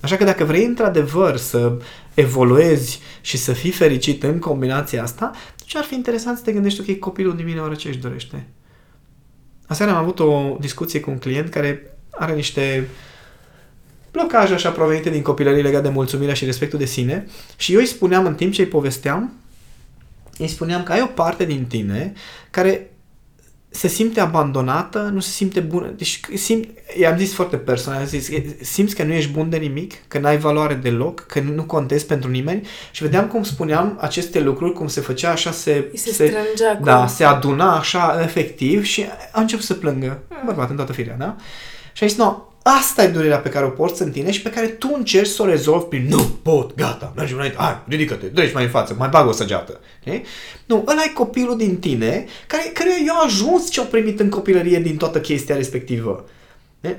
Așa 0.00 0.16
că 0.16 0.24
dacă 0.24 0.44
vrei 0.44 0.64
într-adevăr 0.64 1.36
să 1.36 1.78
evoluezi 2.14 3.00
și 3.20 3.36
să 3.36 3.52
fii 3.52 3.70
fericit 3.70 4.22
în 4.22 4.38
combinația 4.38 5.02
asta, 5.02 5.24
atunci 5.54 5.76
ar 5.76 5.84
fi 5.84 5.94
interesant 5.94 6.36
să 6.36 6.42
te 6.42 6.52
gândești, 6.52 6.80
ok, 6.80 6.98
copilul 6.98 7.36
din 7.36 7.44
mine 7.44 7.60
oare 7.60 7.74
ce 7.74 7.88
își 7.88 7.98
dorește? 7.98 8.46
Aseară 9.66 9.92
am 9.92 9.96
avut 9.96 10.18
o 10.18 10.56
discuție 10.60 11.00
cu 11.00 11.10
un 11.10 11.18
client 11.18 11.48
care 11.48 11.96
are 12.10 12.34
niște 12.34 12.88
blocaje 14.16 14.54
așa 14.54 14.70
provenite 14.70 15.10
din 15.10 15.22
copilărie 15.22 15.62
legate 15.62 15.82
de 15.82 15.94
mulțumirea 15.94 16.34
și 16.34 16.44
respectul 16.44 16.78
de 16.78 16.84
sine 16.84 17.26
și 17.56 17.72
eu 17.72 17.78
îi 17.78 17.86
spuneam 17.86 18.26
în 18.26 18.34
timp 18.34 18.52
ce 18.52 18.60
îi 18.60 18.68
povesteam, 18.68 19.32
îi 20.38 20.48
spuneam 20.48 20.82
că 20.82 20.92
ai 20.92 21.02
o 21.02 21.06
parte 21.06 21.44
din 21.44 21.64
tine 21.64 22.12
care 22.50 22.90
se 23.76 23.88
simte 23.88 24.20
abandonată, 24.20 25.10
nu 25.12 25.20
se 25.20 25.30
simte 25.30 25.60
bună. 25.60 25.86
Deci 25.96 26.20
simt, 26.34 26.68
i-am 26.98 27.18
zis 27.18 27.34
foarte 27.34 27.56
personal, 27.56 28.00
am 28.00 28.06
zis, 28.06 28.28
simți 28.60 28.94
că 28.94 29.02
nu 29.02 29.12
ești 29.12 29.30
bun 29.30 29.50
de 29.50 29.56
nimic, 29.56 29.94
că 30.08 30.18
n-ai 30.18 30.38
valoare 30.38 30.74
deloc, 30.74 31.20
că 31.20 31.40
nu 31.40 31.64
contezi 31.64 32.06
pentru 32.06 32.30
nimeni 32.30 32.66
și 32.90 33.02
vedeam 33.02 33.26
cum 33.26 33.42
spuneam 33.42 33.98
aceste 34.00 34.40
lucruri, 34.40 34.72
cum 34.72 34.86
se 34.86 35.00
făcea 35.00 35.30
așa, 35.30 35.50
se, 35.50 35.88
Îi 35.92 35.98
se 35.98 36.12
strângea 36.12 36.76
cu... 36.78 36.84
da, 36.84 37.06
se 37.06 37.24
aduna 37.24 37.76
așa 37.76 38.20
efectiv 38.22 38.84
și 38.84 39.04
a 39.32 39.40
început 39.40 39.64
să 39.64 39.74
plângă. 39.74 40.22
Bărbat 40.44 40.70
în 40.70 40.76
toată 40.76 40.92
firea, 40.92 41.16
da? 41.18 41.36
Și 41.92 42.02
am 42.02 42.08
zis, 42.08 42.18
no, 42.18 42.42
asta 42.68 43.02
e 43.02 43.08
durerea 43.08 43.38
pe 43.38 43.48
care 43.48 43.64
o 43.64 43.68
porți 43.68 44.02
în 44.02 44.10
tine 44.10 44.30
și 44.30 44.42
pe 44.42 44.50
care 44.50 44.66
tu 44.66 44.92
încerci 44.96 45.28
să 45.28 45.42
o 45.42 45.46
rezolvi 45.46 45.84
prin 45.84 46.06
nu 46.08 46.22
pot, 46.42 46.74
gata, 46.74 47.12
mergem 47.16 47.36
înainte, 47.36 47.58
hai, 47.58 47.82
ridică-te, 47.88 48.26
treci 48.26 48.52
mai 48.52 48.62
în 48.62 48.70
față, 48.70 48.94
mai 48.98 49.08
bag 49.08 49.28
o 49.28 49.32
săgeată. 49.32 49.80
Okay? 50.06 50.22
Nu, 50.64 50.84
ăla 50.86 51.02
e 51.04 51.08
copilul 51.08 51.56
din 51.56 51.78
tine 51.78 52.26
care, 52.46 52.70
care 52.74 52.90
eu 53.06 53.14
ajuns 53.24 53.70
ce 53.70 53.80
au 53.80 53.86
primit 53.86 54.20
în 54.20 54.28
copilărie 54.28 54.78
din 54.78 54.96
toată 54.96 55.20
chestia 55.20 55.56
respectivă. 55.56 56.24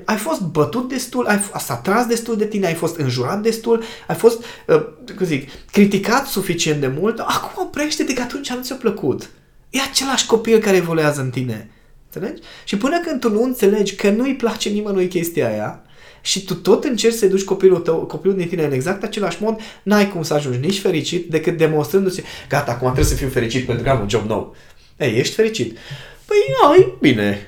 Ai 0.04 0.16
fost 0.16 0.40
bătut 0.40 0.88
destul, 0.88 1.26
ai, 1.26 1.50
s-a 1.58 1.76
tras 1.76 2.06
destul 2.06 2.36
de 2.36 2.46
tine, 2.46 2.66
ai 2.66 2.74
fost 2.74 2.96
înjurat 2.96 3.40
destul, 3.40 3.82
ai 4.06 4.16
fost, 4.16 4.44
uh, 4.66 4.86
cum 5.16 5.26
zic, 5.26 5.50
criticat 5.72 6.26
suficient 6.26 6.80
de 6.80 6.92
mult, 6.98 7.18
acum 7.18 7.64
oprește-te 7.66 8.12
că 8.12 8.22
atunci 8.22 8.50
nu 8.50 8.62
ți-a 8.62 8.76
plăcut. 8.76 9.30
E 9.70 9.80
același 9.80 10.26
copil 10.26 10.58
care 10.58 10.76
evoluează 10.76 11.20
în 11.20 11.30
tine. 11.30 11.70
Înțelegi? 12.12 12.42
Și 12.64 12.76
până 12.76 13.00
când 13.00 13.20
tu 13.20 13.30
nu 13.30 13.42
înțelegi 13.42 13.94
că 13.94 14.10
nu-i 14.10 14.34
place 14.34 14.68
nimănui 14.68 15.08
chestia 15.08 15.48
aia, 15.48 15.82
și 16.20 16.44
tu 16.44 16.54
tot 16.54 16.84
încerci 16.84 17.14
să 17.14 17.26
duci 17.26 17.44
copilul 17.44 17.78
tău, 17.78 18.06
copilul 18.06 18.36
din 18.36 18.48
tine 18.48 18.64
în 18.64 18.72
exact 18.72 19.02
același 19.02 19.42
mod, 19.42 19.60
n-ai 19.82 20.08
cum 20.08 20.22
să 20.22 20.34
ajungi 20.34 20.58
nici 20.58 20.80
fericit 20.80 21.30
decât 21.30 21.56
demonstrându-ți, 21.56 22.22
gata, 22.48 22.70
acum 22.70 22.86
trebuie 22.86 23.12
să 23.12 23.14
fiu 23.14 23.28
fericit 23.28 23.66
pentru 23.66 23.84
că 23.84 23.90
am 23.90 24.00
un 24.00 24.08
job 24.08 24.28
nou. 24.28 24.56
Ei, 24.96 25.18
ești 25.18 25.34
fericit. 25.34 25.78
Păi, 26.24 26.36
nu, 26.62 26.96
bine. 27.00 27.46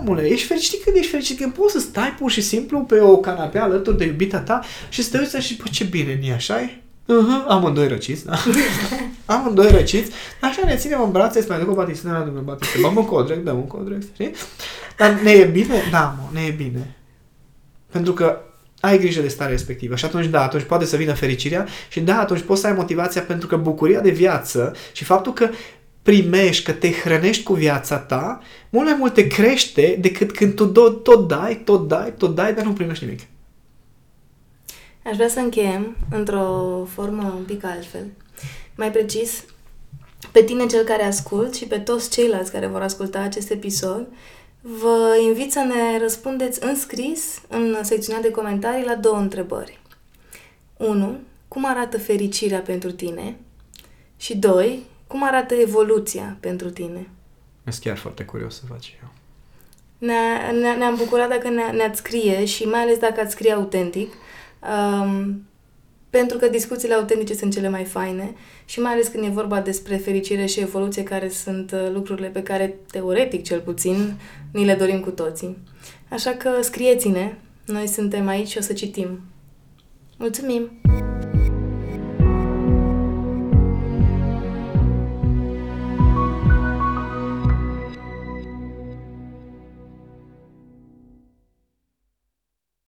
Omule, 0.00 0.28
ești 0.28 0.46
fericit 0.46 0.82
când 0.82 0.96
ești 0.96 1.10
fericit, 1.10 1.38
când 1.38 1.52
poți 1.52 1.72
să 1.72 1.78
stai 1.78 2.14
pur 2.18 2.30
și 2.30 2.40
simplu 2.40 2.80
pe 2.80 3.00
o 3.00 3.16
canapea 3.16 3.62
alături 3.62 3.98
de 3.98 4.04
iubita 4.04 4.38
ta 4.38 4.60
și 4.88 5.02
să 5.02 5.10
te 5.10 5.18
uiți 5.18 5.46
și, 5.46 5.56
bă, 5.56 5.64
ce 5.70 5.84
bine 5.84 6.18
nu 6.22 6.32
așa 6.32 6.60
e? 6.60 6.82
Uh-huh, 7.02 7.46
amândoi 7.48 7.88
răciți, 7.88 8.24
da? 8.24 8.36
amândoi 9.34 9.70
răciți. 9.70 10.12
Așa 10.40 10.62
ne 10.64 10.76
ținem 10.76 11.02
în 11.02 11.10
brațe, 11.10 11.38
îți 11.38 11.48
mai 11.48 11.58
duc 11.58 11.70
o 11.70 11.74
batistină 11.74 12.12
la 12.12 12.18
dumneavoastră 12.18 12.66
batistină. 12.66 12.88
Băm 12.88 12.96
un 12.96 13.08
codrec, 13.08 13.42
dăm 13.42 13.56
un 13.56 13.66
codrec, 13.66 14.02
știi? 14.12 14.30
Dar 14.96 15.10
ne 15.22 15.30
e 15.30 15.44
bine? 15.44 15.82
Da, 15.90 16.16
mă, 16.18 16.28
ne 16.32 16.46
e 16.46 16.50
bine. 16.50 16.96
Pentru 17.90 18.12
că 18.12 18.40
ai 18.80 18.98
grijă 18.98 19.20
de 19.20 19.28
starea 19.28 19.52
respectivă 19.52 19.96
și 19.96 20.04
atunci, 20.04 20.26
da, 20.26 20.42
atunci 20.42 20.62
poate 20.62 20.84
să 20.84 20.96
vină 20.96 21.12
fericirea 21.12 21.66
și 21.88 22.00
da, 22.00 22.20
atunci 22.20 22.40
poți 22.40 22.60
să 22.60 22.66
ai 22.66 22.72
motivația 22.72 23.20
pentru 23.22 23.46
că 23.46 23.56
bucuria 23.56 24.00
de 24.00 24.10
viață 24.10 24.74
și 24.92 25.04
faptul 25.04 25.32
că 25.32 25.48
primești, 26.02 26.64
că 26.64 26.72
te 26.72 26.92
hrănești 26.92 27.42
cu 27.42 27.54
viața 27.54 27.98
ta, 27.98 28.40
mult 28.70 28.86
mai 28.86 28.96
mult 28.98 29.14
te 29.14 29.26
crește 29.26 29.98
decât 30.00 30.32
când 30.32 30.54
tu 30.54 30.66
tot, 30.66 31.02
tot 31.02 31.28
dai, 31.28 31.62
tot 31.64 31.88
dai, 31.88 32.14
tot 32.16 32.34
dai, 32.34 32.54
dar 32.54 32.64
nu 32.64 32.72
primești 32.72 33.04
nimic. 33.04 33.20
Aș 35.04 35.14
vrea 35.14 35.28
să 35.28 35.38
încheiem 35.38 35.96
într-o 36.10 36.84
formă 36.92 37.34
un 37.36 37.44
pic 37.44 37.64
altfel. 37.64 38.06
Mai 38.74 38.90
precis, 38.90 39.44
pe 40.32 40.42
tine 40.42 40.66
cel 40.66 40.84
care 40.84 41.04
ascult 41.04 41.54
și 41.54 41.64
pe 41.64 41.78
toți 41.78 42.10
ceilalți 42.10 42.52
care 42.52 42.66
vor 42.66 42.82
asculta 42.82 43.20
acest 43.20 43.50
episod, 43.50 44.06
vă 44.60 45.18
invit 45.26 45.52
să 45.52 45.58
ne 45.58 45.98
răspundeți 45.98 46.64
în 46.64 46.76
scris, 46.76 47.40
în 47.48 47.76
secțiunea 47.82 48.22
de 48.22 48.30
comentarii, 48.30 48.84
la 48.84 48.94
două 48.94 49.16
întrebări. 49.16 49.80
1. 50.76 51.18
Cum 51.48 51.66
arată 51.66 51.98
fericirea 51.98 52.60
pentru 52.60 52.92
tine? 52.92 53.36
Și 54.16 54.36
2. 54.36 54.82
Cum 55.06 55.24
arată 55.24 55.54
evoluția 55.54 56.36
pentru 56.40 56.70
tine? 56.70 57.08
Sunt 57.64 57.82
chiar 57.82 57.96
foarte 57.96 58.24
curios 58.24 58.54
să 58.54 58.62
faci 58.68 58.98
eu. 59.02 59.08
Ne, 59.98 60.50
ne, 60.60 60.74
ne-am 60.74 60.94
bucurat 60.96 61.28
dacă 61.28 61.48
ne, 61.48 61.70
ne-ați 61.70 61.98
scrie 61.98 62.44
și 62.44 62.64
mai 62.64 62.80
ales 62.80 62.98
dacă 62.98 63.20
ați 63.20 63.32
scrie 63.32 63.52
autentic, 63.52 64.12
um, 64.62 65.42
pentru 66.10 66.38
că 66.38 66.48
discuțiile 66.48 66.94
autentice 66.94 67.34
sunt 67.34 67.52
cele 67.52 67.68
mai 67.68 67.84
faine 67.84 68.34
și 68.64 68.80
mai 68.80 68.92
ales 68.92 69.08
când 69.08 69.24
e 69.24 69.28
vorba 69.28 69.60
despre 69.60 69.96
fericire 69.96 70.46
și 70.46 70.60
evoluție, 70.60 71.02
care 71.02 71.28
sunt 71.28 71.72
uh, 71.72 71.90
lucrurile 71.92 72.28
pe 72.28 72.42
care, 72.42 72.74
teoretic 72.90 73.44
cel 73.44 73.60
puțin, 73.60 74.14
ni 74.52 74.64
le 74.64 74.74
dorim 74.74 75.00
cu 75.00 75.10
toții. 75.10 75.56
Așa 76.08 76.30
că 76.30 76.50
scrieți-ne, 76.60 77.34
noi 77.66 77.86
suntem 77.86 78.26
aici 78.26 78.48
și 78.48 78.58
o 78.58 78.60
să 78.60 78.72
citim. 78.72 79.20
Mulțumim! 80.16 80.70